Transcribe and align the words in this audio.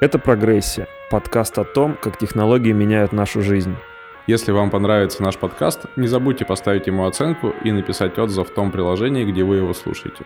Это 0.00 0.18
«Прогрессия»— 0.18 0.88
подкаст 1.10 1.58
о 1.58 1.64
том, 1.64 1.94
как 2.00 2.16
технологии 2.16 2.72
меняют 2.72 3.12
нашу 3.12 3.42
жизнь. 3.42 3.76
Если 4.26 4.50
вам 4.50 4.70
понравится 4.70 5.22
наш 5.22 5.36
подкаст, 5.36 5.84
не 5.96 6.06
забудьте 6.06 6.46
поставить 6.46 6.86
ему 6.86 7.04
оценку 7.04 7.52
и 7.64 7.70
написать 7.70 8.18
отзыв 8.18 8.48
в 8.48 8.54
том 8.54 8.72
приложении, 8.72 9.30
где 9.30 9.44
вы 9.44 9.56
его 9.56 9.74
слушаете. 9.74 10.24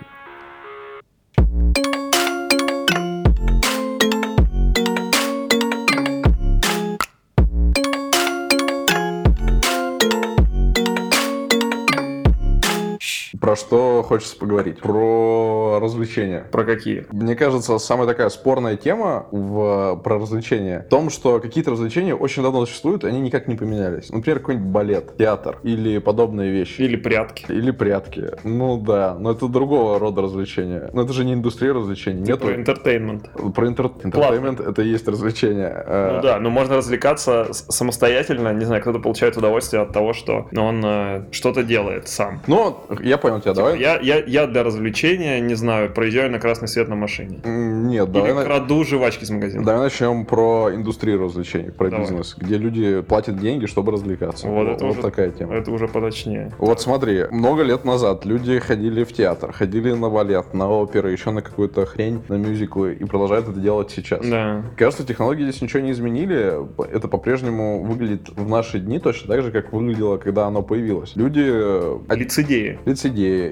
Что 13.75 14.04
хочется 14.04 14.36
поговорить? 14.38 14.79
Про 14.79 15.80
развлечения. 15.80 16.46
Про 16.52 16.62
какие? 16.62 17.06
Мне 17.11 17.34
кажется, 17.34 17.79
самая 17.79 18.06
такая 18.06 18.29
спорная 18.29 18.77
тема 18.77 19.27
в, 19.32 19.96
про 19.96 20.20
развлечения 20.20 20.84
в 20.86 20.91
том, 20.91 21.11
что 21.11 21.41
какие-то 21.41 21.73
развлечения 21.73 22.15
очень 22.15 22.45
давно 22.45 22.66
существуют, 22.66 23.02
и 23.02 23.09
они 23.09 23.20
никак 23.20 23.48
не 23.48 23.56
поменялись. 23.56 24.10
Например, 24.10 24.38
какой-нибудь 24.38 24.68
балет, 24.68 25.16
театр 25.18 25.59
или 25.65 25.98
подобные 25.98 26.52
вещи. 26.52 26.82
Или 26.82 26.95
прятки. 26.95 27.46
Или 27.48 27.73
прятки. 27.73 28.30
Ну 28.45 28.80
да, 28.80 29.16
но 29.18 29.32
это 29.32 29.48
другого 29.48 29.98
рода 29.98 30.23
развлечения. 30.23 30.91
Но 30.93 31.02
это 31.02 31.12
же 31.12 31.24
не 31.24 31.32
индустрия 31.32 31.73
развлечений. 31.73 32.24
Ты 32.24 32.30
Нет, 32.30 32.41
про 32.41 32.54
entertainment. 32.55 33.29
про 33.56 33.66
enter... 33.66 33.87
entertainment 34.05 34.61
это 34.60 34.82
и 34.82 34.88
есть 34.88 35.09
развлечение. 35.09 35.82
Э, 35.84 36.12
Ну 36.15 36.23
да, 36.23 36.38
но 36.38 36.48
можно 36.48 36.77
развлекаться 36.77 37.48
самостоятельно, 37.51 38.52
не 38.52 38.66
знаю, 38.66 38.82
кто-то 38.82 39.01
получает 39.01 39.37
удовольствие 39.37 39.82
от 39.82 39.93
того, 39.93 40.12
что 40.12 40.46
он 40.56 40.80
э, 40.84 41.24
что-то 41.32 41.65
делает 41.65 42.06
сам. 42.06 42.41
Ну, 42.46 42.77
я 43.02 43.18
понял 43.18 43.41
тебя, 43.41 43.63
давай. 43.73 43.80
Я, 43.80 43.98
я, 44.00 44.23
я 44.27 44.46
для 44.46 44.62
развлечения, 44.62 45.41
не 45.41 45.54
знаю, 45.54 45.92
проезжаю 45.92 46.30
на 46.30 46.38
красный 46.38 46.68
свет 46.68 46.88
на 46.88 46.96
машине. 46.96 47.41
Нет, 47.45 48.10
давай, 48.12 48.30
Или 48.30 48.37
на- 48.38 48.45
краду 48.45 48.84
жвачки 48.84 49.24
с 49.24 49.30
магазина. 49.30 49.64
давай 49.64 49.82
начнем 49.82 50.24
про 50.24 50.70
индустрию 50.74 51.20
развлечений, 51.23 51.70
про 51.70 51.90
Давай. 51.90 52.06
бизнес, 52.06 52.34
где 52.38 52.56
люди 52.59 53.00
платят 53.02 53.38
деньги, 53.38 53.66
чтобы 53.66 53.93
развлекаться. 53.93 54.48
Вот 54.48 54.68
это 54.68 54.87
уже- 54.87 55.01
такая 55.02 55.30
тема. 55.30 55.54
Это 55.54 55.71
уже 55.71 55.88
поточнее. 55.88 56.52
Вот 56.59 56.80
смотри, 56.80 57.24
много 57.30 57.62
лет 57.62 57.84
назад 57.84 58.24
люди 58.24 58.59
ходили 58.59 59.04
в 59.04 59.12
театр, 59.12 59.52
ходили 59.52 59.93
на 59.93 60.10
балет, 60.10 60.54
на 60.54 60.68
оперы, 60.68 61.10
еще 61.12 61.30
на 61.30 61.43
какую-то 61.43 61.87
хрень, 61.87 62.23
на 62.28 62.34
мюзиклы 62.34 62.95
и 62.95 63.04
продолжают 63.04 63.49
это 63.49 63.59
делать 63.60 63.90
сейчас. 63.90 64.26
Да. 64.26 64.62
Кажется, 64.76 65.06
технологии 65.06 65.43
здесь 65.44 65.60
ничего 65.62 65.81
не 65.82 65.91
изменили. 65.93 66.54
Это 66.93 67.09
по-прежнему 67.09 67.82
выглядит 67.82 68.28
в 68.31 68.49
наши 68.49 68.78
дни 68.78 68.99
точно 68.99 69.28
так 69.34 69.43
же, 69.43 69.50
как 69.53 69.72
выглядело, 69.72 70.16
когда 70.16 70.47
оно 70.47 70.62
появилось. 70.62 71.16
Люди 71.16 71.43
э, 71.44 71.99
Лицедеи. 72.15 72.78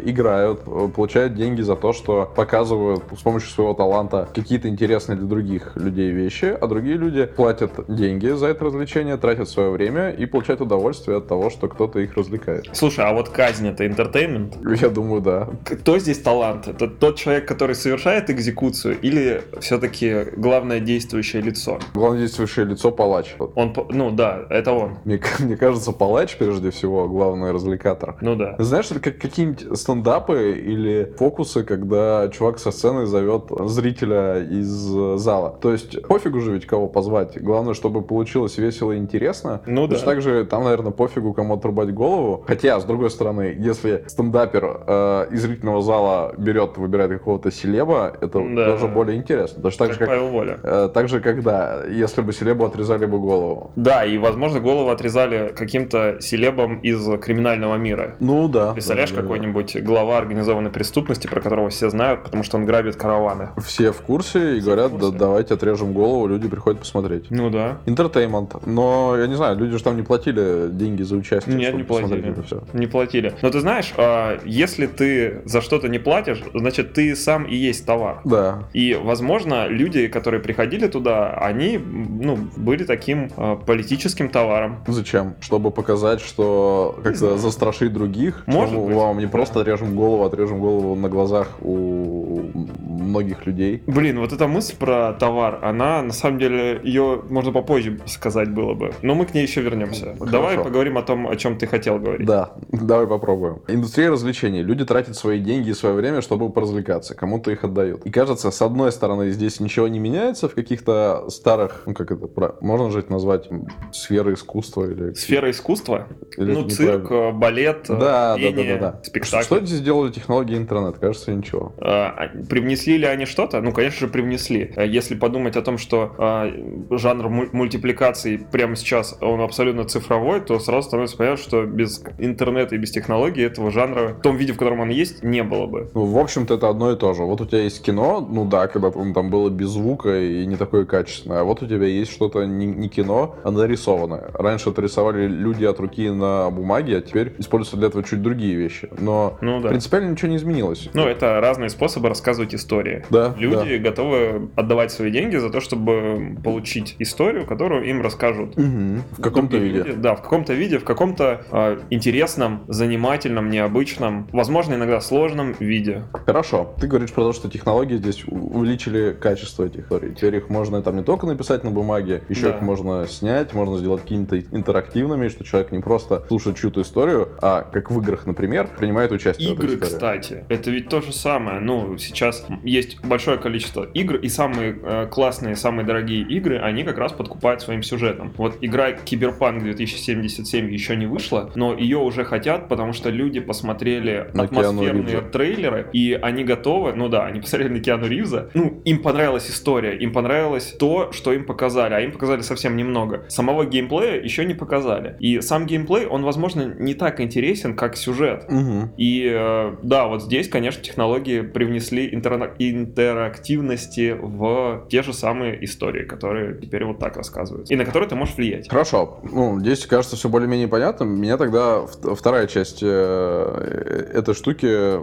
Играют, 0.04 0.60
э, 0.66 0.88
получают 0.94 1.34
деньги 1.34 1.62
за 1.62 1.76
то, 1.76 1.92
что 1.92 2.30
показывают 2.34 3.02
с 3.16 3.22
помощью 3.22 3.50
своего 3.50 3.74
таланта 3.74 4.28
какие-то 4.34 4.68
интересные 4.68 5.16
для 5.16 5.26
других 5.26 5.76
людей 5.76 6.10
вещи, 6.10 6.56
а 6.60 6.66
другие 6.66 6.96
люди 6.96 7.26
платят 7.26 7.72
деньги 7.88 8.28
за 8.28 8.46
это 8.48 8.64
развлечение, 8.64 9.16
тратят 9.16 9.48
свое 9.48 9.70
время 9.70 10.10
и 10.10 10.26
получают 10.26 10.60
удовольствие 10.60 11.18
от 11.18 11.28
того, 11.28 11.50
что 11.50 11.68
кто-то 11.68 11.98
их 11.98 12.16
развлекает. 12.16 12.68
Слушай, 12.72 13.04
а 13.04 13.12
вот 13.12 13.28
казнь 13.28 13.68
это 13.68 13.86
интертеймент? 13.86 14.56
Я 14.80 14.88
думаю, 14.88 15.20
да. 15.20 15.48
Кто 15.64 15.98
здесь 15.98 16.18
талант? 16.18 16.68
Это 16.68 16.88
тот 16.88 17.16
человек, 17.16 17.46
который 17.46 17.74
совершает 17.74 18.30
экзекуцию, 18.30 18.98
или 19.00 19.42
все-таки 19.60 20.24
главное 20.36 20.80
действующее 20.80 21.42
лицо? 21.42 21.78
Главное 21.94 22.20
действующее 22.20 22.66
лицо 22.66 22.90
палач. 22.90 23.34
Он, 23.54 23.74
ну 23.90 24.10
да, 24.10 24.42
это 24.50 24.72
он. 24.72 24.98
Мне, 25.04 25.20
мне 25.38 25.56
кажется, 25.56 25.92
палач 25.92 26.36
прежде 26.36 26.70
всего 26.70 27.08
главный 27.08 27.52
развлекатор. 27.52 28.16
Ну 28.20 28.36
да. 28.36 28.56
Знаешь, 28.58 28.88
как 29.02 29.18
какие-нибудь 29.18 29.76
стендапы 29.83 30.52
или 30.52 31.12
фокусы, 31.19 31.64
когда 31.64 32.28
чувак 32.28 32.58
со 32.58 32.70
сцены 32.70 33.06
зовет 33.06 33.44
зрителя 33.66 34.42
из 34.42 34.97
э, 34.97 35.16
зала. 35.19 35.58
То 35.61 35.72
есть 35.72 36.00
пофигу 36.06 36.41
же 36.41 36.52
ведь 36.52 36.66
кого 36.66 36.86
позвать. 36.88 37.41
Главное, 37.42 37.75
чтобы 37.75 38.03
получилось 38.03 38.58
весело 38.58 38.92
и 38.92 38.97
интересно. 38.98 39.60
Ну 39.66 39.86
да. 39.86 39.98
Так 39.98 40.22
же 40.22 40.44
там, 40.44 40.64
наверное, 40.64 40.92
пофигу 40.92 41.33
кому 41.34 41.55
отрубать 41.55 41.92
голову. 41.92 42.44
Хотя, 42.47 42.78
с 42.80 42.84
другой 42.84 43.10
стороны, 43.10 43.55
если 43.58 44.04
стендапер 44.06 44.82
э, 44.87 45.26
из 45.32 45.43
зрительного 45.43 45.82
зала 45.82 46.34
берет, 46.38 46.76
выбирает 46.78 47.12
какого-то 47.12 47.50
селеба, 47.50 48.12
это 48.20 48.38
Да. 48.41 48.66
даже 48.72 48.87
более 48.87 49.16
интересно. 49.16 49.62
Точно 49.62 49.87
так 49.87 49.88
Как 49.88 49.94
же, 49.94 49.99
как 49.99 50.09
Павел 50.09 50.28
Воля. 50.31 50.59
э, 50.62 50.88
так 50.94 51.09
же, 51.09 51.20
когда, 51.20 51.82
если 51.87 52.22
бы 52.22 52.32
селебу 52.32 52.64
отрезали 52.64 53.06
бы 53.06 53.19
голову. 53.19 53.72
Да, 53.76 54.04
и, 54.04 54.16
возможно, 54.19 54.60
голову 54.60 54.91
отрезали 54.91 55.53
каким-то 55.56 56.20
селебом 56.20 56.78
из 56.81 57.04
криминального 57.20 57.76
мира. 57.76 58.16
Ну 58.20 58.49
да. 58.49 58.72
Представляешь, 58.72 59.10
да, 59.10 59.22
да. 59.22 59.28
Какой-нибудь 59.72 59.83
глава 59.83 60.19
организованной 60.19 60.71
преступности, 60.71 61.27
про 61.27 61.41
которого 61.41 61.69
все 61.71 61.91
знают, 61.91 62.22
потому 62.22 62.43
что 62.43 62.56
он 62.56 62.66
грабит 62.66 62.97
караваны. 62.97 63.50
Все 63.59 63.93
в 63.93 64.00
курсе 64.00 64.56
и 64.56 64.60
Все 64.60 64.65
говорят, 64.66 64.91
курсе. 64.91 65.10
да 65.10 65.19
давайте 65.19 65.55
отрежем 65.55 65.93
голову, 65.93 66.27
люди 66.27 66.49
приходят 66.49 66.81
посмотреть. 66.81 67.31
Ну 67.31 67.50
да. 67.50 67.78
Интертеймент. 67.87 68.66
Но, 68.66 69.16
я 69.16 69.27
не 69.27 69.34
знаю, 69.34 69.56
люди 69.56 69.77
же 69.77 69.82
там 69.82 69.97
не 69.97 70.03
платили 70.03 70.69
деньги 70.71 71.03
за 71.03 71.16
участие. 71.16 71.55
Нет, 71.55 71.75
не 71.75 71.82
платили. 71.82 72.34
Не 72.72 72.87
платили. 72.87 73.34
Но 73.43 73.50
ты 73.50 73.61
знаешь, 73.61 73.93
а, 73.97 74.38
если 74.44 74.87
ты 74.87 75.43
за 75.44 75.61
что-то 75.61 75.88
не 75.88 75.99
платишь, 75.99 76.43
значит, 76.55 76.93
ты 76.93 77.15
сам 77.16 77.44
и 77.44 77.55
есть 77.55 77.87
товар. 77.87 78.21
Да. 78.25 78.69
И, 78.72 78.99
возможно, 79.00 79.66
люди, 79.69 80.09
которые 80.09 80.41
приходили 80.41 80.88
туда, 80.88 81.34
они, 81.34 81.78
ну, 81.78 82.38
были 82.56 82.84
таким 82.84 83.31
а, 83.37 83.56
политическим 83.56 84.28
товаром. 84.28 84.78
Зачем? 84.87 85.34
Чтобы 85.41 85.71
показать, 85.71 86.21
что 86.21 86.99
как-то 87.03 87.38
застрашить 87.38 87.93
других. 87.93 88.43
Может 88.47 88.78
быть. 88.78 88.97
Вам 88.97 89.19
не 89.19 89.27
просто 89.27 89.62
отрежем 89.62 89.97
голову, 89.97 90.25
отрежем 90.25 90.61
голову 90.61 90.95
на 90.95 91.09
глазах 91.09 91.49
у 91.61 92.41
многих 92.89 93.47
людей. 93.47 93.83
Блин, 93.87 94.21
вот 94.21 94.33
эта 94.33 94.49
мысль 94.49 94.77
про 94.77 95.12
товар, 95.12 95.59
она, 95.62 96.03
на 96.03 96.12
самом 96.12 96.39
деле, 96.39 96.81
ее 96.83 97.23
можно 97.28 97.53
попозже 97.53 97.99
сказать 98.06 98.50
было 98.53 98.75
бы. 98.75 98.93
Но 99.03 99.15
мы 99.15 99.27
к 99.27 99.34
ней 99.34 99.43
еще 99.43 99.61
вернемся. 99.61 100.15
Хорошо. 100.19 100.33
Давай 100.33 100.59
поговорим 100.59 100.99
о 100.99 101.03
том, 101.03 101.28
о 101.28 101.37
чем 101.37 101.59
ты 101.59 101.67
хотел 101.67 101.99
говорить. 101.99 102.27
Да, 102.27 102.53
давай 102.71 103.06
попробуем. 103.06 103.61
Индустрия 103.69 104.11
развлечений. 104.11 104.62
Люди 104.62 104.84
тратят 104.84 105.17
свои 105.17 105.39
деньги 105.39 105.71
и 105.71 105.75
свое 105.75 105.94
время, 105.94 106.21
чтобы 106.21 106.50
поразвлекаться. 106.50 107.15
Кому-то 107.15 107.50
их 107.50 107.65
отдают. 107.65 108.05
И 108.06 108.11
кажется, 108.11 108.50
с 108.50 108.62
одной 108.62 108.93
стороны, 108.93 109.31
здесь 109.31 109.61
ничего 109.61 109.89
не 109.89 109.99
меняется 109.99 110.49
в 110.49 110.55
каких-то 110.55 111.29
старых, 111.29 111.83
ну 111.87 111.94
как 111.94 112.11
это, 112.11 112.29
можно 112.61 112.91
же 112.91 113.00
это 113.00 113.12
назвать 113.12 113.49
сферы 113.93 114.34
искусства 114.34 114.91
или... 114.91 115.12
Сфера 115.15 115.50
искусства, 115.50 116.09
или 116.37 116.53
ну, 116.53 116.69
цирк, 116.69 117.11
балет, 117.34 117.89
э, 117.89 117.94
Да, 117.94 117.99
да, 117.99 118.37
да, 118.37 118.39
пение, 118.39 118.77
да, 118.77 118.93
да. 118.93 119.00
спектакль. 119.05 119.51
Что 119.56 119.66
здесь 119.66 119.78
сделали 119.78 120.10
технологии 120.10 120.56
интернет? 120.56 120.98
Кажется, 120.98 121.32
ничего. 121.32 121.72
А, 121.78 122.28
Привнесли 122.48 122.96
ли 122.98 123.06
они 123.06 123.26
что-то? 123.26 123.60
Ну, 123.60 123.72
конечно 123.72 124.06
же, 124.06 124.12
привнесли. 124.12 124.72
А 124.76 124.84
Если 124.84 125.14
подумать 125.14 125.56
о 125.56 125.62
том, 125.62 125.78
что 125.78 126.14
а, 126.18 126.50
жанр 126.90 127.28
муль- 127.28 127.48
мультипликации 127.52 128.36
прямо 128.36 128.76
сейчас, 128.76 129.18
он 129.20 129.40
абсолютно 129.40 129.84
цифровой, 129.84 130.40
то 130.40 130.58
сразу 130.58 130.88
становится 130.88 131.16
понятно, 131.16 131.42
что 131.42 131.64
без 131.66 132.02
интернета 132.18 132.74
и 132.74 132.78
без 132.78 132.90
технологий 132.90 133.42
этого 133.42 133.70
жанра, 133.70 134.14
в 134.14 134.22
том 134.22 134.36
виде, 134.36 134.52
в 134.52 134.58
котором 134.58 134.80
он 134.80 134.88
есть, 134.88 135.22
не 135.22 135.42
было 135.42 135.66
бы. 135.66 135.90
Ну, 135.94 136.04
в 136.04 136.19
общем-то, 136.19 136.54
это 136.54 136.69
одно 136.69 136.92
и 136.92 136.96
то 136.96 137.12
же. 137.14 137.22
Вот 137.22 137.40
у 137.40 137.46
тебя 137.46 137.62
есть 137.62 137.82
кино, 137.82 138.26
ну 138.28 138.44
да, 138.44 138.66
когда 138.69 138.90
там 138.90 139.30
было 139.30 139.50
без 139.50 139.69
звука 139.69 140.20
и 140.20 140.46
не 140.46 140.56
такое 140.56 140.84
качественное. 140.84 141.40
А 141.40 141.44
вот 141.44 141.62
у 141.62 141.66
тебя 141.66 141.86
есть 141.86 142.12
что-то 142.12 142.44
не, 142.44 142.66
не 142.66 142.88
кино, 142.88 143.36
а 143.44 143.50
нарисованное. 143.50 144.30
Раньше 144.34 144.70
это 144.70 144.82
рисовали 144.82 145.26
люди 145.26 145.64
от 145.64 145.78
руки 145.80 146.08
на 146.10 146.50
бумаге, 146.50 146.98
а 146.98 147.00
теперь 147.00 147.34
используются 147.38 147.76
для 147.76 147.88
этого 147.88 148.04
чуть 148.04 148.22
другие 148.22 148.54
вещи. 148.54 148.88
Но 148.98 149.38
Ну 149.42 149.60
да. 149.60 149.69
принципиально 149.70 150.10
ничего 150.12 150.28
не 150.30 150.36
изменилось. 150.36 150.88
Ну, 150.94 151.06
это 151.06 151.41
разные 151.41 151.69
способы 151.69 152.08
рассказывать 152.08 152.54
истории. 152.54 153.04
Да, 153.10 153.34
Люди 153.36 153.75
готовы 153.75 154.48
отдавать 154.54 154.92
свои 154.92 155.10
деньги 155.10 155.36
за 155.36 155.50
то, 155.50 155.60
чтобы 155.60 156.36
получить 156.44 156.94
историю, 157.00 157.44
которую 157.44 157.84
им 157.84 158.02
расскажут. 158.02 158.56
Мгм. 158.56 159.02
В 159.19 159.20
каком-то 159.20 159.56
виде. 159.58 159.78
люди. 159.78 159.92
Да, 159.94 160.14
в 160.14 160.22
каком-то 160.22 160.54
виде, 160.54 160.78
в 160.78 160.84
каком-то 160.84 161.42
а, 161.50 161.81
интересном, 161.91 162.62
занимательном, 162.69 163.50
необычном, 163.50 164.28
возможно, 164.32 164.75
иногда 164.75 165.00
сложном 165.00 165.54
виде. 165.58 166.04
Хорошо. 166.25 166.75
Ты 166.81 166.86
говоришь 166.86 167.12
про 167.12 167.25
то, 167.25 167.32
что 167.32 167.50
технологии 167.50 167.97
здесь 167.97 168.22
увеличили 168.26 169.12
качество 169.12 169.64
этих 169.64 169.84
историй. 169.86 170.14
Теперь 170.14 170.36
их 170.36 170.48
можно 170.50 170.81
там 170.82 170.97
не 170.97 171.02
только 171.02 171.26
написать 171.26 171.64
на 171.64 171.70
бумаге, 171.72 172.22
еще 172.28 172.43
Да. 172.50 172.56
их 172.56 172.62
можно 172.62 173.06
снять, 173.08 173.55
можно 173.55 173.76
сделать 173.78 174.02
какими-то 174.02 174.38
интерактивными, 174.38 175.26
что 175.28 175.43
человек 175.44 175.72
не 175.72 175.81
просто 175.81 176.25
слушает 176.28 176.56
чью-то 176.58 176.82
историю, 176.82 177.31
а 177.43 177.62
как 177.62 177.90
в 177.90 178.00
играх, 178.00 178.25
например, 178.26 178.69
принимает 178.78 179.11
участие 179.11 179.31
этой 179.37 179.52
Игры, 179.52 179.76
кстати, 179.76 180.44
это 180.49 180.70
ведь 180.70 180.88
то 180.88 181.00
же 181.00 181.12
самое. 181.12 181.61
Ну, 181.61 181.96
сейчас 181.99 182.46
есть 182.62 183.05
большое 183.05 183.38
количество 183.38 183.84
игр, 183.94 184.17
и 184.17 184.29
самые 184.29 184.79
э, 184.82 185.06
классные, 185.11 185.56
самые 185.56 185.87
дорогие 185.87 186.23
игры, 186.23 186.58
они 186.58 186.84
как 186.84 186.99
раз 186.99 187.12
подкупают 187.12 187.62
своим 187.62 187.82
сюжетом. 187.82 188.32
Вот 188.37 188.58
игра 188.61 188.93
Киберпанк 188.93 189.62
2077 189.62 190.70
еще 190.70 190.96
не 190.96 191.06
вышла, 191.06 191.50
но 191.55 191.75
ее 191.75 191.99
уже 191.99 192.25
хотят, 192.25 192.69
потому 192.69 192.93
что 192.93 193.11
люди 193.11 193.40
посмотрели 193.40 194.31
На 194.34 194.44
атмосферные 194.44 195.20
трейлеры, 195.20 195.88
и 195.93 196.19
они 196.20 196.44
готовы, 196.44 196.93
ну 196.94 197.08
да, 197.08 197.26
они 197.26 197.40
посмотрели 197.40 197.73
на 197.73 197.81
Киану 197.81 198.06
Ривза, 198.06 198.50
ну, 198.55 198.81
им 198.84 199.02
понравилась 199.02 199.50
история, 199.50 199.96
им 199.96 200.12
понравилось 200.12 200.75
то, 200.79 201.12
что 201.12 201.32
им 201.32 201.44
показали, 201.44 201.94
а 201.94 202.00
им 202.00 202.12
показали 202.12 202.40
совсем 202.43 202.76
немного. 202.76 203.25
Самого 203.29 203.64
геймплея 203.64 204.20
еще 204.20 204.44
не 204.44 204.55
показали. 204.55 205.17
И 205.20 205.40
сам 205.40 205.67
геймплей, 205.67 206.06
он, 206.06 206.23
возможно, 206.23 206.75
не 206.79 206.94
так 206.94 207.20
интересен, 207.20 207.75
как 207.75 207.96
сюжет. 207.96 208.46
Мгм. 208.49 208.93
И 208.96 209.21
э, 209.30 209.76
да, 209.82 210.06
вот 210.06 210.22
здесь, 210.22 210.48
конечно, 210.48 210.82
технологии 210.82 211.40
привнесли 211.42 212.08
интер- 212.12 212.54
интерактивности 212.58 214.16
в 214.19 214.86
те 214.90 215.02
же 215.02 215.12
самые 215.12 215.64
истории, 215.64 216.04
которые 216.04 216.58
теперь 216.58 216.84
вот 216.84 216.98
так 216.98 217.16
рассказываются, 217.16 217.72
и 217.72 217.76
на 217.76 217.84
которые 217.84 218.08
ты 218.08 218.14
можешь 218.14 218.36
влиять. 218.36 218.69
Хорошо. 218.69 219.20
Ну, 219.22 219.58
здесь 219.60 219.86
кажется 219.86 220.16
все 220.16 220.28
более-менее 220.28 220.69
понятно. 220.69 221.04
Меня 221.04 221.36
тогда 221.36 221.82
вторая 221.86 222.46
часть 222.46 222.82
э, 222.82 224.10
этой 224.14 224.34
штуки 224.34 224.98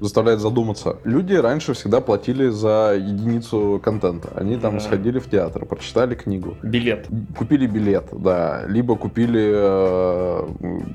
заставляет 0.00 0.40
задуматься. 0.40 0.98
Люди 1.04 1.34
раньше 1.34 1.74
всегда 1.74 2.00
платили 2.00 2.48
за 2.48 2.94
единицу 2.96 3.80
контента. 3.82 4.30
Они 4.34 4.56
там 4.56 4.74
да. 4.74 4.80
сходили 4.80 5.18
в 5.18 5.28
театр, 5.28 5.64
прочитали 5.66 6.14
книгу. 6.14 6.56
Билет. 6.62 7.06
Купили 7.36 7.66
билет, 7.66 8.06
да. 8.12 8.64
Либо 8.66 8.96
купили 8.96 9.52
э, 9.54 10.48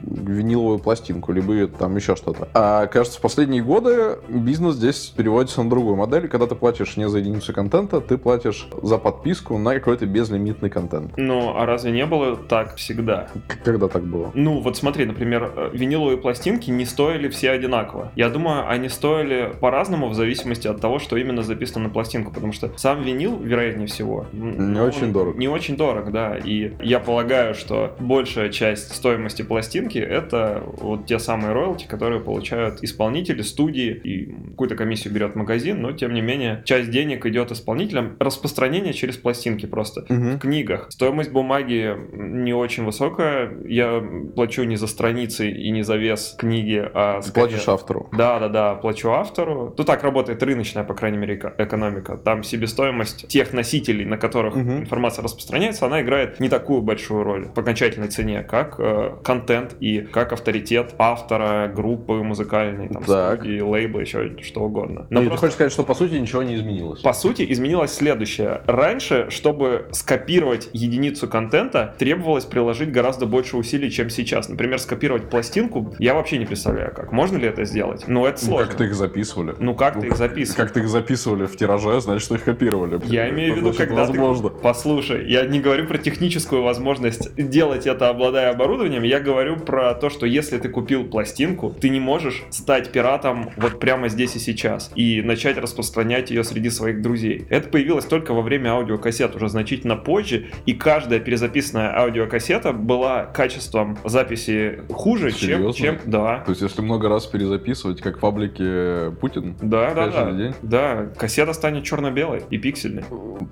виниловую 0.05 0.79
пластинку, 0.79 1.31
либо 1.31 1.67
там 1.67 1.95
еще 1.95 2.15
что-то. 2.15 2.47
А 2.53 2.87
кажется, 2.87 3.19
в 3.19 3.21
последние 3.21 3.63
годы 3.63 4.17
бизнес 4.27 4.75
здесь 4.75 5.13
переводится 5.15 5.63
на 5.63 5.69
другую 5.69 5.95
модель. 5.95 6.27
Когда 6.27 6.47
ты 6.47 6.55
платишь 6.55 6.97
не 6.97 7.09
за 7.09 7.19
единицу 7.19 7.53
контента, 7.53 8.01
ты 8.01 8.17
платишь 8.17 8.67
за 8.81 8.97
подписку 8.97 9.57
на 9.57 9.73
какой-то 9.73 10.05
безлимитный 10.05 10.69
контент. 10.69 11.11
Ну, 11.17 11.55
а 11.55 11.65
разве 11.65 11.91
не 11.91 12.05
было 12.05 12.35
так 12.35 12.75
всегда? 12.75 13.27
Когда 13.63 13.87
так 13.87 14.03
было? 14.03 14.31
Ну, 14.33 14.61
вот 14.61 14.77
смотри, 14.77 15.05
например, 15.05 15.51
э, 15.55 15.69
виниловые 15.73 16.17
пластинки 16.17 16.69
не 16.69 16.85
стоили 16.85 17.27
все 17.29 17.51
одинаково. 17.51 18.11
Я 18.15 18.29
думаю, 18.29 18.69
они 18.69 18.78
стоили 18.87 19.51
по-разному 19.59 20.07
в 20.07 20.13
зависимости 20.13 20.67
от 20.67 20.79
того, 20.79 20.99
что 20.99 21.17
именно 21.17 21.43
записано 21.43 21.85
на 21.85 21.89
пластинку, 21.89 22.31
потому 22.31 22.53
что 22.53 22.71
сам 22.77 23.03
винил, 23.03 23.37
вероятнее 23.37 23.87
всего, 23.87 24.27
не 24.31 24.79
очень 24.79 25.11
дорог. 25.11 25.35
Не 25.35 25.47
очень 25.47 25.75
дорог, 25.75 26.11
да. 26.11 26.37
И 26.37 26.73
я 26.81 26.99
полагаю, 26.99 27.53
что 27.55 27.95
большая 27.99 28.49
часть 28.49 28.95
стоимости 28.95 29.41
пластинки 29.41 29.97
это 29.97 30.63
вот 30.65 31.05
те 31.05 31.19
самые 31.19 31.53
роялти, 31.53 31.85
которые 31.87 32.21
получают 32.21 32.83
исполнители, 32.83 33.41
студии, 33.41 33.91
и 33.91 34.33
какую-то 34.51 34.75
комиссию 34.75 35.13
берет 35.13 35.35
магазин, 35.35 35.81
но 35.81 35.91
тем 35.91 36.13
не 36.13 36.21
менее 36.21 36.61
часть 36.65 36.91
денег 36.91 37.25
идет 37.25 37.51
исполнителям. 37.51 38.15
Распространение 38.19 38.93
через 38.93 39.17
пластинки 39.17 39.65
просто. 39.65 40.01
Угу. 40.01 40.13
В 40.13 40.39
книгах 40.39 40.87
стоимость 40.91 41.31
бумаги 41.31 41.95
не 42.13 42.53
очень 42.53 42.85
высокая. 42.85 43.51
Я 43.65 44.03
плачу 44.35 44.63
не 44.63 44.75
за 44.75 44.87
страницы 44.87 45.49
и 45.49 45.69
не 45.71 45.83
за 45.83 45.95
вес 45.95 46.35
книги, 46.37 46.83
а 46.93 47.21
скорее... 47.21 47.49
Платишь 47.49 47.67
автору. 47.67 48.09
Да, 48.11 48.39
да, 48.39 48.49
да, 48.49 48.68
плачу 48.75 49.11
автору. 49.11 49.73
Ну 49.77 49.83
так 49.83 50.03
работает 50.03 50.41
рыночная, 50.43 50.83
по 50.83 50.93
крайней 50.93 51.17
мере, 51.17 51.53
экономика. 51.57 52.17
Там 52.17 52.43
себестоимость 52.43 53.27
тех 53.27 53.53
носителей, 53.53 54.05
на 54.05 54.17
которых 54.17 54.55
угу. 54.55 54.61
информация 54.61 55.23
распространяется, 55.23 55.85
она 55.85 56.01
играет 56.01 56.39
не 56.39 56.49
такую 56.49 56.81
большую 56.81 57.23
роль 57.23 57.47
в 57.53 57.57
окончательной 57.57 58.09
цене, 58.09 58.43
как 58.43 58.75
э, 58.79 59.15
контент 59.23 59.75
и 59.79 60.01
как 60.01 60.33
авторитет 60.33 60.95
автора, 60.97 61.71
группы 61.73 62.13
музыкальной, 62.13 62.89
там, 62.89 63.03
так. 63.03 63.39
студии, 63.39 63.59
лейбла, 63.59 63.99
еще 63.99 64.37
что 64.41 64.61
угодно. 64.61 65.07
Но 65.09 65.21
и 65.21 65.25
просто... 65.25 65.35
ты 65.35 65.39
хочешь 65.39 65.53
сказать, 65.55 65.73
что 65.73 65.83
по 65.83 65.93
сути 65.93 66.15
ничего 66.15 66.43
не 66.43 66.55
изменилось? 66.55 67.01
По 67.01 67.13
сути 67.13 67.45
изменилось 67.49 67.93
следующее. 67.93 68.61
Раньше, 68.65 69.27
чтобы 69.29 69.87
скопировать 69.91 70.69
единицу 70.73 71.27
контента, 71.27 71.95
требовалось 71.97 72.45
приложить 72.45 72.91
гораздо 72.91 73.25
больше 73.25 73.57
усилий, 73.57 73.91
чем 73.91 74.09
сейчас. 74.09 74.49
Например, 74.49 74.79
скопировать 74.79 75.29
пластинку, 75.29 75.93
я 75.99 76.13
вообще 76.13 76.37
не 76.37 76.45
представляю, 76.45 76.93
как. 76.93 77.11
Можно 77.11 77.37
ли 77.37 77.47
это 77.47 77.65
сделать? 77.65 78.07
Но 78.07 78.27
это 78.27 78.43
сложно. 78.43 78.58
Ну, 78.59 78.67
как 78.67 78.77
ты 78.77 78.83
их 78.85 78.95
записывали? 78.95 79.55
Ну, 79.59 79.75
как 79.75 79.95
ну, 79.95 80.03
их 80.03 80.17
записывал? 80.17 80.57
Как 80.57 80.73
ты 80.73 80.79
их 80.81 80.89
записывали 80.89 81.45
в 81.45 81.55
тираже, 81.55 81.99
значит, 82.01 82.23
что 82.23 82.35
их 82.35 82.43
копировали. 82.43 82.99
Я 83.05 83.29
имею 83.29 83.55
в 83.55 83.57
виду, 83.57 83.73
когда 83.73 84.05
возможно. 84.05 84.49
ты... 84.49 84.59
Послушай, 84.61 85.29
я 85.29 85.45
не 85.45 85.59
говорю 85.59 85.87
про 85.87 85.97
техническую 85.97 86.63
возможность 86.63 87.35
делать 87.35 87.87
это, 87.87 88.09
обладая 88.09 88.51
оборудованием, 88.51 89.03
я 89.03 89.19
говорю 89.19 89.57
про 89.57 89.93
то, 89.93 90.09
что 90.09 90.25
если 90.25 90.57
ты 90.57 90.69
купил 90.69 91.05
пластинку, 91.05 91.75
ты 91.79 91.89
не 91.89 91.99
можешь 91.99 92.43
стать 92.49 92.91
пиратом 92.91 93.51
вот 93.57 93.79
прямо 93.79 94.09
здесь 94.09 94.35
и 94.35 94.39
сейчас 94.39 94.91
и 94.95 95.21
начать 95.21 95.57
распространять 95.57 96.29
ее 96.29 96.43
среди 96.43 96.69
своих 96.69 97.01
друзей. 97.01 97.45
Это 97.49 97.69
появилось 97.69 98.05
только 98.05 98.33
во 98.33 98.41
время 98.41 98.71
аудиокассет, 98.71 99.35
уже 99.35 99.49
значительно 99.49 99.95
позже, 99.95 100.47
и 100.65 100.73
каждая 100.73 101.19
перезаписанная 101.19 101.97
аудиокассета 101.97 102.73
была 102.73 103.25
качеством 103.25 103.97
записи 104.03 104.81
хуже, 104.89 105.31
чем, 105.31 105.73
чем... 105.73 105.99
Да. 106.05 106.39
То 106.45 106.51
есть, 106.51 106.61
если 106.61 106.81
много 106.81 107.09
раз 107.09 107.25
перезаписывать, 107.25 108.01
как 108.01 108.21
в 108.21 108.25
паблике 108.49 109.11
Путин? 109.19 109.55
Да, 109.61 109.93
да, 109.93 110.07
да. 110.07 110.31
День? 110.31 110.53
Да, 110.61 111.07
кассета 111.17 111.53
станет 111.53 111.83
черно-белой 111.83 112.43
и 112.49 112.57
пиксельной. 112.57 113.03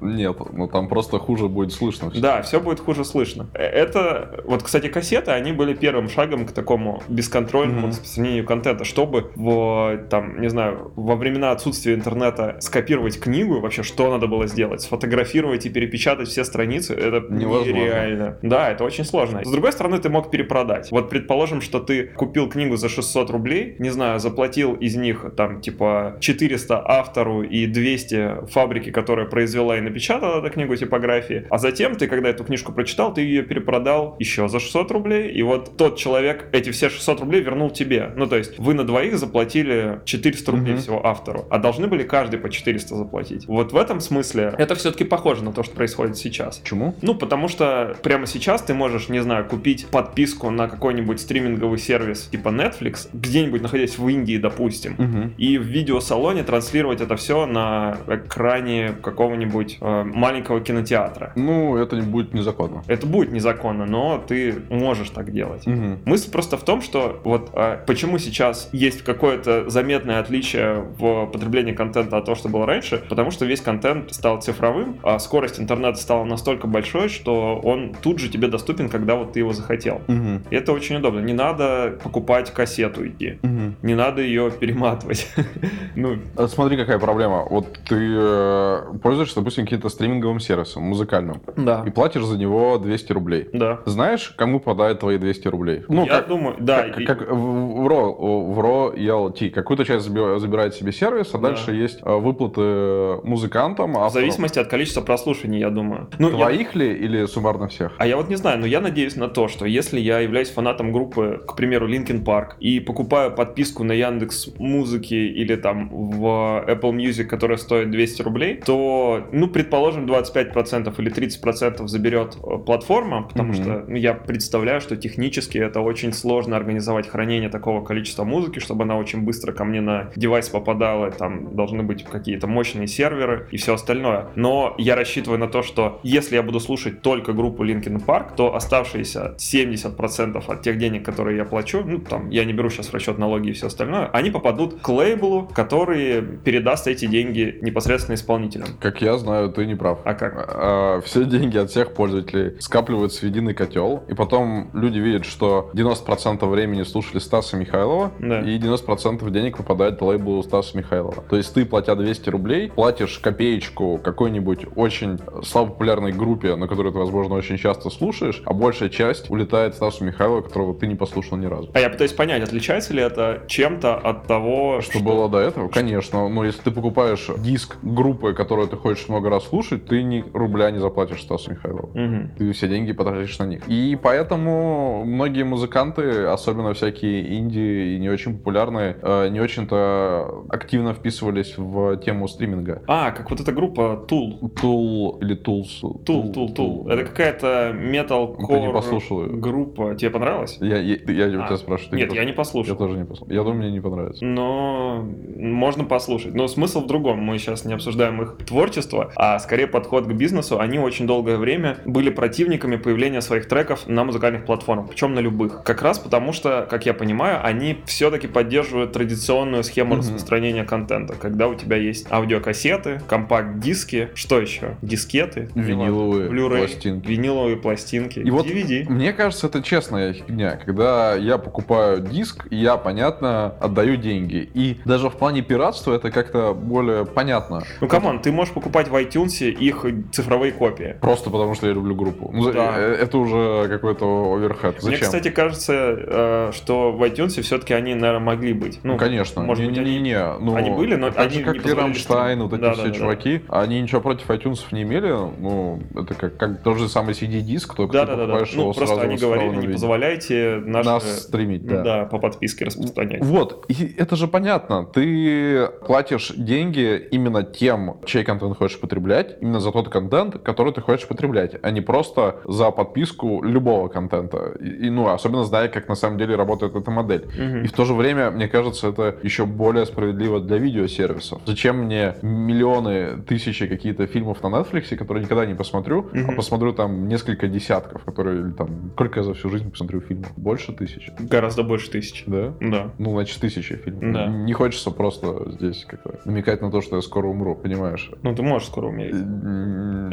Нет, 0.01 0.37
ну 0.53 0.67
там 0.67 0.87
просто 0.87 1.19
хуже 1.19 1.47
будет 1.47 1.71
слышно. 1.73 2.11
Все. 2.11 2.21
Да, 2.21 2.41
все 2.41 2.59
будет 2.59 2.79
хуже 2.79 3.05
слышно. 3.05 3.47
Э, 3.53 3.63
это, 3.63 4.41
вот, 4.45 4.63
кстати, 4.63 4.87
кассеты, 4.87 5.31
они 5.31 5.51
были 5.51 5.73
первым 5.73 6.09
шагом 6.09 6.45
к 6.45 6.51
такому 6.51 7.01
бесконтрольному 7.07 7.87
mm-hmm. 7.87 7.89
распространению 7.89 8.45
контента, 8.45 8.83
чтобы 8.83 9.31
в, 9.35 9.97
там, 10.09 10.41
не 10.41 10.49
знаю, 10.49 10.91
во 10.95 11.15
времена 11.15 11.51
отсутствия 11.51 11.93
интернета 11.93 12.57
скопировать 12.59 13.19
книгу, 13.19 13.59
вообще 13.59 13.83
что 13.83 14.09
надо 14.11 14.27
было 14.27 14.47
сделать, 14.47 14.81
сфотографировать 14.81 15.65
и 15.65 15.69
перепечатать 15.69 16.27
все 16.27 16.43
страницы, 16.43 16.93
это 16.93 17.25
Невозможно. 17.29 17.71
нереально. 17.71 18.37
Да, 18.41 18.69
это 18.71 18.83
очень 18.83 19.05
сложно. 19.05 19.43
С 19.43 19.51
другой 19.51 19.71
стороны, 19.71 19.99
ты 19.99 20.09
мог 20.09 20.31
перепродать. 20.31 20.91
Вот 20.91 21.09
предположим, 21.09 21.61
что 21.61 21.79
ты 21.79 22.07
купил 22.07 22.49
книгу 22.49 22.77
за 22.77 22.89
600 22.89 23.29
рублей, 23.29 23.75
не 23.79 23.89
знаю, 23.89 24.19
заплатил 24.19 24.75
из 24.87 24.95
них 24.95 25.25
там 25.35 25.61
типа 25.61 26.17
400 26.19 26.81
автору 26.83 27.43
и 27.43 27.67
200 27.67 28.47
фабрике, 28.49 28.91
которая 28.91 29.25
произвела 29.27 29.77
и 29.77 29.81
напечатала 29.81 30.39
эту 30.39 30.49
книгу 30.49 30.75
типографии, 30.75 31.45
а 31.49 31.57
затем 31.57 31.95
ты, 31.95 32.07
когда 32.07 32.29
эту 32.29 32.43
книжку 32.43 32.71
прочитал, 32.71 33.13
ты 33.13 33.21
ее 33.21 33.43
перепродал 33.43 34.15
еще 34.19 34.47
за 34.47 34.59
600 34.59 34.91
рублей, 34.91 35.31
и 35.31 35.43
вот 35.43 35.77
тот 35.77 35.97
человек 35.97 36.47
эти 36.51 36.71
все 36.71 36.89
600 36.89 37.19
рублей 37.21 37.41
вернул 37.41 37.69
тебе. 37.69 38.11
Ну, 38.15 38.27
то 38.27 38.37
есть 38.37 38.57
вы 38.57 38.73
на 38.73 38.83
двоих 38.83 39.17
заплатили 39.17 40.01
400 40.05 40.51
рублей 40.51 40.75
mm-hmm. 40.75 40.77
всего 40.77 41.05
автору, 41.05 41.45
а 41.49 41.59
должны 41.59 41.87
были 41.87 42.03
каждый 42.03 42.39
по 42.39 42.49
400 42.49 42.95
заплатить. 42.95 43.47
Вот 43.47 43.73
в 43.73 43.77
этом 43.77 43.99
смысле 43.99 44.53
это 44.57 44.75
все-таки 44.75 45.03
похоже 45.03 45.43
на 45.43 45.51
то, 45.51 45.63
что 45.63 45.75
происходит 45.75 46.17
сейчас. 46.17 46.57
Почему? 46.57 46.95
Ну, 47.01 47.15
потому 47.15 47.47
что 47.47 47.95
прямо 48.01 48.25
сейчас 48.25 48.61
ты 48.61 48.73
можешь, 48.73 49.09
не 49.09 49.19
знаю, 49.21 49.45
купить 49.45 49.87
подписку 49.87 50.49
на 50.49 50.67
какой-нибудь 50.67 51.19
стриминговый 51.19 51.77
сервис 51.77 52.27
типа 52.31 52.49
Netflix, 52.49 53.09
где-нибудь 53.13 53.61
находясь 53.61 53.97
в 53.97 54.07
Индии, 54.07 54.37
допустим, 54.37 54.66
угу. 54.75 55.31
и 55.37 55.57
в 55.57 55.63
видеосалоне 55.63 56.43
транслировать 56.43 57.01
это 57.01 57.15
все 57.15 57.45
на 57.45 57.97
экране 58.07 58.93
какого-нибудь 59.01 59.77
э, 59.79 60.03
маленького 60.03 60.61
кинотеатра. 60.61 61.33
Ну, 61.35 61.77
это 61.77 61.95
не 61.95 62.01
будет 62.01 62.33
незаконно. 62.33 62.83
Это 62.87 63.07
будет 63.07 63.31
незаконно, 63.31 63.85
но 63.85 64.23
ты 64.25 64.55
можешь 64.69 65.09
так 65.09 65.31
делать. 65.31 65.67
Угу. 65.67 65.99
Мысль 66.05 66.31
просто 66.31 66.57
в 66.57 66.63
том, 66.63 66.81
что 66.81 67.21
вот 67.23 67.51
э, 67.53 67.79
почему 67.85 68.17
сейчас 68.17 68.69
есть 68.71 69.03
какое-то 69.03 69.69
заметное 69.69 70.19
отличие 70.19 70.85
в 70.97 71.27
потреблении 71.27 71.73
контента 71.73 72.17
от 72.17 72.25
того, 72.25 72.35
что 72.35 72.49
было 72.49 72.65
раньше, 72.65 73.03
потому 73.09 73.31
что 73.31 73.45
весь 73.45 73.61
контент 73.61 74.13
стал 74.13 74.41
цифровым, 74.41 74.99
а 75.03 75.19
скорость 75.19 75.59
интернета 75.59 75.99
стала 75.99 76.23
настолько 76.23 76.67
большой, 76.67 77.09
что 77.09 77.59
он 77.63 77.93
тут 78.01 78.19
же 78.19 78.29
тебе 78.29 78.47
доступен, 78.47 78.89
когда 78.89 79.15
вот 79.15 79.33
ты 79.33 79.39
его 79.39 79.53
захотел. 79.53 80.01
Угу. 80.07 80.41
Это 80.51 80.71
очень 80.71 80.97
удобно. 80.97 81.19
Не 81.19 81.33
надо 81.33 81.97
покупать 82.03 82.51
кассету 82.53 83.07
идти. 83.07 83.39
Угу. 83.43 83.75
Не 83.81 83.95
надо 83.95 84.21
ее 84.21 84.51
перематывать. 84.59 85.27
ну. 85.95 86.17
А 86.35 86.47
смотри, 86.47 86.77
какая 86.77 86.99
проблема. 86.99 87.45
Вот 87.49 87.67
ты 87.87 87.95
э, 87.95 88.81
пользуешься, 89.01 89.35
допустим, 89.35 89.65
каким-то 89.65 89.89
стриминговым 89.89 90.39
сервисом, 90.39 90.83
музыкальным. 90.83 91.41
Да. 91.55 91.83
И 91.85 91.89
платишь 91.89 92.23
за 92.23 92.37
него 92.37 92.77
200 92.77 93.11
рублей. 93.13 93.49
Да. 93.53 93.79
Знаешь, 93.85 94.33
кому 94.37 94.59
попадают 94.59 94.99
твои 94.99 95.17
200 95.17 95.47
рублей? 95.47 95.83
Ну, 95.87 96.05
Я 96.05 96.17
как, 96.17 96.27
думаю, 96.27 96.55
да. 96.59 96.83
Как, 96.83 96.99
и... 96.99 97.05
как 97.05 97.21
в, 97.21 97.35
в, 97.35 97.87
RAW, 97.87 98.53
в 98.53 98.95
ELT. 98.95 99.49
Какую-то 99.51 99.85
часть 99.85 100.05
забирает 100.05 100.75
себе 100.75 100.91
сервис, 100.91 101.29
а 101.33 101.37
да. 101.37 101.49
дальше 101.49 101.71
есть 101.73 101.99
э, 102.03 102.15
выплаты 102.15 103.21
музыкантам. 103.23 103.91
Авторам. 103.91 104.09
В 104.09 104.13
зависимости 104.13 104.59
от 104.59 104.67
количества 104.67 105.01
прослушаний, 105.01 105.59
я 105.59 105.69
думаю. 105.69 106.09
Ну, 106.19 106.29
Твоих 106.31 106.75
я... 106.75 106.81
ли 106.81 106.93
или 106.93 107.25
суммарно 107.25 107.67
всех? 107.67 107.93
А 107.97 108.07
я 108.07 108.17
вот 108.17 108.29
не 108.29 108.35
знаю, 108.35 108.59
но 108.59 108.65
я 108.65 108.81
надеюсь 108.81 109.15
на 109.15 109.27
то, 109.27 109.47
что 109.47 109.65
если 109.65 109.99
я 109.99 110.19
являюсь 110.19 110.49
фанатом 110.49 110.91
группы, 110.91 111.41
к 111.47 111.55
примеру, 111.55 111.87
Linkin 111.87 112.23
Park, 112.23 112.51
и 112.59 112.79
покупаю 112.79 113.31
подписку 113.31 113.83
на 113.83 113.93
Яндекс 113.93 114.46
Музыки 114.57 115.13
или 115.13 115.55
там 115.55 115.89
в 115.89 116.65
Apple 116.67 116.91
Music, 116.91 117.25
которая 117.25 117.57
стоит 117.57 117.91
200 117.91 118.21
рублей, 118.21 118.61
то, 118.65 119.27
ну, 119.31 119.47
предположим, 119.47 120.05
25% 120.05 120.93
или 120.97 121.11
30% 121.11 121.87
заберет 121.87 122.37
э, 122.37 122.57
платформа, 122.65 123.23
потому 123.23 123.53
mm-hmm. 123.53 123.61
что 123.61 123.85
ну, 123.87 123.95
я 123.95 124.13
представляю, 124.13 124.81
что 124.81 124.95
технически 124.97 125.57
это 125.57 125.81
очень 125.81 126.13
сложно 126.13 126.55
организовать 126.57 127.07
хранение 127.07 127.49
такого 127.49 127.83
количества 127.83 128.23
музыки, 128.23 128.59
чтобы 128.59 128.83
она 128.83 128.97
очень 128.97 129.21
быстро 129.21 129.51
ко 129.51 129.65
мне 129.65 129.81
на 129.81 130.11
девайс 130.15 130.49
попадала, 130.49 131.11
там 131.11 131.55
должны 131.55 131.83
быть 131.83 132.03
какие-то 132.03 132.47
мощные 132.47 132.87
серверы 132.87 133.47
и 133.51 133.57
все 133.57 133.73
остальное. 133.73 134.27
Но 134.35 134.75
я 134.77 134.95
рассчитываю 134.95 135.39
на 135.39 135.47
то, 135.47 135.63
что 135.63 135.99
если 136.03 136.35
я 136.35 136.43
буду 136.43 136.59
слушать 136.59 137.01
только 137.01 137.33
группу 137.33 137.65
Linkin 137.65 138.03
Park, 138.03 138.35
то 138.35 138.55
оставшиеся 138.55 139.35
70% 139.37 140.43
от 140.47 140.61
тех 140.61 140.77
денег, 140.77 141.05
которые 141.05 141.37
я 141.37 141.45
плачу, 141.45 141.83
ну, 141.85 141.99
там, 141.99 142.29
я 142.29 142.45
не 142.45 142.53
беру 142.53 142.69
сейчас 142.69 142.87
в 142.87 142.93
расчет 142.93 143.17
налоги 143.17 143.49
и 143.49 143.53
все 143.53 143.67
остальное, 143.67 144.07
они 144.07 144.31
попадут 144.37 144.81
к 144.81 144.89
лейблу, 144.89 145.49
который 145.53 146.21
передаст 146.21 146.87
эти 146.87 147.05
деньги 147.07 147.57
непосредственно 147.61 148.15
исполнителям. 148.15 148.67
Как 148.79 149.01
я 149.01 149.17
знаю, 149.17 149.49
ты 149.49 149.65
не 149.65 149.75
прав. 149.75 149.99
А 150.05 150.13
как? 150.13 150.33
А, 150.49 151.01
все 151.01 151.25
деньги 151.25 151.57
от 151.57 151.69
всех 151.71 151.93
пользователей 151.93 152.59
скапливаются 152.61 153.21
в 153.21 153.23
единый 153.23 153.53
котел, 153.53 154.03
и 154.07 154.13
потом 154.13 154.69
люди 154.73 154.99
видят, 154.99 155.25
что 155.25 155.71
90% 155.73 156.45
времени 156.47 156.83
слушали 156.83 157.19
Стаса 157.19 157.57
Михайлова, 157.57 158.11
Да. 158.19 158.41
и 158.41 158.57
90% 158.59 159.29
денег 159.31 159.57
попадает 159.57 160.01
лейблу 160.01 160.43
Стаса 160.43 160.77
Михайлова. 160.77 161.23
То 161.29 161.35
есть 161.37 161.53
ты, 161.53 161.65
платя 161.65 161.95
200 161.95 162.29
рублей, 162.29 162.69
платишь 162.69 163.17
копеечку 163.19 163.99
какой-нибудь 164.03 164.65
очень 164.75 165.17
слабопопулярной 165.43 166.11
группе, 166.11 166.55
на 166.55 166.67
которую 166.67 166.93
ты, 166.93 166.99
возможно, 166.99 167.35
очень 167.35 167.57
часто 167.57 167.89
слушаешь, 167.89 168.41
а 168.45 168.53
большая 168.53 168.89
часть 168.89 169.29
улетает 169.29 169.73
Стасу 169.75 170.03
Михайлову, 170.03 170.43
которого 170.43 170.73
ты 170.75 170.87
не 170.87 170.95
послушал 170.95 171.37
ни 171.37 171.45
разу. 171.45 171.71
А 171.73 171.79
я 171.79 171.89
пытаюсь 171.89 172.13
понять, 172.13 172.43
отличается 172.43 172.93
ли 172.93 173.01
это 173.01 173.43
чем-то 173.47 173.95
от 173.95 174.26
того, 174.27 174.81
Что 174.81 174.99
было 174.99 175.29
до 175.29 175.39
этого? 175.39 175.67
Конечно. 175.69 176.27
Но 176.29 176.43
если 176.43 176.61
ты 176.61 176.71
покупаешь 176.71 177.29
диск 177.39 177.77
группы, 177.81 178.33
которую 178.33 178.67
ты 178.67 178.75
хочешь 178.77 179.07
много 179.09 179.29
раз 179.29 179.43
слушать, 179.45 179.85
ты 179.85 180.03
ни 180.03 180.23
рубля 180.33 180.69
не 180.71 180.79
заплатишь 180.79 181.21
Стасу 181.23 181.51
Михайлову. 181.51 181.89
Мгм. 181.93 182.31
Ты 182.37 182.51
все 182.51 182.67
деньги 182.67 182.91
потратишь 182.91 183.37
на 183.39 183.45
них. 183.45 183.67
И 183.67 183.97
поэтому 184.01 185.03
многие 185.05 185.43
музыканты, 185.43 186.25
особенно 186.25 186.73
всякие 186.73 187.37
инди 187.37 187.95
и 187.95 187.99
не 187.99 188.09
очень 188.09 188.37
популярные, 188.37 188.97
э, 189.01 189.29
не 189.29 189.39
очень-то 189.39 190.45
активно 190.49 190.93
вписывались 190.93 191.57
в 191.57 191.97
тему 191.97 192.27
стриминга. 192.27 192.83
А, 192.87 193.11
как 193.11 193.29
вот 193.29 193.39
эта 193.39 193.51
группа 193.51 194.05
Tool. 194.07 194.39
Tool 194.61 195.19
или 195.21 195.35
Tools? 195.41 195.81
Tool, 196.05 196.33
Tool, 196.33 196.53
Tool. 196.55 196.89
Это 196.91 197.05
какая-то 197.05 197.69
Ты 197.71 197.77
не 197.77 197.91
метал-кор 197.97 198.73
послушал 198.73 199.23
её. 199.23 199.33
группа. 199.37 199.95
Тебе 199.95 200.11
понравилось? 200.11 200.57
Я, 200.59 200.77
я, 200.77 200.95
я 201.07 201.43
А, 201.43 201.47
тебя 201.47 201.57
спрашиваю. 201.57 201.97
Нет, 201.99 202.13
я 202.13 202.25
не 202.25 202.33
послушал. 202.33 202.73
Я 202.73 202.77
тоже 202.77 202.97
не 202.97 203.05
послушал. 203.05 203.33
Я 203.33 203.43
думаю, 203.43 203.59
мне 203.59 203.71
не 203.71 203.79
понравится. 203.81 204.16
Но 204.21 205.05
можно 205.37 205.83
послушать. 205.83 206.33
Но 206.33 206.47
смысл 206.47 206.81
в 206.81 206.87
другом. 206.87 207.19
Мы 207.19 207.37
сейчас 207.37 207.65
не 207.65 207.73
обсуждаем 207.73 208.21
их 208.21 208.37
творчество, 208.45 209.11
а 209.15 209.39
скорее 209.39 209.67
подход 209.67 210.05
к 210.05 210.11
бизнесу. 210.13 210.59
Они 210.59 210.79
очень 210.79 211.07
долгое 211.07 211.37
время 211.37 211.77
были 211.85 212.09
противниками 212.09 212.75
появления 212.75 213.21
своих 213.21 213.47
треков 213.47 213.87
на 213.87 214.03
музыкальных 214.03 214.45
платформах, 214.45 214.89
причем 214.89 215.13
на 215.13 215.19
любых. 215.19 215.63
Как 215.63 215.81
раз 215.81 215.99
потому 215.99 216.33
что, 216.33 216.67
как 216.69 216.85
я 216.85 216.93
понимаю, 216.93 217.39
они 217.45 217.77
все-таки 217.85 218.27
поддерживают 218.27 218.93
традиционную 218.93 219.63
схему 219.63 219.91
Мгм. 219.95 219.99
распространения 219.99 220.63
контента, 220.63 221.15
когда 221.15 221.47
у 221.47 221.55
тебя 221.55 221.77
есть 221.77 222.11
аудиокассеты, 222.11 223.01
компакт-диски, 223.07 224.09
что 224.15 224.39
еще? 224.39 224.77
Дискеты, 224.81 225.49
Виниловые 225.55 226.29
Blu-ray, 226.29 226.57
пластинки. 226.67 227.07
виниловые 227.07 227.57
пластинки, 227.57 228.19
И 228.19 228.29
вот 228.31 228.45
DVD. 228.45 228.85
Мне 228.89 229.13
кажется, 229.13 229.47
это 229.47 229.61
честная 229.61 230.13
фигня. 230.13 230.59
Когда 230.65 231.15
я 231.15 231.37
покупаю 231.37 231.99
диск, 232.01 232.47
я, 232.51 232.77
понятно, 232.77 233.53
отдаю 233.59 233.95
деньги. 234.07 234.49
И 234.53 234.77
даже 234.85 235.09
в 235.09 235.15
плане 235.15 235.41
пиратства 235.41 235.93
это 235.93 236.11
как-то 236.11 236.53
более 236.53 237.05
понятно. 237.05 237.61
Ну, 237.81 237.87
come 237.87 238.06
on, 238.06 238.19
ты 238.21 238.31
можешь 238.31 238.53
покупать 238.53 238.87
в 238.87 238.95
iTunes 238.95 239.43
их 239.49 239.85
цифровые 240.11 240.51
копии. 240.51 240.95
Просто 241.01 241.29
потому, 241.29 241.55
что 241.55 241.67
я 241.67 241.73
люблю 241.73 241.95
группу. 241.95 242.31
Ну, 242.33 242.51
Да. 242.51 242.73
э, 242.77 242.97
Это 243.07 243.17
уже 243.17 243.67
какой-то 243.69 244.33
overhead. 244.33 244.75
Зачем? 244.81 244.89
Мне, 244.89 244.97
кстати, 244.99 245.29
кажется, 245.29 245.73
э, 245.73 246.51
что 246.53 246.91
в 246.91 247.03
iTunes 247.03 247.41
все-таки 247.41 247.73
они, 247.73 247.93
наверное, 247.95 248.19
могли 248.25 248.53
быть. 248.53 248.79
Ну, 248.83 248.97
конечно. 248.97 249.43
может 249.43 249.65
быть, 249.65 249.77
они- 249.77 249.87
Не-не-не. 249.97 250.37
Ну, 250.39 250.55
они 250.55 250.69
были, 250.71 250.95
но 250.95 251.11
так 251.11 251.27
они 251.27 251.39
же, 251.39 251.43
как 251.43 251.63
не 251.65 251.71
и 251.71 251.73
Рамштайн, 251.73 252.41
вот 252.43 252.53
эти 252.53 252.61
Да, 252.61 252.73
все 252.73 252.83
да, 252.83 252.89
да. 252.89 252.95
чуваки, 252.95 253.41
они 253.49 253.81
ничего 253.81 254.01
против 254.01 254.29
iTunes 254.29 254.59
не 254.71 254.83
имели. 254.83 255.11
Ну, 255.11 255.79
это 255.95 256.13
как, 256.15 256.37
как 256.37 256.61
тот 256.63 256.77
же 256.77 256.87
самый 256.89 257.13
CD-диск, 257.13 257.75
только 257.75 257.93
Да, 257.93 258.05
ты 258.05 258.07
да, 258.07 258.15
да, 258.15 258.17
да. 258.17 258.25
покупаешь 258.27 258.53
Ну, 258.55 258.61
его 258.61 258.73
просто 258.73 258.95
сразу 258.95 259.07
они 259.07 259.17
в 259.17 259.21
говорили, 259.21 259.55
не 259.55 259.67
позволяйте 259.73 260.61
наши... 260.65 260.89
Нас 260.89 261.21
стримить, 261.23 261.65
да. 261.65 261.81
да, 261.83 262.05
по 262.05 262.17
подписке 262.19 262.65
распространять. 262.65 263.23
Вот, 263.23 263.65
и 263.69 263.95
это 263.97 264.15
же 264.15 264.27
понятно. 264.27 264.85
Ты 264.85 265.67
платишь 265.85 266.31
деньги 266.35 267.07
именно 267.11 267.43
тем, 267.43 267.97
чей 268.05 268.23
контент 268.23 268.57
хочешь 268.57 268.79
потреблять, 268.79 269.37
именно 269.41 269.59
за 269.59 269.71
тот 269.71 269.89
контент, 269.89 270.37
который 270.43 270.73
ты 270.73 270.81
хочешь 270.81 271.07
потреблять, 271.07 271.55
а 271.61 271.71
не 271.71 271.81
просто 271.81 272.41
за 272.45 272.71
подписку 272.71 273.43
любого 273.43 273.87
контента. 273.87 274.53
И, 274.59 274.89
ну, 274.89 275.07
особенно 275.09 275.43
зная, 275.43 275.67
как 275.67 275.87
на 275.89 275.95
самом 275.95 276.17
деле 276.17 276.35
работает 276.35 276.75
эта 276.75 276.91
модель. 276.91 277.25
Мгм. 277.37 277.63
И 277.63 277.67
в 277.67 277.73
то 277.73 277.85
же 277.85 277.93
время, 277.93 278.31
мне 278.31 278.47
кажется, 278.47 278.89
это 278.89 279.17
еще 279.23 279.45
более 279.45 279.85
справедливо 279.85 280.39
для 280.39 280.57
видеосервисов. 280.57 281.41
Зачем 281.45 281.77
мне 281.85 282.15
миллионы, 282.21 283.17
тысячи 283.27 283.67
какие-то 283.67 284.07
фильмов 284.07 284.43
на 284.43 284.47
Netflix, 284.47 284.95
которые 284.95 285.23
никогда 285.23 285.45
не 285.45 285.55
посмотрю, 285.55 286.09
а 286.13 286.17
Мгм. 286.17 286.35
посмотрю 286.35 286.73
там 286.73 287.07
несколько 287.07 287.47
десятков, 287.47 288.03
которые 288.03 288.53
там... 288.53 288.91
Сколько 288.93 289.19
я 289.19 289.23
за 289.23 289.33
всю 289.33 289.49
жизнь 289.49 289.69
посмотрю 289.71 290.01
фильмов? 290.01 290.31
Больше 290.37 290.73
тысячи? 290.73 291.11
Гораздо 291.19 291.63
больше 291.63 291.89
тысяч. 291.89 292.23
Да? 292.27 292.53
Да. 292.61 292.91
Ну, 292.97 293.11
значит, 293.11 293.39
тысячи 293.39 293.76
фильмов. 293.77 294.13
Да. 294.13 294.27
Не 294.27 294.53
хочется 294.53 294.91
просто 294.91 295.51
здесь 295.51 295.85
как-то 295.87 296.19
намекать 296.25 296.61
на 296.61 296.71
то, 296.71 296.81
что 296.81 296.95
я 296.97 297.01
скоро 297.01 297.27
умру, 297.27 297.55
понимаешь? 297.55 298.11
Ну, 298.23 298.35
ты 298.35 298.41
можешь 298.43 298.67
скоро 298.67 298.87
умереть. 298.87 299.15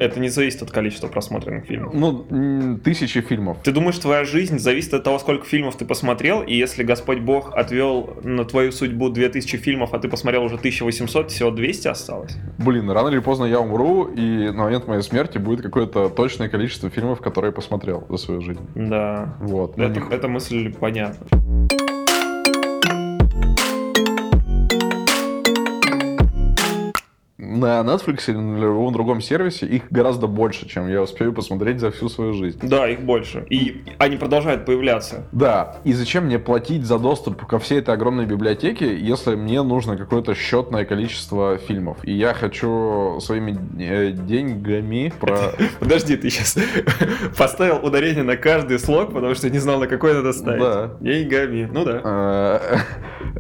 Это 0.01 0.21
не 0.21 0.29
зависит 0.29 0.63
от 0.63 0.71
количества 0.71 1.09
просмотренных 1.09 1.67
фильмов. 1.67 1.93
Ну, 1.95 2.79
тысячи 2.79 3.21
фильмов. 3.21 3.59
Ты 3.63 3.73
думаешь, 3.73 3.99
твоя 3.99 4.25
жизнь 4.25 4.59
зависит 4.59 4.95
от 4.95 5.05
того, 5.05 5.19
сколько 5.19 5.45
фильмов 5.47 5.77
ты 5.77 5.85
посмотрел, 5.85 6.43
и 6.43 6.55
если 6.55 6.83
Господь 6.83 7.21
Бог 7.21 7.53
отвел 7.57 8.17
на 8.23 8.45
твою 8.45 8.73
судьбу 8.73 9.09
2000 9.11 9.57
фильмов, 9.59 9.95
а 9.95 9.99
ты 9.99 10.09
посмотрел 10.09 10.45
уже 10.45 10.57
1800, 10.57 11.31
всего 11.31 11.51
200 11.51 11.89
осталось? 11.89 12.37
Блин, 12.59 12.91
рано 12.91 13.09
или 13.09 13.19
поздно 13.21 13.45
я 13.45 13.61
умру, 13.61 14.05
и 14.07 14.51
на 14.51 14.65
момент 14.65 14.87
моей 14.89 15.03
смерти 15.03 15.39
будет 15.39 15.63
какое-то 15.63 16.09
точное 16.09 16.49
количество 16.49 16.91
фильмов, 16.91 17.21
которые 17.21 17.51
я 17.51 17.53
посмотрел 17.55 18.05
за 18.09 18.17
свою 18.17 18.41
жизнь. 18.41 18.67
Да. 18.75 19.37
Вот. 19.41 19.77
Ну, 19.77 19.85
Это, 19.85 20.01
не- 20.01 20.15
эта 20.15 20.29
мысль 20.29 20.73
понятна. 20.73 21.27
На 27.45 27.81
Netflix 27.81 28.25
или 28.29 28.37
на 28.37 28.59
любом 28.59 28.93
другом 28.93 29.21
сервисе 29.21 29.67
их 29.67 29.91
гораздо 29.91 30.27
больше, 30.27 30.69
чем 30.69 30.89
я 30.89 31.03
успею 31.03 31.33
посмотреть 31.33 31.81
за 31.81 31.91
всю 31.91 32.09
свою 32.09 32.33
жизнь. 32.33 32.59
Да, 32.63 32.89
их 32.89 33.01
больше. 33.01 33.47
И 33.51 33.85
они 33.99 34.17
продолжают 34.17 34.65
появляться. 34.65 35.27
Да, 35.33 35.77
и 35.85 35.93
зачем 35.93 36.27
мне 36.27 36.39
платить 36.39 36.85
за 36.85 36.99
доступ 36.99 37.45
ко 37.47 37.59
всей 37.59 37.79
этой 37.81 37.95
огромной 37.95 38.27
библиотеке, 38.27 38.97
если 38.97 39.35
мне 39.35 39.63
нужно 39.63 39.97
какое-то 39.97 40.35
счетное 40.35 40.85
количество 40.85 41.59
фильмов? 41.59 41.99
И 42.03 42.13
я 42.13 42.35
хочу 42.35 43.19
своими 43.21 43.59
э, 43.79 44.13
деньгами 44.13 45.13
про... 45.21 45.53
Подожди, 45.81 46.17
ты 46.17 46.31
сейчас 46.31 46.57
поставил 47.37 47.85
ударение 47.85 48.23
на 48.23 48.37
каждый 48.37 48.79
слог, 48.79 49.13
потому 49.13 49.35
что 49.35 49.51
не 49.51 49.59
знал, 49.59 49.81
на 49.81 49.87
какой 49.87 50.15
надо 50.15 50.33
ставить. 50.33 50.61
Да. 50.61 50.97
Деньгами. 51.01 51.69
Ну 51.73 51.85
да. 51.85 52.01
Э, 52.05 52.79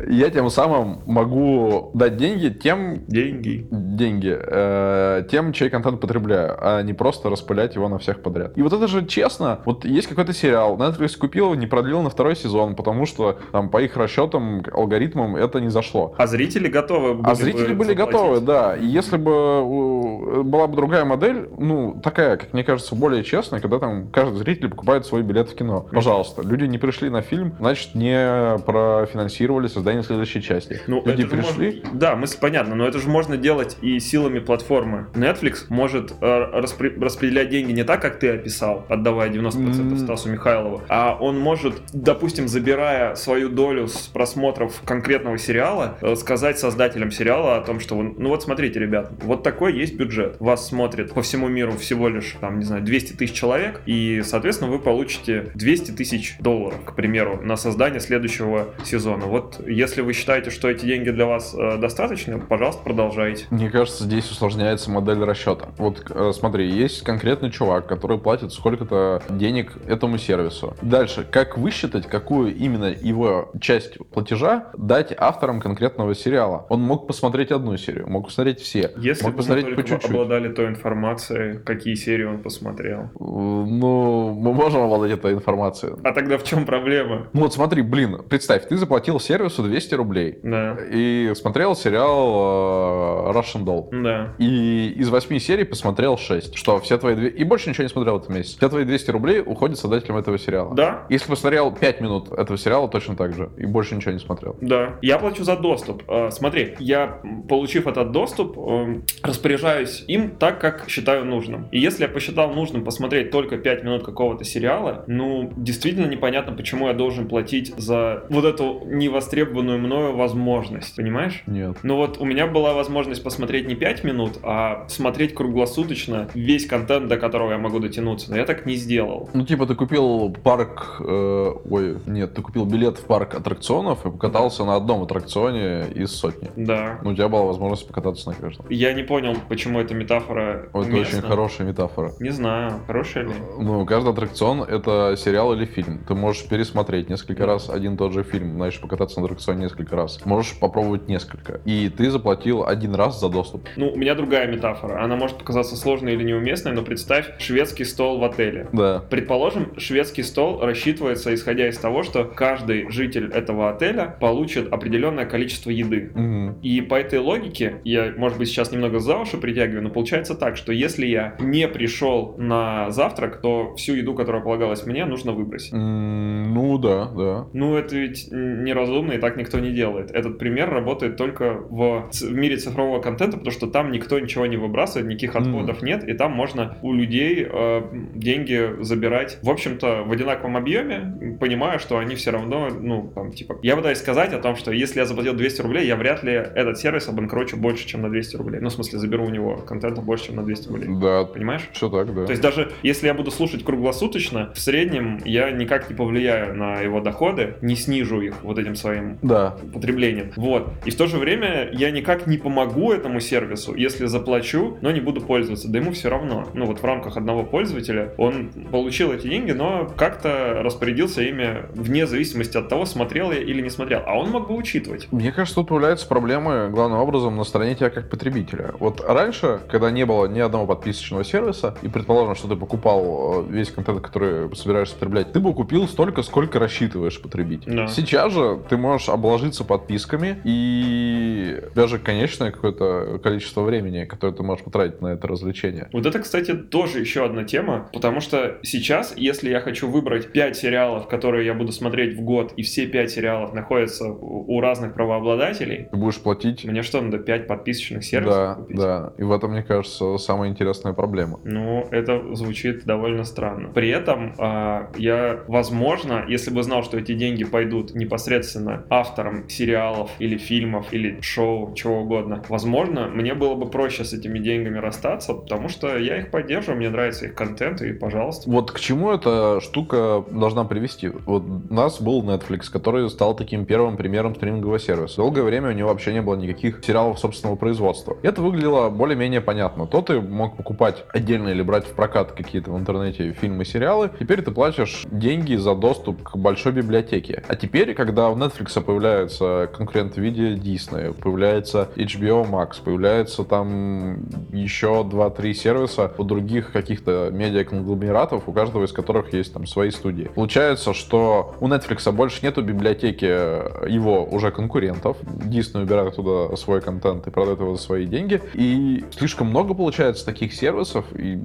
Я 0.08 0.30
тем 0.30 0.50
самым 0.50 1.02
могу 1.06 1.90
дать 1.94 2.16
деньги 2.16 2.48
тем, 2.48 3.04
Деньги. 3.06 3.66
Деньги 3.96 4.36
э, 4.38 5.24
тем, 5.30 5.52
чей 5.52 5.70
контент 5.70 6.00
потребляю, 6.00 6.56
а 6.60 6.82
не 6.82 6.92
просто 6.92 7.30
распылять 7.30 7.74
его 7.74 7.88
на 7.88 7.98
всех 7.98 8.20
подряд. 8.20 8.56
И 8.56 8.62
вот 8.62 8.72
это 8.72 8.86
же 8.88 9.04
честно. 9.06 9.60
Вот 9.64 9.84
есть 9.84 10.08
какой-то 10.08 10.32
сериал, 10.32 10.76
Netflix 10.76 11.16
купил 11.18 11.46
его, 11.46 11.54
не 11.54 11.66
продлил 11.66 12.02
на 12.02 12.10
второй 12.10 12.36
сезон, 12.36 12.74
потому 12.74 13.06
что 13.06 13.38
там 13.52 13.68
по 13.68 13.80
их 13.82 13.96
расчетам, 13.96 14.62
алгоритмам 14.72 15.36
это 15.36 15.60
не 15.60 15.68
зашло. 15.68 16.14
А 16.18 16.26
зрители 16.26 16.68
готовы 16.68 17.14
были 17.14 17.26
А 17.30 17.34
зрители 17.34 17.72
бы 17.72 17.84
были 17.84 17.88
заплатить? 17.88 18.12
готовы, 18.12 18.40
да. 18.40 18.76
И 18.76 18.86
если 18.86 19.16
бы 19.16 20.42
была 20.44 20.66
бы 20.66 20.76
другая 20.76 21.04
модель, 21.04 21.48
ну, 21.58 22.00
такая, 22.02 22.36
как 22.36 22.52
мне 22.52 22.64
кажется, 22.64 22.94
более 22.94 23.22
честная, 23.24 23.60
когда 23.60 23.78
там 23.78 24.08
каждый 24.08 24.36
зритель 24.38 24.68
покупает 24.68 25.06
свой 25.06 25.22
билет 25.22 25.48
в 25.50 25.54
кино. 25.54 25.86
Пожалуйста, 25.92 26.42
люди 26.42 26.64
не 26.64 26.78
пришли 26.78 27.10
на 27.10 27.22
фильм, 27.22 27.54
значит, 27.58 27.94
не 27.94 28.58
профинансировали 28.64 29.68
создание 29.68 30.02
следующей 30.02 30.42
части. 30.42 30.80
Ну, 30.86 31.02
люди 31.04 31.24
пришли, 31.24 31.82
можно- 31.82 31.98
Да, 31.98 32.16
мысль 32.16 32.38
понятна, 32.40 32.74
но 32.74 32.86
это 32.86 32.98
же 32.98 33.08
можно 33.08 33.36
делать 33.36 33.73
и 33.82 33.98
силами 33.98 34.38
платформы. 34.38 35.06
Netflix 35.14 35.64
может 35.68 36.12
э, 36.20 36.24
распри- 36.60 36.98
распределять 37.00 37.48
деньги 37.50 37.72
не 37.72 37.84
так, 37.84 38.00
как 38.02 38.18
ты 38.18 38.30
описал, 38.30 38.84
отдавая 38.88 39.30
90% 39.30 39.92
М. 39.92 39.98
Стасу 39.98 40.28
Михайлову, 40.30 40.82
а 40.88 41.16
он 41.20 41.38
может, 41.38 41.74
допустим, 41.92 42.48
забирая 42.48 43.14
свою 43.14 43.48
долю 43.48 43.86
с 43.88 44.06
просмотров 44.08 44.80
конкретного 44.84 45.38
сериала, 45.38 45.98
э, 46.00 46.14
сказать 46.16 46.58
создателям 46.58 47.10
сериала 47.10 47.56
о 47.56 47.60
том, 47.60 47.80
что, 47.80 47.96
ну 48.02 48.28
вот 48.28 48.42
смотрите, 48.42 48.78
ребят, 48.80 49.12
вот 49.22 49.42
такой 49.42 49.76
есть 49.76 49.96
бюджет. 49.96 50.36
Вас 50.40 50.66
смотрит 50.68 51.12
по 51.12 51.22
всему 51.22 51.48
миру 51.48 51.72
всего 51.72 52.08
лишь, 52.08 52.36
там, 52.40 52.58
не 52.58 52.64
знаю, 52.64 52.82
200 52.82 53.12
тысяч 53.14 53.34
человек, 53.34 53.82
и, 53.86 54.22
соответственно, 54.24 54.70
вы 54.70 54.78
получите 54.78 55.50
200 55.54 55.92
тысяч 55.92 56.36
долларов, 56.40 56.78
к 56.84 56.94
примеру, 56.94 57.40
на 57.42 57.56
создание 57.56 58.00
следующего 58.00 58.68
сезона. 58.84 59.26
Вот 59.26 59.60
если 59.66 60.00
вы 60.00 60.12
считаете, 60.12 60.50
что 60.50 60.68
эти 60.68 60.84
деньги 60.86 61.10
для 61.10 61.26
вас 61.26 61.54
э, 61.58 61.78
достаточно, 61.78 62.38
пожалуйста, 62.38 62.82
продолжайте. 62.82 63.46
Мне 63.64 63.70
кажется, 63.70 64.04
здесь 64.04 64.30
усложняется 64.30 64.90
модель 64.90 65.24
расчета. 65.24 65.68
Вот 65.78 66.02
э, 66.10 66.32
смотри, 66.34 66.70
есть 66.70 67.00
конкретный 67.02 67.50
чувак, 67.50 67.86
который 67.86 68.18
платит 68.18 68.52
сколько-то 68.52 69.22
денег 69.30 69.72
этому 69.88 70.18
сервису. 70.18 70.76
Дальше, 70.82 71.26
как 71.30 71.56
высчитать, 71.56 72.06
какую 72.06 72.54
именно 72.54 72.94
его 73.00 73.50
часть 73.62 73.96
платежа 74.10 74.66
дать 74.76 75.14
авторам 75.16 75.62
конкретного 75.62 76.14
сериала? 76.14 76.66
Он 76.68 76.82
мог 76.82 77.06
посмотреть 77.06 77.52
одну 77.52 77.78
серию, 77.78 78.06
мог 78.06 78.26
посмотреть 78.26 78.60
все, 78.60 78.92
Если 78.98 79.24
мог 79.24 79.32
бы 79.32 79.38
посмотреть 79.38 79.74
по 79.76 79.82
чуть-чуть. 79.82 80.10
обладали 80.10 80.52
той 80.52 80.66
информацией, 80.68 81.58
какие 81.64 81.94
серии 81.94 82.24
он 82.24 82.42
посмотрел. 82.42 83.00
Э, 83.00 83.06
Ну, 83.18 84.34
мы 84.34 84.52
можем 84.52 84.82
обладать 84.82 85.12
этой 85.12 85.32
информацией. 85.32 85.94
А 86.04 86.12
тогда 86.12 86.36
в 86.36 86.44
чем 86.44 86.66
проблема? 86.66 87.28
Ну 87.32 87.40
вот 87.40 87.54
смотри, 87.54 87.80
блин, 87.80 88.18
представь, 88.28 88.68
ты 88.68 88.76
заплатил 88.76 89.18
сервису 89.18 89.54
сервису 89.54 89.62
200 89.62 89.94
рублей. 89.94 90.38
Да. 90.42 90.76
И 90.90 91.32
смотрел 91.34 91.74
сериал 91.74 93.28
э, 93.28 93.32
Russian 93.54 93.64
Doll. 93.64 93.88
Да. 94.02 94.34
И 94.38 94.90
из 94.96 95.08
8 95.10 95.38
серий 95.38 95.64
посмотрел 95.64 96.16
6. 96.18 96.56
Что, 96.56 96.78
все 96.80 96.98
твои... 96.98 97.14
две- 97.14 97.28
И 97.28 97.44
больше 97.44 97.70
ничего 97.70 97.84
не 97.84 97.88
смотрел 97.88 98.18
в 98.18 98.22
этом 98.22 98.34
месяце. 98.36 98.56
Все 98.58 98.68
твои 98.68 98.84
200 98.84 99.10
рублей 99.10 99.40
уходят 99.44 99.78
создателям 99.78 100.16
этого 100.16 100.38
сериала. 100.38 100.74
Да, 100.74 101.06
Если 101.08 101.28
посмотрел 101.28 101.72
5 101.72 102.00
минут 102.00 102.32
этого 102.32 102.58
сериала, 102.58 102.88
точно 102.88 103.16
так 103.16 103.34
же. 103.34 103.50
И 103.56 103.66
больше 103.66 103.94
ничего 103.94 104.12
не 104.12 104.18
смотрел. 104.18 104.56
Да, 104.60 104.96
я 105.02 105.18
плачу 105.18 105.44
за 105.44 105.56
доступ. 105.56 106.02
Э, 106.08 106.30
Смотри, 106.30 106.74
я, 106.78 107.20
получив 107.48 107.86
этот 107.86 108.10
доступ, 108.12 108.58
эм, 108.58 109.04
распоряжаюсь 109.22 110.04
им 110.08 110.30
так, 110.30 110.60
как 110.60 110.88
считаю 110.88 111.24
нужным. 111.24 111.66
И 111.70 111.78
если 111.78 112.02
я 112.04 112.08
посчитал 112.08 112.50
нужным 112.52 112.84
посмотреть 112.84 113.30
только 113.30 113.56
5 113.58 113.84
минут 113.84 114.04
какого-то 114.04 114.44
сериала, 114.44 115.04
ну, 115.06 115.52
действительно 115.56 116.06
непонятно, 116.06 116.52
почему 116.54 116.88
я 116.88 116.94
должен 116.94 117.28
платить 117.28 117.72
за 117.76 118.24
вот 118.30 118.44
эту 118.44 118.82
невостребованную 118.86 119.78
мною 119.78 120.16
возможность, 120.16 120.96
понимаешь? 120.96 121.42
Нет. 121.46 121.78
Ну 121.82 121.96
вот 121.96 122.18
у 122.18 122.24
меня 122.24 122.46
была 122.46 122.72
возможность 122.74 123.22
посмотреть 123.22 123.43
не 123.52 123.74
5 123.74 124.04
минут, 124.04 124.38
а 124.42 124.86
смотреть 124.88 125.34
круглосуточно 125.34 126.28
весь 126.34 126.66
контент, 126.66 127.08
до 127.08 127.16
которого 127.16 127.52
я 127.52 127.58
могу 127.58 127.78
дотянуться. 127.80 128.30
Но 128.30 128.36
я 128.36 128.44
так 128.44 128.66
не 128.66 128.74
сделал. 128.76 129.28
Ну, 129.34 129.44
типа, 129.44 129.66
ты 129.66 129.74
купил 129.74 130.34
парк... 130.42 130.96
э, 131.00 131.52
ой, 131.70 131.96
нет, 132.06 132.34
ты 132.34 132.42
купил 132.42 132.64
билет 132.64 132.98
в 132.98 133.04
парк 133.04 133.34
аттракционов 133.34 134.04
и 134.06 134.10
покатался 134.10 134.64
на 134.64 134.76
одном 134.76 135.02
аттракционе 135.02 135.86
из 135.94 136.12
сотни. 136.12 136.50
Да. 136.56 136.98
Ну, 137.02 137.10
у 137.10 137.14
тебя 137.14 137.28
была 137.28 137.42
возможность 137.44 137.86
покататься 137.86 138.28
на 138.30 138.34
каждом. 138.34 138.66
Я 138.68 138.92
не 138.92 139.02
понял, 139.02 139.36
почему 139.48 139.80
эта 139.80 139.94
метафора 139.94 140.66
Это 140.68 140.78
уместна. 140.78 141.18
очень 141.18 141.28
хорошая 141.28 141.66
метафора. 141.66 142.12
Не 142.20 142.30
знаю, 142.30 142.80
хорошая 142.86 143.24
ли. 143.24 143.32
Ну, 143.58 143.84
каждый 143.86 144.12
аттракцион— 144.12 144.62
это 144.68 145.14
сериал 145.16 145.52
или 145.54 145.64
фильм. 145.64 146.00
Ты 146.06 146.14
можешь 146.14 146.46
пересмотреть 146.48 147.08
несколько 147.08 147.46
раз 147.46 147.70
один 147.70 147.94
и 147.94 147.96
тот 147.96 148.12
же 148.12 148.22
фильм, 148.22 148.54
знаешь, 148.54 148.80
покататься 148.80 149.20
на 149.20 149.26
аттракционе 149.26 149.62
несколько 149.64 149.96
раз. 149.96 150.24
Можешь 150.24 150.58
попробовать 150.58 151.08
несколько. 151.08 151.60
И 151.64 151.88
ты 151.88 152.10
заплатил 152.10 152.64
один 152.64 152.94
раз 152.94 153.20
за 153.20 153.28
доступ. 153.34 153.68
Ну, 153.76 153.90
у 153.90 153.96
меня 153.96 154.14
другая 154.14 154.46
метафора. 154.50 155.02
Она 155.02 155.16
может 155.16 155.36
показаться 155.38 155.76
сложной 155.76 156.14
или 156.14 156.22
неуместной, 156.24 156.72
но 156.72 156.82
представь 156.82 157.26
шведский 157.38 157.84
стол 157.84 158.18
в 158.18 158.24
отеле. 158.24 158.68
Да. 158.72 159.04
Предположим, 159.10 159.72
шведский 159.78 160.22
стол 160.22 160.60
рассчитывается 160.62 161.34
исходя 161.34 161.68
из 161.68 161.78
того, 161.78 162.02
что 162.02 162.24
каждый 162.24 162.90
житель 162.90 163.30
этого 163.32 163.70
отеля 163.70 164.16
получит 164.20 164.72
определенное 164.72 165.26
количество 165.26 165.70
еды. 165.70 166.10
Мгм. 166.14 166.60
И 166.62 166.80
по 166.80 166.94
этой 166.94 167.18
логике, 167.18 167.80
я, 167.84 168.12
может 168.16 168.38
быть, 168.38 168.48
сейчас 168.48 168.72
немного 168.72 168.98
за 169.00 169.16
уши 169.18 169.36
притягиваю, 169.36 169.82
но 169.82 169.90
получается 169.90 170.34
так, 170.34 170.56
что 170.56 170.72
если 170.72 171.06
я 171.06 171.34
не 171.40 171.66
пришел 171.68 172.34
на 172.38 172.90
завтрак, 172.90 173.40
то 173.40 173.74
всю 173.76 173.94
еду, 173.94 174.14
которая 174.14 174.42
полагалась 174.42 174.86
мне, 174.86 175.04
нужно 175.04 175.32
выбросить. 175.32 175.72
М, 175.72 176.54
Ну, 176.54 176.78
да, 176.78 177.06
да. 177.06 177.46
Ну, 177.52 177.76
это 177.76 177.96
ведь 177.96 178.28
неразумно, 178.30 179.12
и 179.12 179.18
так 179.18 179.36
никто 179.36 179.58
не 179.58 179.72
делает. 179.72 180.10
Этот 180.10 180.38
пример 180.38 180.70
работает 180.70 181.16
только 181.16 181.54
в, 181.68 182.10
в 182.12 182.32
мире 182.32 182.56
цифрового 182.56 183.00
контента, 183.00 183.23
потому 183.32 183.50
что 183.50 183.66
там 183.66 183.90
никто 183.92 184.18
ничего 184.18 184.46
не 184.46 184.56
выбрасывает, 184.56 185.06
никаких 185.08 185.36
отходов 185.36 185.82
нет, 185.82 186.08
и 186.08 186.12
там 186.14 186.32
можно 186.32 186.76
у 186.82 186.92
людей 186.92 187.46
э, 187.48 187.82
деньги 188.14 188.82
забирать, 188.82 189.38
в 189.42 189.50
общем-то, 189.50 190.04
в 190.04 190.12
одинаковом 190.12 190.56
объеме, 190.56 191.36
понимая, 191.40 191.78
что 191.78 191.98
они 191.98 192.14
все 192.14 192.30
равно, 192.30 192.68
ну, 192.68 193.10
там, 193.14 193.32
типа... 193.32 193.58
Я 193.62 193.76
пытаюсь 193.76 193.98
сказать 193.98 194.32
о 194.32 194.38
том, 194.38 194.56
что 194.56 194.72
если 194.72 195.00
я 195.00 195.06
заплатил 195.06 195.34
200 195.34 195.62
рублей, 195.62 195.86
я 195.86 195.96
вряд 195.96 196.22
ли 196.22 196.32
этот 196.32 196.78
сервис 196.78 197.08
обанкрочу 197.08 197.56
больше, 197.56 197.86
чем 197.86 198.02
на 198.02 198.10
200 198.10 198.36
рублей. 198.36 198.60
Ну, 198.60 198.68
в 198.68 198.72
смысле, 198.72 198.98
заберу 198.98 199.24
у 199.26 199.30
него 199.30 199.56
контента 199.56 200.00
больше, 200.00 200.26
чем 200.26 200.36
на 200.36 200.42
200 200.44 200.68
рублей. 200.68 200.88
Да, 201.00 201.24
Понимаешь? 201.24 201.68
все 201.72 201.88
так, 201.88 202.14
да. 202.14 202.24
То 202.26 202.30
есть 202.30 202.42
даже 202.42 202.70
если 202.82 203.06
я 203.06 203.14
буду 203.14 203.30
слушать 203.30 203.64
круглосуточно, 203.64 204.52
в 204.54 204.60
среднем 204.60 205.20
я 205.24 205.50
никак 205.50 205.88
не 205.90 205.96
повлияю 205.96 206.54
на 206.54 206.80
его 206.80 207.00
доходы, 207.00 207.54
не 207.62 207.76
снижу 207.76 208.20
их 208.20 208.42
вот 208.42 208.58
этим 208.58 208.74
своим 208.74 209.18
Да. 209.22 209.56
потреблением. 209.72 210.32
Вот. 210.36 210.72
И 210.84 210.90
в 210.90 210.96
то 210.96 211.06
же 211.06 211.18
время 211.18 211.68
я 211.72 211.90
никак 211.90 212.26
не 212.26 212.38
помогу 212.38 212.92
этому 212.92 213.13
сервису, 213.20 213.74
если 213.74 214.06
заплачу, 214.06 214.78
но 214.80 214.90
не 214.90 215.00
буду 215.00 215.20
пользоваться. 215.20 215.68
Да 215.68 215.78
ему 215.78 215.92
все 215.92 216.08
равно. 216.08 216.48
Ну 216.54 216.66
вот 216.66 216.80
в 216.80 216.84
рамках 216.84 217.16
одного 217.16 217.44
пользователя 217.44 218.12
он 218.18 218.50
получил 218.70 219.12
эти 219.12 219.28
деньги, 219.28 219.52
но 219.52 219.90
как-то 219.96 220.60
распорядился 220.62 221.22
ими 221.22 221.66
вне 221.74 222.06
зависимости 222.06 222.56
от 222.56 222.68
того, 222.68 222.86
смотрел 222.86 223.32
я 223.32 223.40
или 223.40 223.60
не 223.62 223.70
смотрел. 223.70 224.02
А 224.06 224.18
он 224.18 224.30
мог 224.30 224.48
бы 224.48 224.54
учитывать. 224.54 225.08
Мне 225.10 225.32
кажется, 225.32 225.56
тут 225.56 225.68
появляются 225.68 226.06
проблемы 226.06 226.68
главным 226.70 226.98
образом 226.98 227.36
на 227.36 227.44
стороне 227.44 227.74
тебя 227.74 227.90
как 227.90 228.10
потребителя. 228.10 228.74
Вот 228.78 229.02
раньше, 229.06 229.60
когда 229.68 229.90
не 229.90 230.04
было 230.04 230.26
ни 230.26 230.40
одного 230.40 230.66
подписочного 230.66 231.24
сервиса, 231.24 231.76
и 231.82 231.88
предположим, 231.88 232.34
что 232.34 232.48
ты 232.48 232.56
покупал 232.56 233.44
э, 233.48 233.52
весь 233.52 233.70
контент, 233.70 234.00
который 234.00 234.54
собираешься 234.56 234.94
потреблять, 234.94 235.32
ты 235.32 235.40
бы 235.40 235.54
купил 235.54 235.88
столько, 235.88 236.22
сколько 236.22 236.58
рассчитываешь 236.58 237.20
потребить. 237.20 237.62
Да. 237.66 237.86
Сейчас 237.88 238.32
же 238.32 238.60
ты 238.68 238.76
можешь 238.76 239.08
обложиться 239.08 239.64
подписками, 239.64 240.40
и 240.44 241.62
даже 241.74 241.98
конечное 241.98 242.50
какое-то 242.50 243.03
количество 243.22 243.62
времени, 243.62 244.04
которое 244.04 244.32
ты 244.34 244.42
можешь 244.42 244.64
потратить 244.64 245.00
на 245.00 245.08
это 245.08 245.26
развлечение. 245.28 245.88
Вот 245.92 246.06
это, 246.06 246.18
кстати, 246.18 246.54
тоже 246.54 247.00
еще 247.00 247.24
одна 247.24 247.44
тема, 247.44 247.88
потому 247.92 248.20
что 248.20 248.58
сейчас, 248.62 249.14
если 249.16 249.50
я 249.50 249.60
хочу 249.60 249.88
выбрать 249.88 250.32
5 250.32 250.56
сериалов, 250.56 251.08
которые 251.08 251.46
я 251.46 251.54
буду 251.54 251.72
смотреть 251.72 252.16
в 252.16 252.22
год, 252.22 252.52
и 252.56 252.62
все 252.62 252.86
5 252.86 253.10
сериалов 253.10 253.52
находятся 253.54 254.08
у 254.08 254.60
разных 254.60 254.94
правообладателей, 254.94 255.88
Ты 255.90 255.96
будешь 255.96 256.20
платить... 256.20 256.64
мне 256.64 256.82
что, 256.82 257.00
надо 257.00 257.18
5 257.18 257.46
подписочных 257.46 258.04
сервисов 258.04 258.34
Да, 258.34 258.54
купить? 258.54 258.76
да. 258.76 259.12
И 259.18 259.22
в 259.22 259.32
этом, 259.32 259.52
мне 259.52 259.62
кажется, 259.62 260.18
самая 260.18 260.50
интересная 260.50 260.92
проблема. 260.92 261.40
Ну, 261.44 261.86
это 261.90 262.34
звучит 262.34 262.84
довольно 262.84 263.24
странно. 263.24 263.68
При 263.68 263.88
этом 263.88 264.34
а, 264.38 264.90
я, 264.96 265.40
возможно, 265.48 266.24
если 266.28 266.50
бы 266.50 266.62
знал, 266.62 266.82
что 266.82 266.98
эти 266.98 267.14
деньги 267.14 267.44
пойдут 267.44 267.94
непосредственно 267.94 268.84
авторам 268.90 269.48
сериалов 269.48 270.10
или 270.18 270.36
фильмов 270.36 270.92
или 270.92 271.20
шоу, 271.20 271.74
чего 271.74 272.00
угодно, 272.00 272.42
возможно, 272.48 272.93
мне 272.94 273.34
было 273.34 273.54
бы 273.54 273.66
проще 273.66 274.04
с 274.04 274.12
этими 274.12 274.38
деньгами 274.38 274.78
расстаться, 274.78 275.34
потому 275.34 275.68
что 275.68 275.96
я 275.96 276.18
их 276.18 276.30
поддерживаю, 276.30 276.78
мне 276.78 276.90
нравится 276.90 277.26
их 277.26 277.34
контент, 277.34 277.82
и 277.82 277.92
пожалуйста. 277.92 278.50
Вот 278.50 278.70
к 278.72 278.80
чему 278.80 279.10
эта 279.12 279.60
штука 279.60 280.24
должна 280.30 280.64
привести? 280.64 281.08
Вот 281.08 281.44
у 281.70 281.74
нас 281.74 282.00
был 282.00 282.22
Netflix, 282.22 282.70
который 282.70 283.08
стал 283.10 283.34
таким 283.36 283.64
первым 283.64 283.96
примером 283.96 284.34
стримингового 284.34 284.78
сервиса. 284.78 285.16
Долгое 285.16 285.42
время 285.42 285.70
у 285.70 285.72
него 285.72 285.88
вообще 285.88 286.12
не 286.12 286.22
было 286.22 286.36
никаких 286.36 286.84
сериалов 286.84 287.18
собственного 287.18 287.56
производства. 287.56 288.16
Это 288.22 288.42
выглядело 288.42 288.90
более-менее 288.90 289.40
понятно. 289.40 289.86
То 289.86 290.02
ты 290.02 290.20
мог 290.20 290.56
покупать 290.56 291.04
отдельно 291.12 291.48
или 291.48 291.62
брать 291.62 291.86
в 291.86 291.92
прокат 291.92 292.32
какие-то 292.32 292.70
в 292.70 292.78
интернете 292.78 293.32
фильмы, 293.32 293.64
сериалы. 293.64 294.10
Теперь 294.18 294.42
ты 294.42 294.50
платишь 294.50 295.04
деньги 295.10 295.56
за 295.56 295.74
доступ 295.74 296.22
к 296.22 296.36
большой 296.36 296.72
библиотеке. 296.72 297.42
А 297.48 297.56
теперь, 297.56 297.94
когда 297.94 298.28
у 298.30 298.36
Netflix 298.36 298.80
появляются 298.82 299.70
конкуренты 299.72 300.20
в 300.20 300.24
виде 300.24 300.54
Disney, 300.54 301.12
появляется 301.12 301.88
HBO 301.96 302.48
Max, 302.48 302.73
появляется 302.82 303.44
там 303.44 304.24
еще 304.52 305.06
2-3 305.08 305.52
сервиса 305.54 306.12
у 306.18 306.24
других 306.24 306.72
каких-то 306.72 307.30
медиаконгломератов, 307.32 308.48
у 308.48 308.52
каждого 308.52 308.84
из 308.84 308.92
которых 308.92 309.32
есть 309.32 309.52
там 309.52 309.66
свои 309.66 309.90
студии. 309.90 310.30
Получается, 310.34 310.94
что 310.94 311.54
у 311.60 311.68
Netflix 311.68 312.10
больше 312.12 312.44
нету 312.44 312.62
библиотеки 312.62 313.24
его 313.24 314.24
уже 314.24 314.50
конкурентов. 314.50 315.16
Disney 315.22 315.82
убирает 315.82 316.16
туда 316.16 316.54
свой 316.56 316.80
контент 316.80 317.26
и 317.26 317.30
продает 317.30 317.60
его 317.60 317.76
за 317.76 317.82
свои 317.82 318.06
деньги. 318.06 318.40
И 318.54 319.04
слишком 319.10 319.48
много 319.48 319.74
получается 319.74 320.24
таких 320.24 320.54
сервисов, 320.54 321.04
и 321.14 321.38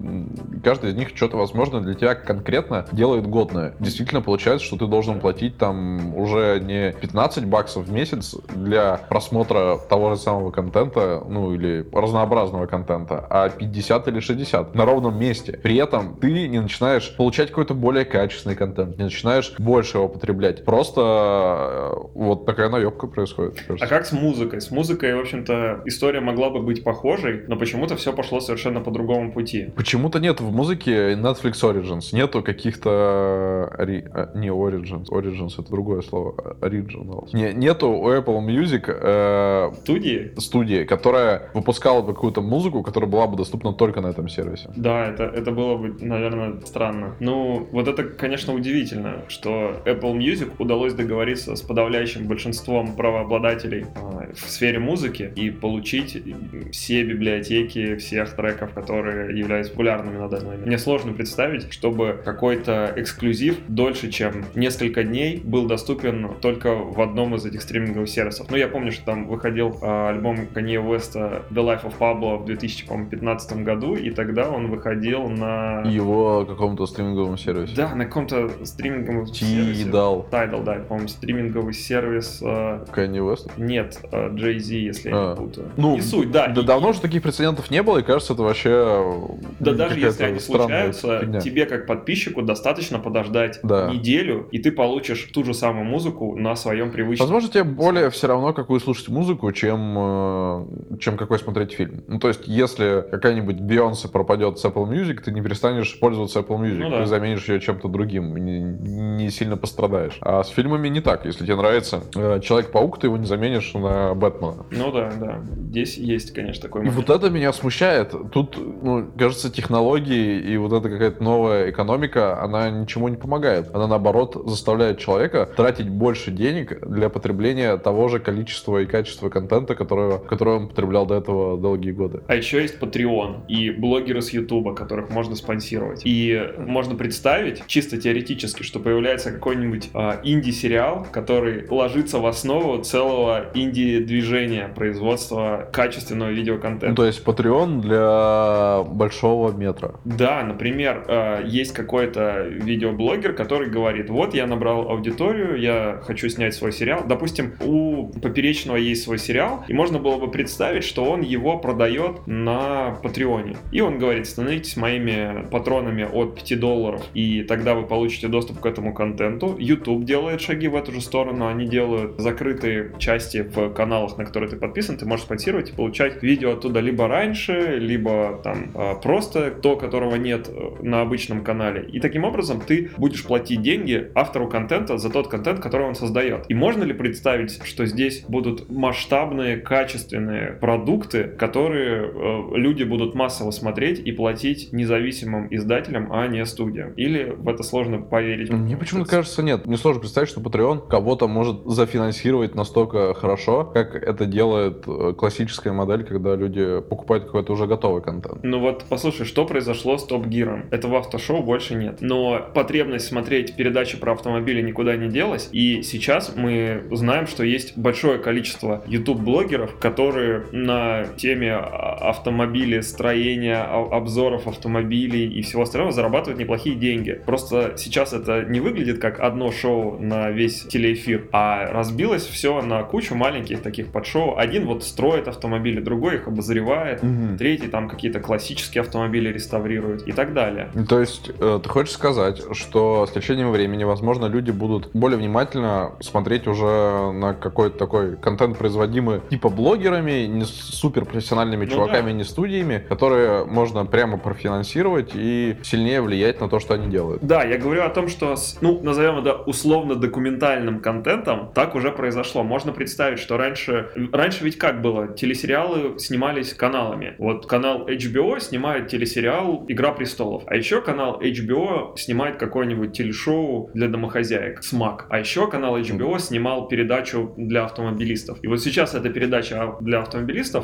каждый 0.63 0.91
из 0.91 0.95
них 0.95 1.09
что-то, 1.15 1.37
возможно, 1.37 1.81
для 1.81 1.93
тебя 1.93 2.15
конкретно 2.15 2.85
делает 2.91 3.27
годное. 3.27 3.75
Действительно 3.79 4.21
получается, 4.21 4.65
что 4.65 4.77
ты 4.77 4.87
должен 4.87 5.19
платить 5.19 5.57
там 5.57 6.15
уже 6.15 6.59
не 6.59 6.91
15 6.91 7.45
баксов 7.45 7.85
в 7.85 7.91
месяц 7.91 8.35
для 8.55 8.97
просмотра 9.09 9.77
того 9.89 10.15
же 10.15 10.21
самого 10.21 10.51
контента, 10.51 11.18
ну 11.27 11.53
или 11.53 11.85
разнообразного 11.91 12.65
контента, 12.65 13.25
а 13.29 13.49
50 13.49 14.07
или 14.07 14.19
60 14.19 14.75
на 14.75 14.85
ровном 14.85 15.17
месте. 15.19 15.59
При 15.63 15.75
этом 15.77 16.15
ты 16.15 16.47
не 16.47 16.59
начинаешь 16.59 17.15
получать 17.15 17.49
какой-то 17.49 17.73
более 17.73 18.05
качественный 18.05 18.55
контент, 18.55 18.97
не 18.97 19.05
начинаешь 19.05 19.53
больше 19.57 19.97
его 19.97 20.07
потреблять. 20.07 20.63
Просто 20.65 21.01
э, 21.01 22.07
вот 22.15 22.45
такая 22.45 22.69
наебка 22.69 23.07
происходит. 23.07 23.53
мне 23.55 23.61
А 23.63 23.67
кажется. 23.67 23.87
как 23.87 24.05
с 24.05 24.11
музыкой? 24.11 24.61
С 24.61 24.71
музыкой, 24.71 25.15
в 25.15 25.19
общем-то, 25.19 25.81
история 25.85 26.19
могла 26.21 26.49
бы 26.49 26.61
быть 26.61 26.83
похожей, 26.83 27.43
но 27.47 27.55
почему-то 27.55 27.95
все 27.95 28.13
пошло 28.13 28.39
совершенно 28.39 28.81
по 28.81 28.91
другому 28.91 29.31
пути. 29.31 29.71
Почему-то 29.75 30.19
нет 30.19 30.39
в 30.41 30.51
музыке 30.51 31.13
Netflix 31.13 31.53
Origins, 31.63 32.13
нету 32.15 32.43
каких-то... 32.43 33.69
ори- 33.77 34.05
а, 34.13 34.31
Не 34.35 34.49
Origins, 34.49 35.05
Origins 35.09 35.53
это 35.59 35.69
другое 35.69 36.01
слово, 36.01 36.35
Originals. 36.61 37.29
Не, 37.33 37.53
нету 37.53 37.89
у 37.89 38.09
Apple 38.09 38.39
Music 38.45 38.83
э, 38.87 39.71
Студии? 39.81 40.33
студии, 40.37 40.83
которая 41.09 41.49
выпускала 41.55 42.03
бы 42.03 42.13
какую-то 42.13 42.41
музыку, 42.41 42.83
которая 42.83 43.09
была 43.09 43.25
бы 43.25 43.35
доступна 43.35 43.73
только 43.73 43.99
на 43.99 44.07
этом 44.07 44.29
сервисе. 44.29 44.69
Да, 44.75 45.07
это, 45.07 45.23
это 45.23 45.51
было 45.51 45.75
бы, 45.75 45.95
наверное, 46.05 46.61
странно. 46.65 47.15
Ну, 47.19 47.67
вот 47.71 47.87
это, 47.87 48.03
конечно, 48.03 48.53
удивительно, 48.53 49.23
что 49.27 49.81
Apple 49.85 50.13
Music 50.13 50.51
удалось 50.59 50.93
договориться 50.93 51.55
с 51.55 51.61
подавляющим 51.63 52.27
большинством 52.27 52.95
правообладателей 52.95 53.87
а, 53.95 54.31
в 54.35 54.49
сфере 54.51 54.77
музыки 54.77 55.33
и 55.35 55.49
получить 55.49 56.23
все 56.71 57.03
библиотеки 57.03 57.95
всех 57.95 58.35
треков, 58.35 58.73
которые 58.73 59.35
являются 59.39 59.71
популярными 59.71 60.17
на 60.17 60.29
данный 60.29 60.45
момент. 60.45 60.67
Мне 60.67 60.77
сложно 60.77 61.13
представить, 61.13 61.73
чтобы 61.73 62.21
какой-то 62.23 62.93
эксклюзив 62.95 63.57
дольше, 63.67 64.11
чем 64.11 64.45
несколько 64.53 65.03
дней 65.03 65.41
был 65.43 65.65
доступен 65.65 66.29
только 66.39 66.75
в 66.75 67.01
одном 67.01 67.33
из 67.33 67.47
этих 67.47 67.63
стриминговых 67.63 68.09
сервисов. 68.09 68.45
Ну, 68.51 68.57
я 68.57 68.67
помню, 68.67 68.91
что 68.91 69.05
там 69.05 69.27
выходил 69.27 69.75
а, 69.81 70.09
альбом 70.09 70.47
Kanye 70.53 70.79
West 70.85 70.98
The 70.99 71.43
Life 71.51 71.83
of 71.85 71.93
Pablo 71.99 72.37
в 72.37 72.45
2015 72.45 73.63
году, 73.63 73.95
и 73.95 74.09
тогда 74.11 74.49
он 74.49 74.69
выходил 74.69 75.27
на... 75.29 75.81
Его 75.83 76.45
каком-то 76.45 76.85
стриминговом 76.85 77.37
сервисе. 77.37 77.73
Да, 77.75 77.95
на 77.95 78.05
каком-то 78.05 78.49
стриминговом 78.65 79.27
сервисе. 79.27 79.85
Tidal. 79.89 80.29
Tidal, 80.29 80.63
да, 80.63 80.73
по-моему, 80.87 81.07
стриминговый 81.07 81.73
сервис. 81.73 82.41
а, 82.43 82.85
Kanye 82.95 83.19
West. 83.19 83.51
Нет, 83.57 83.99
а, 84.11 84.29
Jay-Z, 84.29 84.73
если 84.75 85.09
я 85.09 85.15
А. 85.15 85.29
не 85.31 85.35
путаю. 85.37 85.71
Ну, 85.77 85.95
не 85.95 86.01
суть, 86.01 86.31
да. 86.31 86.47
Да 86.47 86.61
и- 86.61 86.65
давно 86.65 86.93
же 86.93 87.01
таких 87.01 87.21
прецедентов 87.23 87.71
не 87.71 87.81
было, 87.83 87.99
и 87.99 88.03
кажется, 88.03 88.33
это 88.33 88.43
вообще 88.43 89.13
Да 89.59 89.73
даже 89.73 89.99
если 89.99 90.23
они 90.25 90.39
случаются, 90.39 91.19
фигня. 91.21 91.39
тебе 91.39 91.65
как 91.65 91.85
подписчику 91.87 92.41
достаточно 92.41 92.99
подождать 92.99 93.59
Да. 93.63 93.89
неделю, 93.91 94.47
и 94.51 94.59
ты 94.59 94.71
получишь 94.71 95.29
ту 95.33 95.43
же 95.43 95.53
самую 95.53 95.85
музыку 95.85 96.35
на 96.35 96.55
своем 96.55 96.91
привычном. 96.91 97.27
Возможно, 97.27 97.49
тебе 97.49 97.63
более 97.63 98.09
все 98.09 98.27
равно, 98.27 98.53
какую 98.53 98.79
слушать 98.79 99.09
музыку, 99.09 99.51
чем, 99.51 99.95
э, 99.97 100.65
чем 100.99 101.17
какой 101.17 101.39
смотреть 101.39 101.73
фильм. 101.73 102.03
Ну, 102.07 102.19
то 102.19 102.27
есть, 102.29 102.41
если 102.47 103.05
какая-нибудь 103.11 103.59
Бейонсе 103.59 104.07
пропадет 104.07 104.57
с 104.59 104.65
Apple 104.65 104.89
Music, 104.89 105.21
ты 105.21 105.31
не 105.31 105.41
перестанешь 105.41 105.99
пользоваться 105.99 106.39
Apple 106.39 106.57
Music, 106.59 106.77
Ну 106.79 106.89
да. 106.89 107.01
ты 107.01 107.05
заменишь 107.05 107.47
ее 107.49 107.59
чем-то 107.59 107.87
другим, 107.87 108.35
не, 108.37 108.59
не 108.59 109.29
сильно 109.29 109.57
пострадаешь. 109.57 110.17
А 110.21 110.43
с 110.43 110.49
фильмами 110.49 110.87
не 110.89 111.01
так. 111.01 111.25
Если 111.25 111.43
тебе 111.45 111.55
нравится 111.55 112.01
э, 112.15 112.39
Человек-паук, 112.41 112.99
ты 112.99 113.07
его 113.07 113.17
не 113.17 113.25
заменишь 113.25 113.73
на 113.73 114.13
Бэтмена. 114.15 114.65
Ну 114.71 114.91
да, 114.91 115.11
да. 115.19 115.41
Здесь 115.69 115.97
есть, 115.97 116.33
конечно, 116.33 116.63
такой 116.63 116.81
И 116.81 116.85
момент. 116.85 117.07
вот 117.07 117.15
это 117.15 117.29
меня 117.29 117.53
смущает. 117.53 118.13
Тут, 118.31 118.57
ну, 118.57 119.09
кажется, 119.17 119.51
технологии 119.51 120.39
и 120.39 120.57
вот 120.57 120.73
эта 120.73 120.89
какая-то 120.89 121.23
новая 121.23 121.69
экономика, 121.69 122.41
она 122.41 122.69
ничему 122.69 123.07
не 123.07 123.17
помогает. 123.17 123.73
Она, 123.75 123.87
наоборот, 123.87 124.35
заставляет 124.47 124.97
человека 124.99 125.47
тратить 125.55 125.89
больше 125.89 126.31
денег 126.31 126.79
для 126.87 127.09
потребления 127.09 127.77
того 127.77 128.07
же 128.07 128.19
количества 128.19 128.79
и 128.79 128.85
качества 128.85 129.29
контента, 129.29 129.75
которого, 129.75 130.17
который 130.17 130.55
он 130.55 130.69
потреблял 130.79 131.05
до 131.05 131.15
этого 131.15 131.57
долгие 131.57 131.91
годы. 131.91 132.21
А 132.27 132.35
еще 132.35 132.61
есть 132.61 132.77
Patreon 132.79 133.47
и 133.49 133.69
блогеры 133.69 134.21
с 134.21 134.29
Ютуба, 134.31 134.73
которых 134.73 135.09
можно 135.09 135.35
спонсировать. 135.35 136.01
И 136.05 136.41
можно 136.57 136.95
представить, 136.95 137.63
чисто 137.67 137.97
теоретически, 137.97 138.63
что 138.63 138.79
появляется 138.79 139.31
какой-нибудь 139.31 139.89
а, 139.93 140.21
инди-сериал, 140.23 141.05
который 141.11 141.67
ложится 141.69 142.19
в 142.19 142.25
основу 142.25 142.81
целого 142.81 143.47
инди-движения 143.53 144.69
производства 144.73 145.67
качественного 145.73 146.29
Ну, 146.29 146.35
видеоконтента. 146.35 146.95
то 146.95 147.05
есть 147.05 147.23
Patreon 147.25 147.81
для 147.81 148.83
большого 148.89 149.51
метра. 149.51 149.95
Да, 150.05 150.43
например, 150.43 151.03
э, 151.07 151.41
есть 151.45 151.73
какой-то 151.73 152.45
видеоблогер, 152.47 153.33
который 153.33 153.69
говорит, 153.69 154.09
вот 154.09 154.33
я 154.33 154.47
набрал 154.47 154.89
аудиторию, 154.89 155.59
я 155.59 155.99
хочу 156.05 156.29
снять 156.29 156.53
свой 156.55 156.71
сериал. 156.71 157.03
Допустим, 157.07 157.53
у 157.65 158.07
Поперечного 158.21 158.77
есть 158.77 159.03
свой 159.03 159.17
сериал, 159.17 159.63
и 159.67 159.73
можно 159.73 159.99
было 159.99 160.17
бы 160.17 160.29
представить, 160.31 160.68
что 160.81 161.05
он 161.05 161.21
его 161.21 161.57
продает 161.57 162.25
на 162.27 162.97
Патреоне. 163.03 163.57
И 163.71 163.81
он 163.81 163.99
говорит, 163.99 164.27
становитесь 164.27 164.77
моими 164.77 165.47
патронами 165.51 166.03
от 166.03 166.35
5 166.35 166.59
долларов, 166.59 167.01
и 167.13 167.43
тогда 167.43 167.73
вы 167.75 167.85
получите 167.85 168.27
доступ 168.27 168.59
к 168.59 168.65
этому 168.65 168.93
контенту. 168.93 169.55
YouTube 169.57 170.05
делает 170.05 170.41
шаги 170.41 170.67
в 170.67 170.75
эту 170.75 170.91
же 170.91 171.01
сторону, 171.01 171.47
они 171.47 171.65
делают 171.65 172.19
закрытые 172.19 172.93
части 172.99 173.41
в 173.41 173.69
каналах, 173.73 174.17
на 174.17 174.25
которые 174.25 174.49
ты 174.49 174.55
подписан, 174.57 174.97
ты 174.97 175.05
можешь 175.05 175.25
спонсировать 175.25 175.69
и 175.69 175.73
получать 175.73 176.21
видео 176.23 176.53
оттуда 176.53 176.79
либо 176.79 177.07
раньше, 177.07 177.77
либо 177.79 178.39
там 178.43 178.71
а, 178.75 178.95
просто 178.95 179.51
то, 179.51 179.75
которого 179.75 180.15
нет 180.15 180.49
э, 180.49 180.83
на 180.83 181.01
обычном 181.01 181.43
канале. 181.43 181.87
И 181.91 181.99
таким 181.99 182.23
образом 182.23 182.61
ты 182.61 182.91
будешь 182.97 183.23
платить 183.23 183.61
деньги 183.61 184.11
автору 184.15 184.47
контента 184.47 184.97
за 184.97 185.09
тот 185.09 185.27
контент, 185.27 185.59
который 185.59 185.87
он 185.87 185.95
создает. 185.95 186.45
И 186.49 186.53
можно 186.53 186.83
ли 186.83 186.93
представить, 186.93 187.63
что 187.65 187.85
здесь 187.85 188.23
будут 188.27 188.69
масштабные, 188.69 189.57
качественные 189.57 190.53
продукты, 190.59 191.23
которые 191.23 192.11
э, 192.13 192.57
люди 192.57 192.83
будут 192.83 193.15
массово 193.15 193.51
смотреть 193.51 193.99
и 193.99 194.11
платить 194.11 194.71
независимым 194.71 195.47
издателям, 195.51 196.11
а 196.11 196.27
не 196.27 196.45
студиям? 196.45 196.93
Или 196.93 197.35
в 197.35 197.47
это 197.47 197.63
сложно 197.63 198.01
поверить? 198.01 198.51
Мне 198.51 198.77
почему-то 198.77 199.09
кажется, 199.09 199.43
нет. 199.43 199.65
Мне 199.65 199.77
сложно 199.77 200.01
представить, 200.01 200.29
что 200.29 200.41
Patreon 200.41 200.87
кого-то 200.87 201.27
может 201.27 201.65
зафинансировать 201.65 202.55
настолько 202.55 203.13
хорошо, 203.13 203.65
как 203.65 203.95
это 203.95 204.25
делает 204.25 204.83
э, 204.87 205.13
классическая 205.17 205.71
модель, 205.71 206.03
когда 206.03 206.35
люди 206.35 206.81
покупают 206.81 207.25
какой-то 207.25 207.53
уже 207.53 207.65
готовый 207.67 208.01
контент. 208.01 208.43
Ну 208.43 208.59
вот, 208.59 208.85
послушай, 208.89 209.25
что 209.25 209.45
произошло 209.45 209.97
с 209.97 210.05
Топ 210.05 210.25
Гиром? 210.27 210.65
Этого 210.71 210.99
автошоу 210.99 211.43
больше 211.43 211.75
нет. 211.75 211.97
Но 212.01 212.45
потребность 212.53 213.07
смотреть 213.07 213.55
передачи 213.55 213.97
про 213.97 214.13
автомобили 214.13 214.61
никуда 214.61 214.95
не 214.95 215.09
делась. 215.09 215.49
И 215.51 215.81
сейчас 215.83 216.33
мы 216.35 216.83
знаем, 216.91 217.27
что 217.27 217.43
есть 217.43 217.77
большое 217.77 218.19
количество 218.19 218.83
YouTube-блогеров, 218.87 219.77
которые 219.79 220.38
на 220.51 221.05
теме 221.17 221.53
а- 221.53 222.09
автомобилей, 222.09 222.81
строения, 222.81 223.57
а- 223.57 223.89
обзоров 223.91 224.47
автомобилей 224.47 225.27
и 225.27 225.41
всего 225.41 225.63
остального 225.63 225.91
зарабатывают 225.91 226.39
неплохие 226.39 226.75
деньги. 226.75 227.21
Просто 227.25 227.73
сейчас 227.77 228.13
это 228.13 228.43
не 228.43 228.59
выглядит 228.59 228.99
как 228.99 229.19
одно 229.19 229.51
шоу 229.51 229.99
на 229.99 230.29
весь 230.29 230.63
телеэфир, 230.63 231.27
а 231.31 231.71
разбилось 231.71 232.25
все 232.25 232.61
на 232.61 232.83
кучу 232.83 233.15
маленьких 233.15 233.61
таких 233.61 233.91
подшоу. 233.91 234.37
Один 234.37 234.65
вот 234.65 234.83
строит 234.83 235.27
автомобили, 235.27 235.79
другой 235.81 236.15
их 236.15 236.27
обозревает, 236.27 237.01
Третий 237.37 237.67
там 237.67 237.89
какие-то 237.89 238.19
классические 238.19 238.81
автомобили 238.81 239.31
реставрирует 239.31 240.07
и 240.07 240.11
так 240.11 240.33
далее. 240.33 240.69
Ну, 240.73 240.85
То 240.85 240.99
есть, 240.99 241.31
э, 241.39 241.59
ты 241.61 241.69
хочешь 241.69 241.93
сказать, 241.93 242.41
что 242.53 243.05
с 243.05 243.11
течением 243.11 243.51
времени, 243.51 243.83
возможно, 243.83 244.25
люди 244.25 244.51
будут 244.51 244.89
более 244.93 245.17
внимательно 245.17 245.93
смотреть 245.99 246.47
уже 246.47 247.11
на 247.11 247.33
какой-то 247.33 247.77
такой 247.77 248.17
контент, 248.17 248.57
производимый 248.57 249.21
типа 249.29 249.49
блогерами, 249.49 250.25
не 250.29 250.45
с 250.45 250.49
суперпрофессиональными 250.49 251.65
Ну 251.65 251.71
чуваками, 251.71 252.11
да. 252.11 252.17
не 252.17 252.23
студиями, 252.23 252.85
которые 252.89 253.45
можно 253.45 253.85
прямо 253.85 254.17
профинансировать 254.17 255.11
и 255.13 255.57
сильнее 255.63 256.01
влиять 256.01 256.39
на 256.41 256.49
то, 256.49 256.59
что 256.59 256.73
они 256.73 256.87
делают. 256.87 257.23
Да, 257.23 257.43
я 257.43 257.57
говорю 257.57 257.83
о 257.83 257.89
том, 257.89 258.07
что, 258.07 258.35
с, 258.35 258.57
ну, 258.61 258.81
назовем 258.81 259.19
это 259.19 259.33
условно-документальным 259.33 260.79
контентом, 260.79 261.51
так 261.53 261.75
уже 261.75 261.91
произошло. 261.91 262.43
Можно 262.43 262.71
представить, 262.71 263.19
что 263.19 263.37
раньше... 263.37 263.89
Раньше 264.11 264.43
ведь 264.43 264.57
как 264.57 264.81
было? 264.81 265.07
Телесериалы 265.07 265.99
снимались 265.99 266.53
каналами. 266.53 267.15
Вот 267.17 267.45
канал 267.45 267.87
HBO 267.87 268.39
снимает 268.39 268.87
телесериал 268.87 269.65
«Игра 269.67 269.91
престолов», 269.91 270.43
а 270.47 270.55
еще 270.55 270.81
канал 270.81 271.21
HBO 271.21 271.97
снимает 271.97 272.37
какое-нибудь 272.37 272.93
телешоу 272.93 273.69
для 273.73 273.87
домохозяек 273.87 274.63
«Смак», 274.63 275.07
а 275.09 275.19
еще 275.19 275.47
канал 275.47 275.77
HBO 275.77 276.19
снимал 276.19 276.67
передачу 276.67 277.33
для 277.37 277.65
автомобилистов. 277.65 278.39
И 278.41 278.47
вот 278.47 278.61
сейчас 278.61 278.95
эта 278.95 279.09
передача 279.09 279.75
для 279.81 279.99
автомобилистов, 279.99 280.18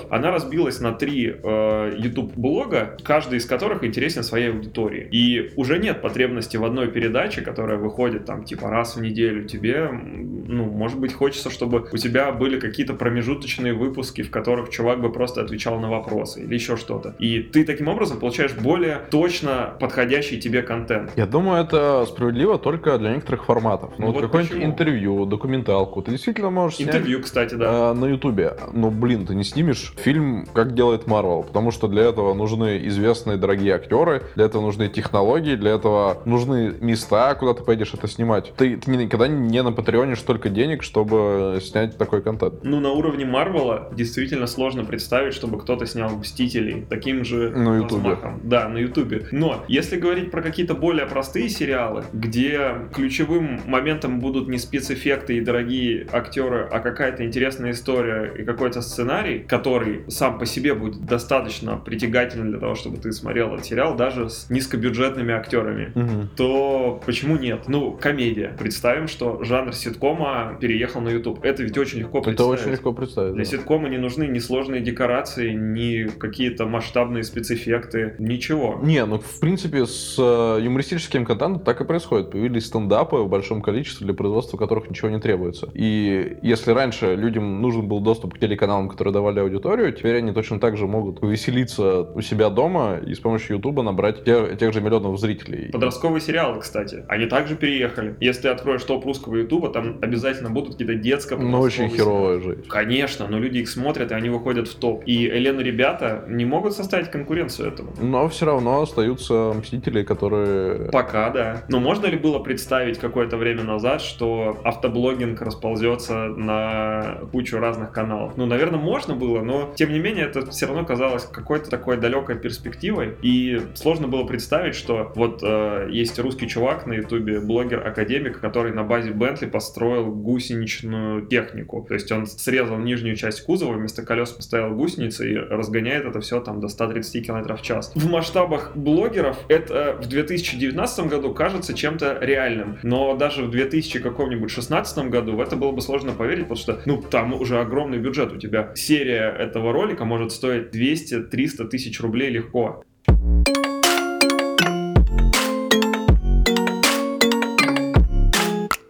она 0.09 0.31
разбилась 0.31 0.79
на 0.79 0.91
три 0.91 1.33
э, 1.41 1.95
YouTube-блога, 1.97 2.97
каждый 3.03 3.37
из 3.37 3.45
которых 3.45 3.83
интересен 3.83 4.23
своей 4.23 4.49
аудитории. 4.49 5.07
И 5.11 5.53
уже 5.55 5.79
нет 5.79 6.01
потребности 6.01 6.57
в 6.57 6.65
одной 6.65 6.87
передаче, 6.87 7.41
которая 7.41 7.77
выходит 7.77 8.25
там 8.25 8.43
типа 8.43 8.69
раз 8.69 8.95
в 8.95 9.01
неделю. 9.01 9.45
Тебе, 9.45 9.89
ну, 9.91 10.65
может 10.65 10.99
быть, 10.99 11.13
хочется, 11.13 11.49
чтобы 11.49 11.87
у 11.91 11.97
тебя 11.97 12.31
были 12.31 12.59
какие-то 12.59 12.93
промежуточные 12.93 13.73
выпуски, 13.73 14.21
в 14.21 14.31
которых 14.31 14.69
чувак 14.69 15.01
бы 15.01 15.11
просто 15.11 15.41
отвечал 15.41 15.79
на 15.79 15.89
вопросы 15.89 16.43
или 16.43 16.53
еще 16.53 16.77
что-то. 16.77 17.15
И 17.19 17.39
ты 17.39 17.63
таким 17.63 17.87
образом 17.87 18.19
получаешь 18.19 18.53
более 18.53 19.01
точно 19.11 19.73
подходящий 19.79 20.39
тебе 20.39 20.61
контент. 20.61 21.11
Я 21.15 21.25
думаю, 21.25 21.63
это 21.63 22.05
справедливо 22.05 22.57
только 22.57 22.97
для 22.97 23.13
некоторых 23.13 23.45
форматов. 23.45 23.93
Ну, 23.97 24.07
Ну 24.07 24.11
вот 24.11 24.25
вот 24.25 24.31
какое-нибудь 24.31 24.63
интервью, 24.63 25.25
документалку. 25.25 26.01
Ты 26.01 26.11
действительно 26.11 26.49
можешь 26.49 26.77
снять 26.77 26.95
Интервью, 26.95 27.21
кстати, 27.21 27.55
да. 27.55 27.91
э, 27.91 27.93
на 27.93 28.05
Ютубе. 28.05 28.53
Но, 28.73 28.89
блин, 28.89 29.25
ты 29.25 29.35
не 29.35 29.43
снимешь 29.45 29.93
фильм, 29.97 30.45
как 30.53 30.73
делает 30.73 31.07
Марвел, 31.07 31.43
потому 31.43 31.71
что 31.71 31.87
для 31.87 32.03
этого 32.03 32.33
нужны 32.33 32.81
известные 32.87 33.37
дорогие 33.37 33.75
актеры, 33.75 34.23
для 34.35 34.45
этого 34.45 34.61
нужны 34.61 34.89
технологии, 34.89 35.55
для 35.55 35.71
этого 35.71 36.21
нужны 36.25 36.73
места, 36.79 37.35
куда 37.35 37.53
ты 37.53 37.63
поедешь 37.63 37.93
это 37.93 38.07
снимать. 38.07 38.53
Ты, 38.57 38.77
ты 38.77 38.91
никогда 38.91 39.27
не 39.27 39.61
на 39.63 39.71
Патреоне 39.71 40.15
столько 40.15 40.49
денег, 40.49 40.83
чтобы 40.83 41.59
снять 41.61 41.97
такой 41.97 42.21
контент. 42.21 42.63
Ну, 42.63 42.79
на 42.79 42.91
уровне 42.91 43.25
Марвела 43.25 43.89
действительно 43.93 44.47
сложно 44.47 44.83
представить, 44.85 45.33
чтобы 45.33 45.59
кто-то 45.59 45.85
снял 45.85 46.09
Мстителей 46.15 46.85
таким 46.89 47.23
же 47.23 47.51
На 47.51 47.77
Ютубе. 47.77 48.17
Да, 48.43 48.67
на 48.67 48.77
Ютубе. 48.77 49.27
Но 49.31 49.63
если 49.67 49.97
говорить 49.97 50.31
про 50.31 50.41
какие-то 50.41 50.73
более 50.73 51.05
простые 51.05 51.49
сериалы, 51.49 52.03
где 52.13 52.75
ключевым 52.93 53.61
моментом 53.65 54.19
будут 54.19 54.47
не 54.47 54.57
спецэффекты 54.57 55.37
и 55.37 55.41
дорогие 55.41 56.07
актеры, 56.11 56.67
а 56.71 56.79
какая-то 56.79 57.25
интересная 57.25 57.71
история 57.71 58.33
и 58.37 58.43
какой-то 58.43 58.81
сценарий, 58.81 59.34
который 59.39 60.03
сам 60.09 60.39
по 60.39 60.45
себе 60.45 60.73
будет 60.73 61.05
достаточно 61.05 61.77
притягательным 61.77 62.51
для 62.51 62.59
того, 62.59 62.75
чтобы 62.75 62.97
ты 62.97 63.11
смотрел 63.11 63.53
этот 63.53 63.65
сериал, 63.65 63.95
даже 63.95 64.29
с 64.29 64.49
низкобюджетными 64.49 65.33
актерами, 65.33 65.91
то 66.35 67.01
почему 67.05 67.37
нет? 67.37 67.63
Ну, 67.67 67.91
комедия. 67.91 68.55
Представим, 68.57 69.07
что 69.07 69.43
жанр 69.43 69.73
ситкома 69.73 70.57
переехал 70.59 71.01
на 71.01 71.09
YouTube. 71.09 71.43
Это 71.43 71.63
ведь 71.63 71.77
очень 71.77 71.99
легко 71.99 72.19
Это 72.19 72.29
представить. 72.29 72.59
очень 72.59 72.71
легко 72.71 72.93
представить. 72.93 73.33
Для 73.33 73.43
да. 73.43 73.49
ситкома 73.49 73.89
не 73.89 73.97
нужны 73.97 74.25
ни 74.25 74.39
сложные 74.39 74.81
декорации, 74.81 75.53
ни 75.53 76.07
какие-то 76.07 76.65
масштабные 76.65 77.23
спецэффекты, 77.23 78.15
ничего. 78.19 78.79
Не, 78.83 79.05
ну 79.05 79.19
в 79.19 79.39
принципе 79.39 79.85
с 79.85 80.15
э, 80.17 80.61
юмористическим 80.61 81.25
контентом 81.25 81.63
так 81.63 81.81
и 81.81 81.85
происходит. 81.85 82.31
Появились 82.31 82.65
стендапы 82.65 83.17
в 83.17 83.29
большом 83.29 83.61
количестве, 83.61 84.05
для 84.05 84.13
производства 84.13 84.57
которых 84.57 84.89
ничего 84.89 85.09
не 85.09 85.19
требуется. 85.19 85.69
И 85.73 86.37
если 86.41 86.71
раньше 86.71 87.15
людям 87.15 87.61
нужен 87.61 87.87
был 87.87 87.99
доступ 87.99 88.35
к 88.35 88.39
телеканалам, 88.39 88.89
которые 88.89 89.13
давали 89.13 89.24
аудиторию, 89.27 89.91
теперь 89.91 90.17
они 90.17 90.31
точно 90.31 90.59
так 90.59 90.77
же 90.77 90.87
могут 90.87 91.19
повеселиться 91.19 92.01
у 92.01 92.21
себя 92.21 92.49
дома 92.49 92.97
и 93.05 93.13
с 93.13 93.19
помощью 93.19 93.57
Ютуба 93.57 93.83
набрать 93.83 94.23
тех, 94.23 94.57
тех 94.57 94.73
же 94.73 94.81
миллионов 94.81 95.19
зрителей. 95.19 95.71
Подростковые 95.71 96.21
сериалы, 96.21 96.59
кстати, 96.59 97.03
они 97.07 97.25
также 97.25 97.55
переехали. 97.55 98.15
Если 98.19 98.47
откроешь 98.47 98.83
топ 98.83 99.05
русского 99.05 99.35
Ютуба, 99.35 99.69
там 99.69 99.99
обязательно 100.01 100.49
будут 100.49 100.73
какие-то 100.73 100.95
детско 100.95 101.35
Ну, 101.37 101.59
очень 101.59 101.89
херовая 101.89 102.39
жизнь. 102.39 102.65
Конечно, 102.67 103.27
но 103.27 103.39
люди 103.39 103.59
их 103.59 103.69
смотрят, 103.69 104.11
и 104.11 104.13
они 104.13 104.29
выходят 104.29 104.67
в 104.67 104.75
топ. 104.75 105.03
И 105.05 105.27
Элена 105.27 105.61
ребята 105.61 106.23
не 106.27 106.45
могут 106.45 106.73
составить 106.73 107.09
конкуренцию 107.09 107.69
этому. 107.69 107.93
Но 107.99 108.27
все 108.29 108.45
равно 108.45 108.81
остаются 108.81 109.53
мстители, 109.57 110.03
которые... 110.03 110.89
Пока, 110.91 111.29
да. 111.29 111.63
Но 111.69 111.79
можно 111.79 112.07
ли 112.07 112.17
было 112.17 112.39
представить 112.39 112.99
какое-то 112.99 113.37
время 113.37 113.63
назад, 113.63 114.01
что 114.01 114.59
автоблогинг 114.63 115.41
расползется 115.41 116.27
на 116.27 117.19
кучу 117.31 117.57
разных 117.57 117.91
каналов? 117.91 118.37
Ну, 118.37 118.45
наверное, 118.45 118.79
можно 118.79 119.14
было, 119.15 119.41
но 119.41 119.73
тем 119.75 119.91
не 119.91 119.99
менее 119.99 120.25
это 120.25 120.49
все 120.51 120.67
равно 120.67 120.85
казалось 120.85 121.25
какой-то 121.25 121.69
такой 121.69 121.97
далекой 121.97 122.37
перспективой. 122.37 123.15
И 123.21 123.61
сложно 123.75 124.07
было 124.07 124.25
представить, 124.25 124.75
что 124.75 125.11
вот 125.15 125.41
э, 125.43 125.87
есть 125.91 126.17
русский 126.19 126.47
чувак 126.47 126.85
на 126.85 126.93
ютубе, 126.93 127.39
блогер-академик, 127.39 128.39
который 128.39 128.73
на 128.73 128.83
базе 128.83 129.11
Бентли 129.11 129.45
построил 129.45 130.11
гусеничную 130.11 131.25
технику. 131.27 131.85
То 131.87 131.93
есть 131.93 132.11
он 132.11 132.27
срезал 132.27 132.77
нижнюю 132.77 133.15
часть 133.15 133.43
кузова, 133.43 133.73
вместо 133.73 134.03
колес 134.03 134.31
поставил 134.31 134.75
гусеницы 134.75 135.31
и 135.31 135.35
разгоняет 135.35 136.05
это 136.05 136.19
все 136.19 136.39
там 136.39 136.59
до 136.59 136.67
130 136.67 137.25
км 137.25 137.55
в 137.55 137.61
час. 137.61 137.91
В 137.95 138.09
масштабах 138.09 138.75
блогеров 138.75 139.37
это 139.47 139.97
в 140.01 140.07
2019 140.07 141.07
году 141.07 141.33
кажется 141.33 141.73
чем-то 141.73 142.19
реальным, 142.21 142.77
но 142.83 143.15
даже 143.15 143.43
в 143.43 143.51
2000 143.51 143.99
каком-нибудь 143.99 144.51
16 144.51 145.09
году 145.09 145.35
в 145.35 145.41
это 145.41 145.55
было 145.55 145.71
бы 145.71 145.81
сложно 145.81 146.13
поверить, 146.13 146.43
потому 146.43 146.57
что, 146.57 146.81
ну, 146.85 147.01
там 147.01 147.33
уже 147.33 147.59
огромный 147.59 147.97
бюджет 147.97 148.31
у 148.31 148.37
тебя. 148.37 148.71
Серия 148.75 149.04
этого 149.11 149.71
ролика 149.71 150.05
может 150.05 150.31
стоить 150.31 150.75
200-300 150.75 151.67
тысяч 151.67 151.99
рублей 151.99 152.29
легко. 152.29 152.83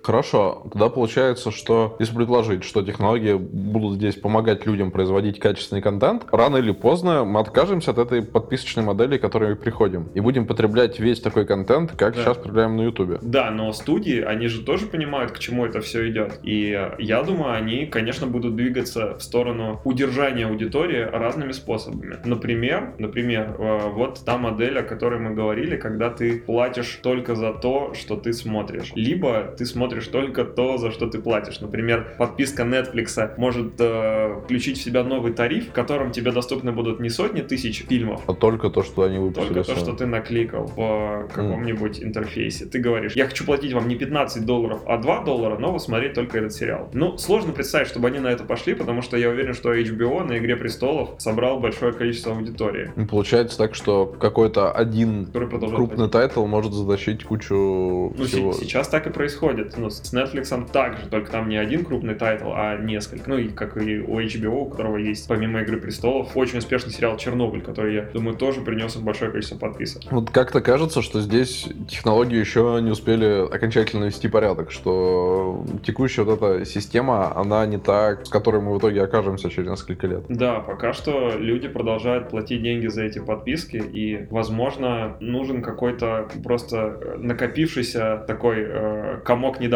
Хорошо, 0.06 0.68
тогда 0.72 0.90
получается, 0.90 1.50
что 1.50 1.96
если 1.98 2.16
предложить, 2.16 2.64
что 2.64 2.84
технологии 2.84 3.34
будут 3.34 3.96
здесь 3.96 4.14
помогать 4.14 4.68
людям 4.68 4.92
производить 4.92 5.40
качественный 5.40 5.82
контент, 5.82 6.28
рано 6.32 6.58
или 6.58 6.72
поздно 6.72 7.26
мы 7.26 7.40
откажемся 7.40 7.90
от 7.90 7.98
этой 7.98 8.22
подписочной 8.22 8.84
модели, 8.84 9.18
к 9.18 9.22
которой 9.22 9.50
мы 9.50 9.56
приходим, 9.56 10.10
и 10.14 10.20
будем 10.20 10.46
потреблять 10.46 11.00
весь 11.00 11.22
такой 11.22 11.48
контент, 11.48 11.94
как 11.98 12.14
Да. 12.14 12.22
сейчас 12.22 12.38
потребляем 12.38 12.78
на 12.78 12.84
Ютубе. 12.84 13.18
Да, 13.24 13.50
но 13.50 13.74
студии, 13.74 14.22
они 14.22 14.46
же 14.48 14.62
тоже 14.62 14.86
понимают, 14.86 15.32
к 15.32 15.40
чему 15.40 15.66
это 15.66 15.82
все 15.82 16.08
идет. 16.08 16.40
И 16.44 16.80
я 17.00 17.24
думаю, 17.24 17.54
они, 17.54 17.88
конечно, 17.88 18.28
будут 18.28 18.56
двигаться 18.56 19.16
в 19.18 19.24
сторону 19.24 19.82
удержания 19.86 20.46
аудитории 20.46 21.02
разными 21.02 21.52
способами. 21.52 22.18
Например, 22.24 22.94
например, 23.00 23.56
э, 23.58 23.90
вот 23.90 24.22
та 24.24 24.38
модель, 24.38 24.78
о 24.78 24.84
которой 24.84 25.20
мы 25.20 25.34
говорили, 25.34 25.78
когда 25.78 26.12
ты 26.12 26.42
платишь 26.42 27.00
только 27.02 27.34
за 27.34 27.54
то, 27.54 27.96
что 27.96 28.18
ты 28.18 28.34
смотришь. 28.34 28.92
Либо 28.94 29.56
ты 29.58 29.66
смотришь 29.66 29.95
только 30.04 30.44
то, 30.44 30.78
за 30.78 30.92
что 30.92 31.08
ты 31.08 31.20
платишь. 31.20 31.60
Например, 31.62 32.16
подписка 32.18 32.64
Netflix 32.64 33.34
может 33.38 33.74
э, 33.80 34.42
включить 34.44 34.78
в 34.78 34.84
себя 34.84 35.04
новый 35.04 35.34
тариф, 35.34 35.70
в 35.70 35.72
котором 35.72 36.12
тебе 36.12 36.32
доступны 36.32 36.72
будут 36.72 37.00
не 37.00 37.10
сотни 37.10 37.42
тысяч 37.42 37.86
фильмов, 37.86 38.22
А 38.28 38.34
только 38.34 38.70
то, 38.70 38.84
что 38.84 39.04
они 39.04 39.18
выпустили. 39.18 39.54
только 39.54 39.64
то, 39.74 39.76
что 39.80 39.94
ты 39.94 40.06
накликал 40.06 40.66
в 40.76 41.28
каком-нибудь 41.34 42.04
интерфейсе. 42.04 42.66
Ты 42.66 42.80
говоришь, 42.80 43.14
я 43.16 43.26
хочу 43.26 43.46
платить 43.46 43.74
вам 43.74 43.88
не 43.88 43.96
15 43.96 44.46
долларов, 44.46 44.82
а 44.86 44.98
2 44.98 45.24
доллара, 45.24 45.58
но 45.58 45.72
вы 45.72 45.80
смотреть 45.80 46.14
только 46.14 46.38
этот 46.40 46.54
сериал. 46.54 46.90
Ну, 46.94 47.18
сложно 47.18 47.54
представить, 47.54 47.88
чтобы 47.88 48.08
они 48.08 48.20
на 48.20 48.28
это 48.28 48.44
пошли, 48.44 48.74
потому 48.76 49.02
что 49.02 49.18
я 49.18 49.30
уверен, 49.30 49.54
что 49.54 49.74
HBO 49.74 50.24
на 50.24 50.38
«Игре 50.38 50.56
престолов» 50.56 51.10
собрал 51.20 51.60
большое 51.60 51.94
количество 51.94 52.34
аудитории, 52.34 52.92
И 52.96 53.06
Получается 53.06 53.58
так, 53.58 53.76
что 53.76 54.06
какой-то 54.06 54.72
один 54.72 55.28
крупный 55.28 56.10
title 56.10 56.46
может 56.46 56.74
затащить 56.74 57.24
кучу 57.24 58.14
Ну, 58.18 58.24
всего. 58.26 58.54
се- 58.54 58.66
сейчас 58.66 58.88
так 58.88 59.08
и 59.08 59.10
происходит. 59.10 59.78
Ну, 59.86 59.92
с 59.92 60.14
Netflix 60.14 60.72
так 60.72 60.98
же, 60.98 61.06
только 61.12 61.30
там 61.30 61.48
не 61.48 61.58
один 61.58 61.86
крупный 61.86 62.16
title, 62.16 62.50
а 62.56 62.76
несколько. 62.76 63.30
Ну, 63.30 63.38
и 63.38 63.50
как 63.50 63.78
и 63.78 64.00
у 64.00 64.20
HBO, 64.20 64.62
у 64.62 64.66
которого 64.66 64.98
есть, 64.98 65.28
помимо 65.28 65.62
«Игры 65.62 65.78
престолов», 65.78 66.36
очень 66.36 66.58
успешный 66.58 66.92
сериал 66.92 67.18
«Чернобыль», 67.18 67.62
который, 67.62 67.94
я 67.94 68.02
думаю, 68.02 68.36
тоже 68.36 68.62
принес 68.62 68.96
им 68.96 69.04
большое 69.04 69.30
количество 69.30 69.58
подписок. 69.58 70.02
Вот 70.10 70.32
как-то 70.32 70.62
кажется, 70.62 71.04
что 71.04 71.22
здесь 71.22 71.68
технологии 71.88 72.40
еще 72.40 72.80
не 72.82 72.90
успели 72.90 73.46
окончательно 73.48 74.06
вести 74.06 74.28
порядок, 74.28 74.72
что 74.72 75.64
текущая 75.86 76.24
вот 76.24 76.42
эта 76.42 76.66
система, 76.66 77.38
она 77.38 77.64
не 77.68 77.78
та, 77.78 78.18
с 78.24 78.30
которой 78.30 78.64
мы 78.64 78.74
в 78.74 78.80
итоге 78.80 79.04
окажемся 79.04 79.52
через 79.52 79.70
несколько 79.70 80.08
лет. 80.08 80.24
Да, 80.30 80.62
пока 80.62 80.94
что 80.94 81.34
люди 81.38 81.68
продолжают 81.68 82.30
платить 82.30 82.64
деньги 82.64 82.88
за 82.88 83.04
эти 83.04 83.20
подписки, 83.20 83.78
и, 83.78 84.26
возможно, 84.32 85.16
нужен 85.20 85.62
какой-то 85.62 86.28
просто 86.44 86.98
э, 87.00 87.18
накопившийся 87.20 88.24
такой 88.26 88.66
э, 88.68 89.20
комок 89.24 89.60
недовольства, 89.60 89.75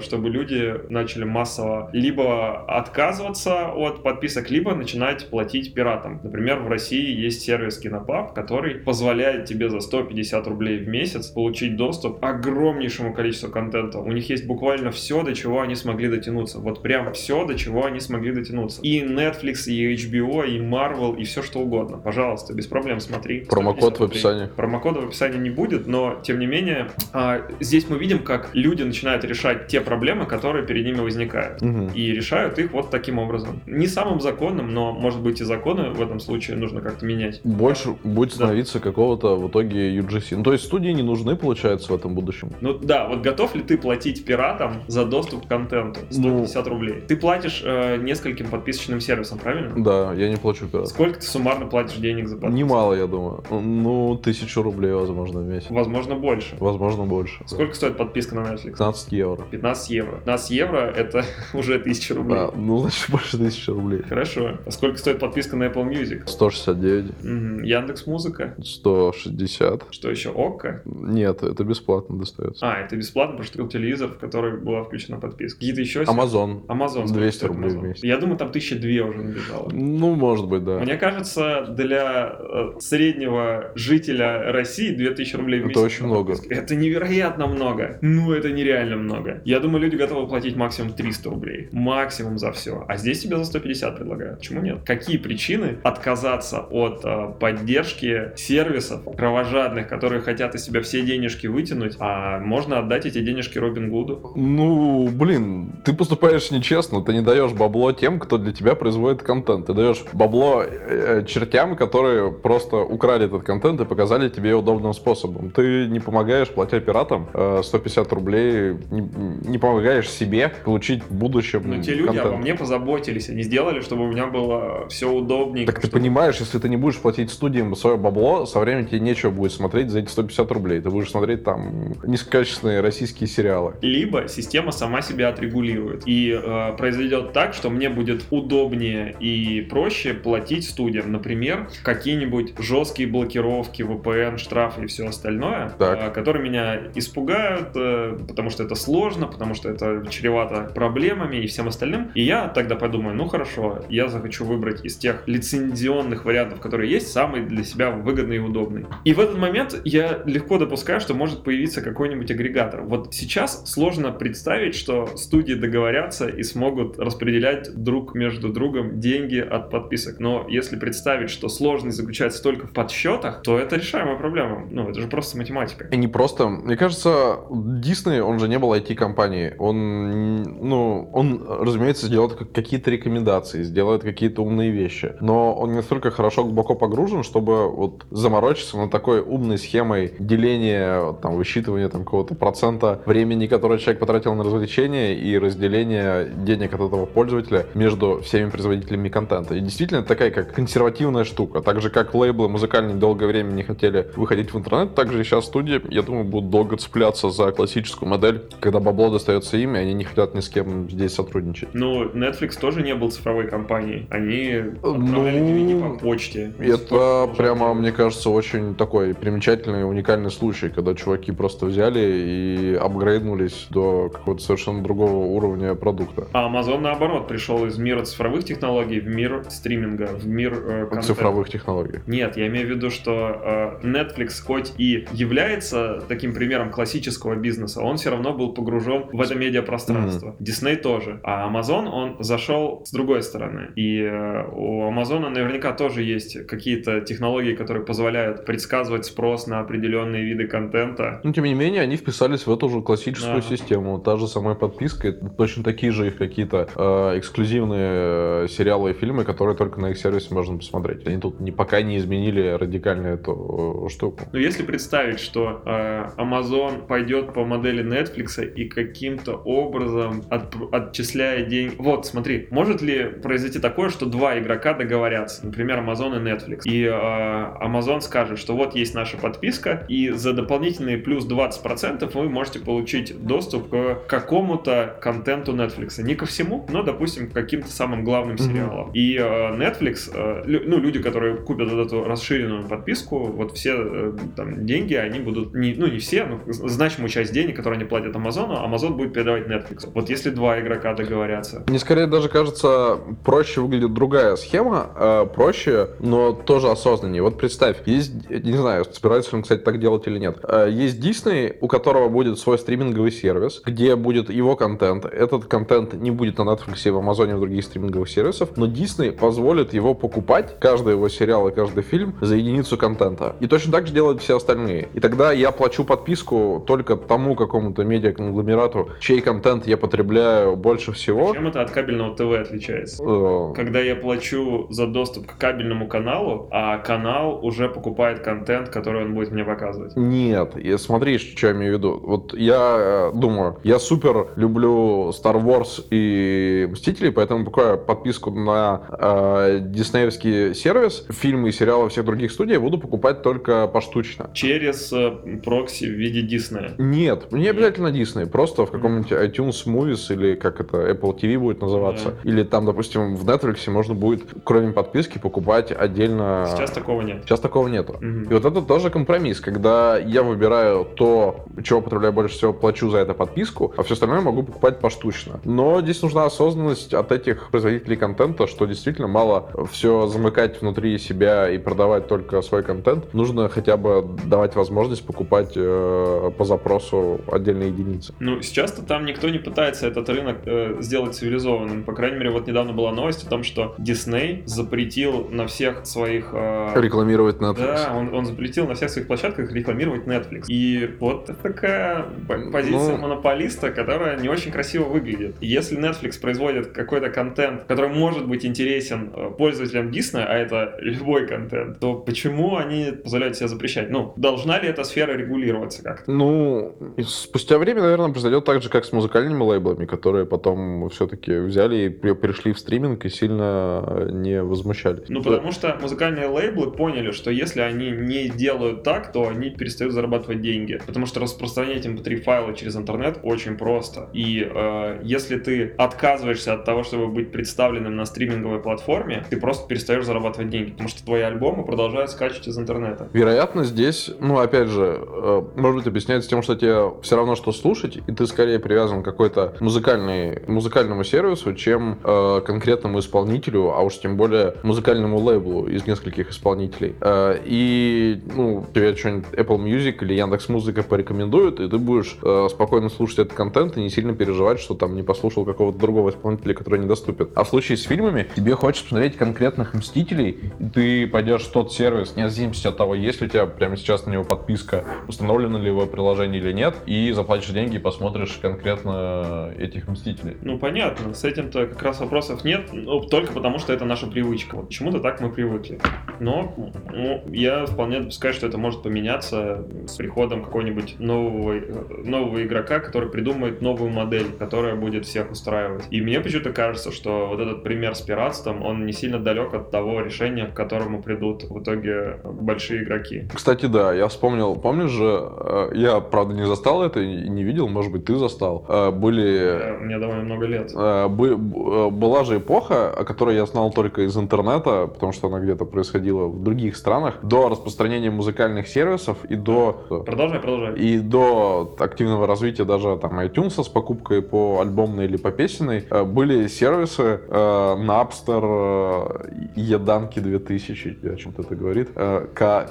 чтобы 0.00 0.28
люди 0.28 0.74
начали 0.88 1.24
массово 1.24 1.90
либо 1.92 2.60
отказываться 2.66 3.72
от 3.72 4.02
подписок, 4.02 4.50
либо 4.50 4.74
начинать 4.74 5.28
платить 5.28 5.74
пиратам. 5.74 6.20
Например, 6.22 6.60
в 6.60 6.68
России 6.68 7.18
есть 7.18 7.42
сервис 7.42 7.78
Кинопаб, 7.78 8.34
который 8.34 8.76
позволяет 8.76 9.46
тебе 9.46 9.68
за 9.70 9.80
150 9.80 10.46
рублей 10.46 10.78
в 10.78 10.88
месяц 10.88 11.28
получить 11.28 11.76
доступ 11.76 12.20
к 12.20 12.24
огромнейшему 12.24 13.14
количеству 13.14 13.50
контента. 13.50 13.98
У 13.98 14.12
них 14.12 14.28
есть 14.30 14.46
буквально 14.46 14.90
все, 14.90 15.22
до 15.22 15.34
чего 15.34 15.60
они 15.60 15.74
смогли 15.74 16.08
дотянуться. 16.08 16.58
Вот 16.58 16.82
прям 16.82 17.12
все, 17.12 17.44
до 17.44 17.54
чего 17.54 17.84
они 17.86 18.00
смогли 18.00 18.32
дотянуться. 18.32 18.80
И 18.82 19.00
Netflix, 19.00 19.66
и 19.66 19.94
HBO, 19.94 20.46
и 20.46 20.58
Marvel, 20.58 21.18
и 21.18 21.24
все 21.24 21.42
что 21.42 21.60
угодно. 21.60 21.98
Пожалуйста, 21.98 22.54
без 22.54 22.66
проблем 22.66 23.00
смотри. 23.00 23.40
Промокод 23.40 23.96
150 23.96 24.00
в 24.00 24.02
описании. 24.02 24.46
Промокода 24.54 25.00
в 25.00 25.04
описании 25.06 25.38
не 25.38 25.50
будет, 25.50 25.86
но 25.86 26.20
тем 26.22 26.38
не 26.38 26.46
менее, 26.46 26.90
а, 27.12 27.42
здесь 27.60 27.88
мы 27.88 27.98
видим, 27.98 28.20
как 28.20 28.50
люди 28.54 28.82
начинают 28.82 29.24
решать 29.30 29.68
те 29.68 29.80
проблемы, 29.80 30.26
которые 30.26 30.66
перед 30.66 30.84
ними 30.84 31.00
возникают. 31.00 31.62
Мгм. 31.62 31.88
И 31.94 32.12
решают 32.12 32.58
их 32.58 32.72
вот 32.72 32.90
таким 32.90 33.18
образом. 33.18 33.60
Не 33.66 33.86
самым 33.86 34.20
законным, 34.20 34.74
но, 34.74 34.92
может 34.92 35.20
быть, 35.20 35.40
и 35.40 35.44
законы 35.44 35.90
в 35.90 36.02
этом 36.02 36.20
случае 36.20 36.56
нужно 36.56 36.80
как-то 36.80 37.06
менять. 37.06 37.40
Больше 37.44 37.94
будет 38.04 38.32
становиться 38.32 38.80
какого-то 38.80 39.36
в 39.36 39.48
итоге 39.48 39.96
UGC. 39.98 40.36
Ну, 40.36 40.42
то 40.42 40.52
есть 40.52 40.64
студии 40.64 40.90
не 40.90 41.02
нужны, 41.02 41.36
получается, 41.36 41.92
в 41.92 41.94
этом 41.94 42.14
будущем. 42.14 42.52
Ну 42.60 42.74
да, 42.74 43.08
вот 43.08 43.22
готов 43.22 43.54
ли 43.54 43.62
ты 43.62 43.78
платить 43.78 44.24
пиратам 44.24 44.82
за 44.88 45.04
доступ 45.04 45.46
к 45.46 45.48
контенту? 45.48 46.00
Ну. 46.10 46.46
150 46.46 46.66
рублей. 46.66 46.94
Ты 47.06 47.16
платишь 47.16 47.62
э, 47.64 47.96
нескольким 47.96 48.48
подписочным 48.48 49.00
сервисам, 49.00 49.38
правильно? 49.38 49.72
Да, 49.76 50.12
я 50.14 50.28
не 50.28 50.36
плачу 50.36 50.66
пират. 50.66 50.88
Сколько 50.88 51.20
ты 51.20 51.26
суммарно 51.26 51.66
платишь 51.66 51.96
денег 51.96 52.28
за 52.28 52.36
подписку? 52.36 52.56
Немало, 52.56 52.94
я 52.94 53.06
думаю. 53.06 53.42
Ну, 53.50 54.16
тысячу 54.16 54.62
рублей, 54.62 54.92
возможно, 54.92 55.40
в 55.40 55.46
месяц. 55.46 55.70
Возможно, 55.70 56.14
больше. 56.16 56.56
Возможно, 56.58 57.04
больше. 57.04 57.42
Сколько 57.46 57.74
стоит 57.74 57.96
подписка 57.96 58.34
на 58.34 58.40
Netflix? 58.40 58.70
15 58.70 59.12
евро. 59.12 59.19
15 59.50 59.90
евро. 59.90 60.12
15 60.16 60.50
евро 60.50 60.78
это 60.96 61.24
уже 61.54 61.74
1000 61.76 62.14
рублей. 62.14 62.36
Да, 62.36 62.50
ну, 62.56 62.78
значит, 62.78 63.10
больше 63.10 63.38
тысячи 63.38 63.70
рублей. 63.70 64.02
Хорошо. 64.08 64.58
А 64.66 64.70
сколько 64.70 64.98
стоит 64.98 65.18
подписка 65.18 65.56
на 65.56 65.64
Apple 65.64 65.88
Music? 65.88 66.22
169, 66.26 67.64
Яндекс 67.64 68.06
Музыка. 68.06 68.54
160. 68.62 69.84
Что 69.90 70.10
еще? 70.10 70.30
Окко? 70.30 70.82
Нет, 70.84 71.42
это 71.42 71.64
бесплатно 71.64 72.18
достается. 72.18 72.66
А, 72.66 72.80
это 72.80 72.96
бесплатно, 72.96 73.32
потому 73.36 73.44
что 73.46 73.58
купил 73.58 73.68
телевизор, 73.68 74.08
в 74.08 74.18
который 74.18 74.58
была 74.58 74.82
включена 74.84 75.18
подписка. 75.18 75.58
Какие-то 75.60 75.80
еще? 75.80 76.02
Амазон. 76.04 76.64
Амазон. 76.68 77.06
сколько 77.08 77.20
200 77.22 77.36
стоит 77.36 77.48
рублей 77.52 77.70
в 77.70 77.76
Amazon? 77.76 77.88
месяц. 77.88 78.04
Я 78.04 78.16
думаю, 78.18 78.38
там 78.38 78.48
1002 78.48 79.06
уже 79.06 79.22
набежало. 79.22 79.68
Ну, 79.72 80.14
может 80.14 80.48
быть, 80.48 80.64
да. 80.64 80.78
Мне 80.78 80.96
кажется, 80.96 81.66
для 81.68 82.36
э, 82.38 82.72
среднего 82.80 83.72
жителя 83.74 84.52
России 84.52 84.94
2000 84.94 85.36
рублей 85.36 85.60
в 85.60 85.66
Это 85.66 85.68
месяц. 85.80 85.82
очень 85.82 86.02
на 86.06 86.08
много. 86.08 86.32
подписке. 86.32 86.54
Это 86.54 86.74
невероятно 86.74 87.46
много. 87.46 87.98
Ну, 88.00 88.32
это 88.32 88.50
нереально 88.50 88.96
много. 89.00 89.40
Я 89.44 89.60
думаю, 89.60 89.82
люди 89.82 89.96
готовы 89.96 90.26
платить 90.28 90.56
максимум 90.56 90.92
300 90.92 91.30
рублей. 91.30 91.68
Максимум 91.72 92.38
за 92.38 92.52
все. 92.52 92.84
А 92.88 92.96
здесь 92.96 93.20
тебе 93.20 93.36
за 93.36 93.44
150 93.44 93.96
предлагают. 93.96 94.38
Почему 94.38 94.60
нет? 94.60 94.78
Какие 94.84 95.16
причины 95.16 95.78
отказаться 95.82 96.60
от 96.60 97.04
э, 97.04 97.32
поддержки 97.38 98.32
сервисов 98.36 99.02
кровожадных, 99.16 99.88
которые 99.88 100.20
хотят 100.20 100.54
из 100.54 100.64
себя 100.64 100.82
все 100.82 101.02
денежки 101.02 101.46
вытянуть, 101.46 101.96
а 101.98 102.38
можно 102.40 102.78
отдать 102.78 103.06
эти 103.06 103.20
денежки 103.20 103.58
Робин 103.58 103.90
Гуду? 103.90 104.32
Ну, 104.34 105.08
блин, 105.08 105.72
ты 105.84 105.92
поступаешь 105.92 106.50
нечестно, 106.50 107.02
ты 107.02 107.12
не 107.12 107.22
даешь 107.22 107.52
бабло 107.52 107.92
тем, 107.92 108.18
кто 108.18 108.38
для 108.38 108.52
тебя 108.52 108.74
производит 108.74 109.22
контент. 109.22 109.66
Ты 109.66 109.74
даешь 109.74 110.04
бабло 110.12 110.62
э, 110.62 111.24
чертям, 111.26 111.76
которые 111.76 112.32
просто 112.32 112.76
украли 112.76 113.26
этот 113.26 113.42
контент 113.42 113.80
и 113.80 113.84
показали 113.84 114.28
тебе 114.28 114.54
удобным 114.54 114.92
способом. 114.92 115.50
Ты 115.50 115.86
не 115.86 116.00
помогаешь, 116.00 116.48
платя 116.48 116.80
пиратам 116.80 117.28
э, 117.32 117.60
150 117.62 118.12
рублей, 118.12 118.76
не 118.90 119.00
не, 119.44 119.58
помогаешь 119.58 120.08
себе 120.08 120.52
получить 120.64 121.02
в 121.04 121.12
будущем 121.14 121.62
Но 121.64 121.82
те 121.82 121.92
люди 121.92 122.06
контент. 122.06 122.26
обо 122.26 122.36
мне 122.36 122.54
позаботились, 122.54 123.28
они 123.28 123.42
сделали, 123.42 123.80
чтобы 123.80 124.04
у 124.04 124.08
меня 124.08 124.26
было 124.26 124.88
все 124.88 125.10
удобнее. 125.10 125.66
Так 125.66 125.80
ты 125.80 125.90
понимаешь, 125.90 126.38
если 126.40 126.58
ты 126.58 126.68
не 126.68 126.76
будешь 126.76 126.98
платить 126.98 127.30
студиям 127.30 127.74
свое 127.76 127.96
бабло, 127.96 128.46
со 128.46 128.58
временем 128.60 128.86
тебе 128.86 129.00
нечего 129.00 129.30
будет 129.30 129.52
смотреть 129.52 129.90
за 129.90 130.00
эти 130.00 130.08
150 130.08 130.50
рублей. 130.52 130.80
Ты 130.80 130.90
будешь 130.90 131.10
смотреть 131.10 131.44
там 131.44 131.94
низкокачественные 132.04 132.80
российские 132.80 133.28
сериалы. 133.28 133.74
Либо 133.82 134.28
система 134.28 134.72
сама 134.72 135.02
себя 135.02 135.28
отрегулирует 135.28 136.02
и 136.06 136.30
э, 136.32 136.72
произведет 136.76 137.32
так, 137.32 137.54
что 137.54 137.70
мне 137.70 137.88
будет 137.88 138.24
удобнее 138.30 139.14
и 139.20 139.60
проще 139.62 140.14
платить 140.14 140.68
студиям. 140.68 141.12
Например, 141.12 141.68
какие-нибудь 141.82 142.54
жесткие 142.58 143.08
блокировки, 143.08 143.82
VPN, 143.82 144.38
штрафы 144.38 144.84
и 144.84 144.86
все 144.86 145.06
остальное, 145.06 145.72
Так. 145.78 145.98
э, 145.98 146.10
которые 146.10 146.42
меня 146.42 146.80
испугают, 146.94 147.70
э, 147.74 148.18
потому 148.26 148.50
что 148.50 148.64
это 148.64 148.74
сложно, 148.80 149.26
потому 149.26 149.54
что 149.54 149.68
это 149.68 150.04
чревато 150.08 150.70
проблемами 150.74 151.36
и 151.36 151.46
всем 151.46 151.68
остальным. 151.68 152.10
И 152.14 152.22
я 152.22 152.48
тогда 152.48 152.76
подумаю, 152.76 153.16
ну 153.16 153.26
хорошо, 153.28 153.84
я 153.88 154.08
захочу 154.08 154.44
выбрать 154.44 154.84
из 154.84 154.96
тех 154.96 155.22
лицензионных 155.26 156.24
вариантов, 156.24 156.60
которые 156.60 156.90
есть, 156.90 157.12
самый 157.12 157.42
для 157.42 157.64
себя 157.64 157.90
выгодный 157.90 158.36
и 158.36 158.40
удобный. 158.40 158.86
И 159.04 159.14
в 159.14 159.20
этот 159.20 159.38
момент 159.38 159.80
я 159.84 160.22
легко 160.24 160.58
допускаю, 160.58 161.00
что 161.00 161.14
может 161.14 161.44
появиться 161.44 161.80
какой-нибудь 161.80 162.30
агрегатор. 162.30 162.82
Вот 162.82 163.14
сейчас 163.14 163.70
сложно 163.70 164.12
представить, 164.12 164.74
что 164.74 165.06
студии 165.16 165.54
договорятся 165.54 166.28
и 166.28 166.42
смогут 166.42 166.98
распределять 166.98 167.74
друг 167.74 168.14
между 168.14 168.52
другом 168.52 169.00
деньги 169.00 169.38
от 169.38 169.70
подписок. 169.70 170.20
Но 170.20 170.46
если 170.48 170.76
представить, 170.76 171.30
что 171.30 171.48
сложность 171.48 171.96
заключается 171.96 172.42
только 172.42 172.66
в 172.66 172.72
подсчетах, 172.72 173.42
то 173.42 173.58
это 173.58 173.76
решаемая 173.76 174.16
проблема. 174.16 174.66
Ну, 174.70 174.88
это 174.88 175.00
же 175.00 175.08
просто 175.08 175.38
математика. 175.38 175.86
И 175.90 175.96
не 175.96 176.08
просто. 176.08 176.48
Мне 176.48 176.76
кажется, 176.76 177.40
Дисней, 177.50 178.20
он 178.20 178.38
же 178.38 178.48
не 178.48 178.58
был 178.58 178.69
IT-компанией. 178.74 179.54
Он, 179.58 180.42
ну, 180.42 181.10
он, 181.12 181.44
разумеется, 181.48 182.06
сделает 182.06 182.34
как- 182.34 182.52
какие-то 182.52 182.90
рекомендации, 182.90 183.62
сделает 183.62 184.02
какие-то 184.02 184.42
умные 184.42 184.70
вещи. 184.70 185.14
Но 185.20 185.54
он 185.54 185.70
не 185.70 185.76
настолько 185.76 186.10
хорошо 186.10 186.44
глубоко 186.44 186.74
погружен, 186.74 187.22
чтобы 187.22 187.68
вот 187.68 188.04
заморочиться 188.10 188.76
на 188.76 188.88
такой 188.88 189.20
умной 189.20 189.58
схемой 189.58 190.14
деления, 190.18 191.12
там, 191.14 191.36
высчитывания 191.36 191.88
там 191.88 192.04
какого-то 192.04 192.34
процента 192.34 193.00
времени, 193.06 193.46
которое 193.46 193.78
человек 193.78 194.00
потратил 194.00 194.34
на 194.34 194.44
развлечение 194.44 195.18
и 195.18 195.38
разделения 195.38 196.24
денег 196.24 196.74
от 196.74 196.80
этого 196.80 197.06
пользователя 197.06 197.66
между 197.74 198.20
всеми 198.20 198.50
производителями 198.50 199.08
контента. 199.08 199.54
И 199.54 199.60
действительно, 199.60 200.02
такая 200.02 200.30
как 200.30 200.52
консервативная 200.54 201.24
штука. 201.24 201.60
Так 201.60 201.80
же, 201.80 201.90
как 201.90 202.14
лейблы 202.14 202.48
музыкальные 202.48 202.96
долгое 202.96 203.26
время 203.26 203.52
не 203.52 203.62
хотели 203.62 204.10
выходить 204.16 204.52
в 204.52 204.58
интернет, 204.58 204.94
так 204.94 205.12
же 205.12 205.20
и 205.20 205.24
сейчас 205.24 205.46
студии, 205.46 205.80
я 205.90 206.02
думаю, 206.02 206.24
будут 206.24 206.50
долго 206.50 206.76
цепляться 206.76 207.30
за 207.30 207.52
классическую 207.52 208.08
модель, 208.08 208.42
когда 208.60 208.80
бабло 208.80 209.10
достается 209.10 209.56
им, 209.56 209.74
и 209.76 209.78
они 209.78 209.94
не 209.94 210.04
хотят 210.04 210.34
ни 210.34 210.40
с 210.40 210.48
кем 210.48 210.88
здесь 210.90 211.14
сотрудничать. 211.14 211.70
Ну, 211.72 212.04
Netflix 212.10 212.58
тоже 212.60 212.82
не 212.82 212.94
был 212.94 213.10
цифровой 213.10 213.48
компанией. 213.48 214.06
Они 214.10 214.54
отправляли 214.82 215.40
Ну, 215.40 215.46
DVD 215.48 215.80
по 215.80 215.98
почте. 215.98 216.52
Это 216.58 217.28
прямо, 217.36 217.74
мне 217.74 217.92
кажется, 217.92 218.30
очень 218.30 218.74
такой 218.74 219.14
примечательный, 219.14 219.88
уникальный 219.88 220.30
случай, 220.30 220.68
когда 220.68 220.94
чуваки 220.94 221.32
просто 221.32 221.66
взяли 221.66 222.00
и 222.00 222.74
апгрейднулись 222.74 223.66
до 223.70 224.08
какого-то 224.10 224.42
совершенно 224.42 224.82
другого 224.82 225.24
уровня 225.26 225.74
продукта. 225.74 226.28
А 226.32 226.48
Amazon, 226.48 226.80
наоборот, 226.80 227.28
пришел 227.28 227.64
из 227.66 227.78
мира 227.78 228.04
цифровых 228.04 228.44
технологий 228.44 229.00
в 229.00 229.06
мир 229.06 229.44
стриминга, 229.48 230.06
в 230.06 230.26
мир 230.26 230.52
э, 230.52 230.80
контента. 230.86 231.06
Цифровых 231.06 231.48
технологий. 231.48 232.00
Нет, 232.06 232.36
я 232.36 232.46
имею 232.48 232.66
в 232.66 232.70
виду, 232.70 232.90
что 232.90 233.80
э, 233.82 233.86
Netflix 233.86 234.42
хоть 234.44 234.72
и 234.78 235.06
является 235.12 236.02
таким 236.08 236.34
примером 236.34 236.70
классического 236.70 237.34
бизнеса, 237.34 237.80
он 237.80 237.96
все 237.96 238.10
равно 238.10 238.32
был 238.32 238.49
погружен 238.52 239.06
в 239.12 239.20
это 239.20 239.34
медиапространство. 239.34 240.36
Disney 240.40 240.76
тоже. 240.76 241.20
А 241.22 241.50
Amazon, 241.50 241.88
он 241.88 242.16
зашел 242.20 242.82
с 242.84 242.92
другой 242.92 243.22
стороны. 243.22 243.68
И 243.76 244.00
э, 244.00 244.44
у 244.52 244.90
Amazon 244.90 245.28
наверняка 245.28 245.72
тоже 245.72 246.02
есть 246.02 246.46
какие-то 246.46 247.00
технологии, 247.00 247.54
которые 247.54 247.84
позволяют 247.84 248.44
предсказывать 248.44 249.06
спрос 249.06 249.46
на 249.46 249.60
определенные 249.60 250.24
виды 250.24 250.46
контента. 250.46 251.20
Но, 251.24 251.32
тем 251.32 251.44
не 251.44 251.54
менее, 251.54 251.82
они 251.82 251.96
вписались 251.96 252.46
в 252.46 252.52
эту 252.52 252.68
же 252.68 252.82
классическую 252.82 253.38
Ага. 253.38 253.42
систему. 253.42 253.98
Та 253.98 254.16
же 254.16 254.26
самая 254.26 254.54
подписка, 254.54 255.12
точно 255.12 255.64
такие 255.64 255.92
же 255.92 256.08
их 256.08 256.16
какие-то 256.16 256.68
э, 256.74 257.18
эксклюзивные 257.18 258.44
э, 258.44 258.46
сериалы 258.48 258.90
и 258.90 258.94
фильмы, 258.94 259.24
которые 259.24 259.56
только 259.56 259.80
на 259.80 259.90
их 259.90 259.98
сервисе 259.98 260.34
можно 260.34 260.56
посмотреть. 260.56 261.06
Они 261.06 261.18
тут 261.18 261.40
не, 261.40 261.50
пока 261.52 261.82
не 261.82 261.96
изменили 261.98 262.48
радикально 262.48 263.08
эту 263.08 263.84
э, 263.86 263.88
штуку. 263.90 264.24
Но 264.32 264.38
если 264.38 264.62
представить, 264.62 265.20
что 265.20 265.62
э, 265.64 266.08
Amazon 266.16 266.86
пойдет 266.86 267.32
по 267.32 267.44
модели 267.44 267.84
Netflix 267.84 268.39
и 268.44 268.68
каким-то 268.68 269.34
образом 269.36 270.22
от- 270.30 270.54
отчисляя 270.72 271.44
деньги... 271.44 271.74
Вот, 271.78 272.06
смотри, 272.06 272.46
может 272.50 272.82
ли 272.82 273.04
произойти 273.04 273.58
такое, 273.58 273.88
что 273.90 274.06
два 274.06 274.38
игрока 274.38 274.74
договорятся, 274.74 275.44
например, 275.46 275.78
Amazon 275.78 276.16
и 276.16 276.20
Netflix, 276.20 276.60
и 276.64 276.84
э, 276.84 276.90
Amazon 276.90 278.00
скажет, 278.00 278.38
что 278.38 278.54
вот 278.56 278.74
есть 278.74 278.94
наша 278.94 279.16
подписка, 279.16 279.84
и 279.88 280.10
за 280.10 280.32
дополнительные 280.32 280.98
плюс 280.98 281.26
20% 281.28 282.10
вы 282.14 282.28
можете 282.28 282.58
получить 282.60 283.14
доступ 283.24 283.70
к 283.70 284.02
какому-то 284.08 284.96
контенту 285.00 285.52
Netflix. 285.52 286.02
Не 286.02 286.14
ко 286.14 286.26
всему, 286.26 286.66
но, 286.70 286.82
допустим, 286.82 287.28
к 287.30 287.32
каким-то 287.32 287.70
самым 287.70 288.04
главным 288.04 288.36
сериалам. 288.38 288.90
И 288.92 289.16
э, 289.16 289.20
Netflix, 289.56 290.10
э, 290.12 290.42
лю- 290.46 290.62
ну, 290.66 290.78
люди, 290.78 291.00
которые 291.00 291.36
купят 291.36 291.70
вот 291.70 291.86
эту 291.86 292.04
расширенную 292.04 292.64
подписку, 292.68 293.18
вот 293.26 293.56
все 293.56 293.74
э, 293.76 294.12
там 294.36 294.66
деньги, 294.66 294.94
они 294.94 295.20
будут, 295.20 295.54
не, 295.54 295.74
ну, 295.74 295.86
не 295.86 295.98
все, 295.98 296.24
но 296.24 296.40
значимую 296.46 297.08
часть 297.10 297.32
денег, 297.32 297.56
которые 297.56 297.78
они 297.78 297.88
платят 297.88 298.14
Амазону, 298.30 298.54
Amazon 298.54 298.94
будет 298.96 299.12
передавать 299.12 299.46
Netflix. 299.46 299.90
Вот 299.94 300.08
если 300.08 300.30
два 300.30 300.60
игрока 300.60 300.94
договорятся. 300.94 301.64
Мне 301.66 301.78
скорее 301.78 302.06
даже 302.06 302.28
кажется, 302.28 302.98
проще 303.24 303.60
выглядит 303.60 303.92
другая 303.92 304.36
схема, 304.36 304.90
э, 304.96 305.26
проще, 305.34 305.90
но 305.98 306.32
тоже 306.32 306.68
осознаннее. 306.68 307.22
Вот 307.22 307.38
представь, 307.38 307.78
есть, 307.86 308.30
не 308.30 308.56
знаю, 308.56 308.84
собирается 308.90 309.34
он, 309.34 309.42
кстати, 309.42 309.60
так 309.60 309.80
делать 309.80 310.06
или 310.06 310.18
нет. 310.18 310.38
Э, 310.44 310.68
Есть 310.70 311.00
Disney, 311.00 311.56
у 311.60 311.68
которого 311.68 312.08
будет 312.08 312.38
свой 312.38 312.58
стриминговый 312.58 313.10
сервис, 313.10 313.62
где 313.64 313.96
будет 313.96 314.30
его 314.30 314.56
контент. 314.56 315.04
Этот 315.04 315.46
контент 315.46 315.94
не 315.94 316.10
будет 316.10 316.38
на 316.38 316.42
Netflix, 316.42 316.90
в 316.90 316.96
Амазоне 316.96 317.36
в 317.36 317.40
других 317.40 317.64
стриминговых 317.64 318.08
сервисах, 318.08 318.50
но 318.56 318.66
Disney 318.66 319.12
позволит 319.12 319.74
его 319.74 319.94
покупать, 319.94 320.58
каждый 320.60 320.92
его 320.92 321.08
сериал 321.08 321.48
и 321.48 321.52
каждый 321.52 321.82
фильм, 321.82 322.14
за 322.20 322.36
единицу 322.36 322.76
контента. 322.76 323.36
И 323.40 323.46
точно 323.46 323.72
так 323.72 323.86
же 323.86 323.92
делают 323.92 324.22
все 324.22 324.36
остальные. 324.36 324.88
И 324.94 325.00
тогда 325.00 325.32
я 325.32 325.50
плачу 325.50 325.84
подписку 325.84 326.62
только 326.66 326.96
тому 326.96 327.34
какому-то 327.34 327.84
медиаконгломерату, 328.10 328.90
чей 329.00 329.20
контент 329.20 329.66
я 329.66 329.76
потребляю 329.76 330.56
больше 330.56 330.92
всего. 330.92 331.32
Чем 331.34 331.48
это 331.48 331.62
от 331.62 331.70
кабельного 331.70 332.14
ТВ 332.16 332.32
отличается? 332.40 333.02
Э, 333.02 333.52
Когда 333.54 333.80
я 333.80 333.96
плачу 333.96 334.66
за 334.70 334.86
доступ 334.86 335.26
к 335.26 335.38
кабельному 335.38 335.88
каналу, 335.88 336.48
а 336.50 336.78
канал 336.78 337.44
уже 337.44 337.68
покупает 337.68 338.20
контент, 338.20 338.68
который 338.68 339.04
он 339.04 339.14
будет 339.14 339.30
мне 339.30 339.44
показывать. 339.44 339.96
Нет, 339.96 340.56
я, 340.56 340.78
смотри, 340.78 341.18
что 341.18 341.48
я 341.48 341.52
имею 341.52 341.74
в 341.74 341.78
виду. 341.78 342.00
Вот 342.02 342.34
я 342.34 343.10
э, 343.12 343.12
думаю, 343.14 343.58
я 343.62 343.78
супер 343.78 344.28
люблю 344.36 345.10
Star 345.10 345.42
Wars 345.42 345.84
и 345.90 346.68
Мстителей, 346.70 347.12
поэтому 347.12 347.44
покупаю 347.44 347.78
подписку 347.78 348.30
на 348.30 348.82
э, 348.90 349.58
диснеевский 349.62 350.54
сервис. 350.54 351.06
Фильмы 351.10 351.48
и 351.48 351.52
сериалы 351.52 351.88
всех 351.88 352.04
других 352.04 352.32
студий 352.32 352.54
я 352.54 352.60
буду 352.60 352.78
покупать 352.78 353.22
только 353.22 353.66
поштучно. 353.66 354.30
Через 354.34 354.92
э, 354.92 355.10
прокси 355.44 355.84
в 355.84 355.92
виде 355.92 356.22
Диснея. 356.22 356.74
Нет, 356.78 357.32
не 357.32 357.48
обязательно 357.48 357.90
Disney, 358.00 358.26
просто 358.26 358.66
в 358.66 358.70
каком-нибудь 358.70 359.12
iTunes 359.12 359.66
Movies 359.66 360.12
или 360.12 360.34
как 360.34 360.60
это, 360.60 360.90
Apple 360.90 361.18
TV 361.18 361.38
будет 361.38 361.60
называться. 361.60 362.14
Или 362.24 362.42
там, 362.42 362.66
допустим, 362.66 363.16
в 363.16 363.28
Netflix 363.28 363.68
можно 363.70 363.94
будет, 363.94 364.24
кроме 364.44 364.72
подписки, 364.72 365.18
покупать 365.18 365.72
отдельно... 365.72 366.46
Сейчас 366.56 366.70
такого 366.70 367.02
нет. 367.02 367.22
Сейчас 367.24 367.40
такого 367.40 367.68
нету. 367.68 367.96
Мгм. 368.00 368.24
И 368.24 368.34
вот 368.34 368.44
это 368.44 368.62
тоже 368.62 368.90
компромисс, 368.90 369.40
когда 369.40 369.98
я 369.98 370.22
выбираю 370.22 370.84
то, 370.84 371.44
чего 371.62 371.80
потребляю 371.80 372.12
больше 372.12 372.36
всего, 372.36 372.52
плачу 372.52 372.90
за 372.90 372.98
это 372.98 373.14
подписку, 373.14 373.72
а 373.76 373.82
все 373.82 373.94
остальное 373.94 374.20
могу 374.20 374.42
покупать 374.42 374.78
поштучно. 374.80 375.40
Но 375.44 375.80
здесь 375.80 376.02
нужна 376.02 376.24
осознанность 376.24 376.94
от 376.94 377.12
этих 377.12 377.50
производителей 377.50 377.96
контента, 377.96 378.46
что 378.46 378.66
действительно 378.66 379.08
мало 379.08 379.48
все 379.70 380.06
замыкать 380.06 380.60
внутри 380.60 380.98
себя 380.98 381.50
и 381.50 381.58
продавать 381.58 382.08
только 382.08 382.42
свой 382.42 382.62
контент. 382.62 383.12
Нужно 383.14 383.48
хотя 383.48 383.76
бы 383.76 384.04
давать 384.24 384.56
возможность 384.56 385.04
покупать 385.06 385.52
э, 385.56 386.30
по 386.36 386.44
запросу 386.44 387.20
отдельные 387.30 387.68
единицы. 387.68 387.89
Ну, 388.20 388.42
сейчас-то 388.42 388.82
там 388.82 389.04
никто 389.06 389.28
не 389.28 389.38
пытается 389.38 389.86
этот 389.86 390.08
рынок 390.08 390.38
э, 390.46 390.76
сделать 390.80 391.14
цивилизованным. 391.14 391.84
По 391.84 391.92
крайней 391.94 392.18
мере, 392.18 392.30
вот 392.30 392.46
недавно 392.46 392.72
была 392.72 392.92
новость 392.92 393.26
о 393.26 393.30
том, 393.30 393.42
что 393.42 393.74
Дисней 393.78 394.42
запретил 394.46 395.28
на 395.30 395.46
всех 395.46 395.86
своих... 395.86 396.30
э, 396.32 396.72
Рекламировать 396.76 397.36
Netflix. 397.36 397.56
Да, 397.66 397.92
он, 397.96 398.14
он 398.14 398.26
запретил 398.26 398.66
на 398.66 398.74
всех 398.74 398.90
своих 398.90 399.06
площадках 399.06 399.52
рекламировать 399.52 400.04
Netflix. 400.06 400.44
И 400.48 400.90
вот 401.00 401.26
такая 401.42 402.04
по- 402.28 402.50
позиция 402.50 402.96
Ну. 402.96 403.02
монополиста, 403.02 403.70
которая 403.70 404.18
не 404.18 404.28
очень 404.28 404.52
красиво 404.52 404.84
выглядит. 404.84 405.36
И 405.40 405.46
Если 405.46 405.78
Netflix 405.78 406.20
производит 406.20 406.68
какой-то 406.68 407.10
контент, 407.10 407.64
который 407.64 407.90
может 407.90 408.26
быть 408.26 408.44
интересен 408.44 409.10
э, 409.14 409.30
пользователям 409.36 409.88
Disney, 409.90 410.24
а 410.24 410.34
это 410.36 410.76
любой 410.80 411.26
контент, 411.26 411.78
то 411.80 411.94
почему 411.94 412.56
они 412.56 412.92
позволяют 413.02 413.36
себе 413.36 413.48
запрещать? 413.48 413.90
Ну, 413.90 414.12
должна 414.16 414.58
ли 414.60 414.68
эта 414.68 414.84
сфера 414.84 415.12
регулироваться 415.12 415.82
как-то? 415.82 416.10
Ну, 416.10 416.74
спустя 417.06 417.58
время, 417.58 417.79
наверное, 417.80 418.10
произойдет 418.10 418.44
так 418.44 418.62
же, 418.62 418.68
как 418.68 418.84
с 418.84 418.92
музыкальными 418.92 419.42
лейблами, 419.42 419.86
которые 419.86 420.26
потом 420.26 420.88
все-таки 420.90 421.38
взяли 421.38 421.76
и 421.76 421.88
пришли 421.88 422.52
в 422.52 422.58
стриминг 422.58 423.04
и 423.04 423.08
сильно 423.08 424.08
не 424.10 424.42
возмущались. 424.42 425.08
Ну, 425.08 425.22
потому 425.22 425.52
что 425.52 425.76
музыкальные 425.80 426.26
лейблы 426.26 426.70
поняли, 426.70 427.10
что 427.10 427.30
если 427.30 427.60
они 427.60 427.90
не 427.90 428.28
делают 428.28 428.82
так, 428.82 429.12
то 429.12 429.28
они 429.28 429.50
перестают 429.50 429.92
зарабатывать 429.92 430.40
деньги. 430.40 430.80
Потому 430.86 431.06
что 431.06 431.20
распространять 431.20 431.86
mp3 431.86 432.12
эм 432.14 432.22
файлы 432.22 432.54
через 432.54 432.76
интернет 432.76 433.18
очень 433.22 433.56
просто. 433.56 434.08
И 434.12 434.48
э, 434.48 435.00
если 435.02 435.38
ты 435.38 435.74
отказываешься 435.78 436.54
от 436.54 436.64
того, 436.64 436.84
чтобы 436.84 437.08
быть 437.08 437.32
представленным 437.32 437.96
на 437.96 438.04
стриминговой 438.04 438.60
платформе, 438.60 439.24
ты 439.30 439.38
просто 439.38 439.68
перестаешь 439.68 440.04
зарабатывать 440.04 440.50
деньги, 440.50 440.70
потому 440.72 440.88
что 440.88 441.04
твои 441.04 441.22
альбомы 441.22 441.64
продолжают 441.64 442.10
скачивать 442.10 442.48
из 442.48 442.58
интернета. 442.58 443.08
Вероятно, 443.12 443.64
здесь, 443.64 444.10
ну, 444.20 444.38
опять 444.38 444.68
же, 444.68 444.98
э, 445.00 445.42
может 445.56 445.78
быть, 445.78 445.86
объясняется 445.86 446.28
тем, 446.28 446.42
что 446.42 446.56
тебе 446.56 446.92
все 447.02 447.16
равно, 447.16 447.36
что 447.36 447.52
слушать, 447.52 447.69
и 448.06 448.12
ты 448.12 448.26
скорее 448.26 448.58
привязан 448.58 449.02
к 449.02 449.04
какой-то 449.04 449.54
музыкальной, 449.60 450.42
музыкальному 450.46 451.04
сервису, 451.04 451.54
чем 451.54 451.98
э, 452.02 452.40
конкретному 452.44 452.98
исполнителю, 452.98 453.70
а 453.70 453.80
уж 453.80 453.98
тем 453.98 454.16
более 454.16 454.54
музыкальному 454.62 455.18
лейблу 455.18 455.66
из 455.66 455.86
нескольких 455.86 456.30
исполнителей. 456.30 456.94
Э, 457.00 457.38
и, 457.44 458.20
ну, 458.34 458.66
тебе 458.74 458.96
что-нибудь 458.96 459.26
Apple 459.32 459.58
Music 459.58 460.02
или 460.02 460.14
Яндекс 460.14 460.48
Музыка 460.48 460.82
порекомендуют, 460.82 461.60
и 461.60 461.68
ты 461.68 461.78
будешь 461.78 462.16
э, 462.22 462.48
спокойно 462.50 462.88
слушать 462.88 463.20
этот 463.20 463.34
контент 463.34 463.76
и 463.76 463.80
не 463.80 463.90
сильно 463.90 464.14
переживать, 464.14 464.58
что 464.58 464.74
там 464.74 464.96
не 464.96 465.02
послушал 465.02 465.44
какого-то 465.44 465.78
другого 465.78 466.10
исполнителя, 466.10 466.54
который 466.54 466.80
недоступен. 466.80 467.28
А 467.34 467.44
в 467.44 467.48
случае 467.48 467.78
с 467.78 467.82
фильмами, 467.82 468.26
тебе 468.34 468.54
хочется 468.54 468.84
посмотреть 468.84 469.16
конкретных 469.16 469.74
Мстителей, 469.74 470.38
и 470.58 470.64
ты 470.64 471.06
пойдешь 471.06 471.42
в 471.42 471.52
тот 471.52 471.72
сервис, 471.72 472.16
не 472.16 472.28
зависимости 472.28 472.66
от 472.66 472.76
того, 472.76 472.94
есть 472.94 473.20
ли 473.20 473.26
у 473.26 473.30
тебя 473.30 473.46
прямо 473.46 473.76
сейчас 473.76 474.06
на 474.06 474.10
него 474.10 474.24
подписка, 474.24 474.84
установлено 475.08 475.58
ли 475.58 475.66
его 475.66 475.86
приложение 475.86 476.40
или 476.40 476.52
нет, 476.52 476.74
и 476.86 477.12
заплатишь 477.12 477.50
деньги 477.50 477.59
и 477.66 477.78
посмотришь 477.78 478.38
конкретно 478.40 479.52
этих 479.58 479.88
Мстителей. 479.88 480.36
Ну, 480.42 480.58
понятно. 480.58 481.14
С 481.14 481.24
этим-то 481.24 481.66
как 481.66 481.82
раз 481.82 482.00
вопросов 482.00 482.44
нет, 482.44 482.70
ну, 482.72 483.00
только 483.00 483.32
потому, 483.32 483.58
что 483.58 483.72
это 483.72 483.84
наша 483.84 484.06
привычка. 484.06 484.56
Вот 484.56 484.68
почему-то 484.68 485.00
так 485.00 485.20
мы 485.20 485.30
привыкли. 485.30 485.78
Но 486.18 486.54
ну, 486.90 487.22
я 487.28 487.66
вполне 487.66 488.00
допускаю, 488.00 488.34
что 488.34 488.46
это 488.46 488.58
может 488.58 488.82
поменяться 488.82 489.66
с 489.86 489.96
приходом 489.96 490.42
какого-нибудь 490.44 490.98
нового, 490.98 491.60
нового 492.04 492.42
игрока, 492.42 492.80
который 492.80 493.08
придумает 493.10 493.60
новую 493.60 493.90
модель, 493.90 494.32
которая 494.38 494.74
будет 494.74 495.06
всех 495.06 495.30
устраивать. 495.30 495.84
И 495.90 496.00
мне 496.00 496.20
почему-то 496.20 496.52
кажется, 496.52 496.92
что 496.92 497.28
вот 497.28 497.40
этот 497.40 497.62
пример 497.62 497.94
с 497.94 498.00
пиратством, 498.00 498.62
он 498.62 498.86
не 498.86 498.92
сильно 498.92 499.18
далек 499.18 499.54
от 499.54 499.70
того 499.70 500.00
решения, 500.00 500.46
к 500.46 500.54
которому 500.54 501.02
придут 501.02 501.44
в 501.44 501.62
итоге 501.62 502.20
большие 502.24 502.84
игроки. 502.84 503.28
Кстати, 503.32 503.66
да, 503.66 503.92
я 503.92 504.08
вспомнил, 504.08 504.56
помнишь 504.56 504.90
же, 504.90 505.28
э, 505.30 505.70
я, 505.74 506.00
правда, 506.00 506.34
не 506.34 506.46
застал 506.46 506.82
это 506.82 507.00
и 507.00 507.28
не 507.28 507.42
видел, 507.50 507.68
может 507.68 507.92
быть, 507.92 508.04
ты 508.04 508.16
застал. 508.16 508.64
Э, 508.68 508.90
были... 508.90 509.78
Мне 509.80 509.98
довольно 509.98 510.24
много 510.24 510.46
лет. 510.46 510.72
Э, 510.74 511.08
была 511.08 512.24
же 512.24 512.38
эпоха, 512.38 512.90
о 512.90 513.04
которой 513.04 513.36
я 513.36 513.46
знал 513.46 513.72
только 513.72 514.02
из 514.02 514.16
интернета, 514.16 514.86
потому 514.86 515.12
что 515.12 515.28
она 515.28 515.40
где-то 515.40 515.64
происходила 515.64 516.26
в 516.26 516.42
других 516.42 516.76
странах, 516.76 517.18
до 517.22 517.48
распространения 517.48 518.10
музыкальных 518.10 518.68
сервисов 518.68 519.24
и 519.24 519.34
до... 519.34 520.04
Продолжай, 520.06 520.40
продолжай. 520.40 520.74
И 520.76 520.98
до 520.98 521.74
активного 521.78 522.26
развития 522.26 522.64
даже 522.64 522.96
там 522.96 523.18
iTunes 523.20 523.62
с 523.62 523.68
покупкой 523.68 524.22
по 524.22 524.60
альбомной 524.60 525.06
или 525.06 525.16
по 525.16 525.30
песенной 525.30 525.84
были 526.04 526.46
сервисы 526.46 527.20
Napster, 527.28 529.30
Еданки 529.56 530.20
2000, 530.20 530.98
о 531.12 531.16
чем-то 531.16 531.42
это 531.42 531.56
говорит, 531.56 531.88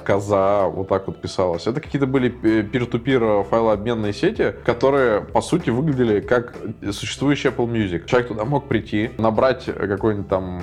Коза, 0.04 0.68
вот 0.68 0.88
так 0.88 1.06
вот 1.06 1.20
писалось. 1.20 1.66
Это 1.66 1.80
какие-то 1.80 2.06
были 2.06 2.30
peer-to-peer 2.30 3.44
файлообменные 3.44 4.12
сети, 4.12 4.54
которые, 4.70 5.22
по 5.22 5.40
сути, 5.40 5.70
выглядели 5.70 6.20
как 6.20 6.54
существующий 6.92 7.48
Apple 7.48 7.66
Music. 7.66 8.06
Человек 8.06 8.28
туда 8.28 8.44
мог 8.44 8.68
прийти, 8.68 9.10
набрать 9.18 9.64
какое-нибудь 9.64 10.28
там 10.28 10.60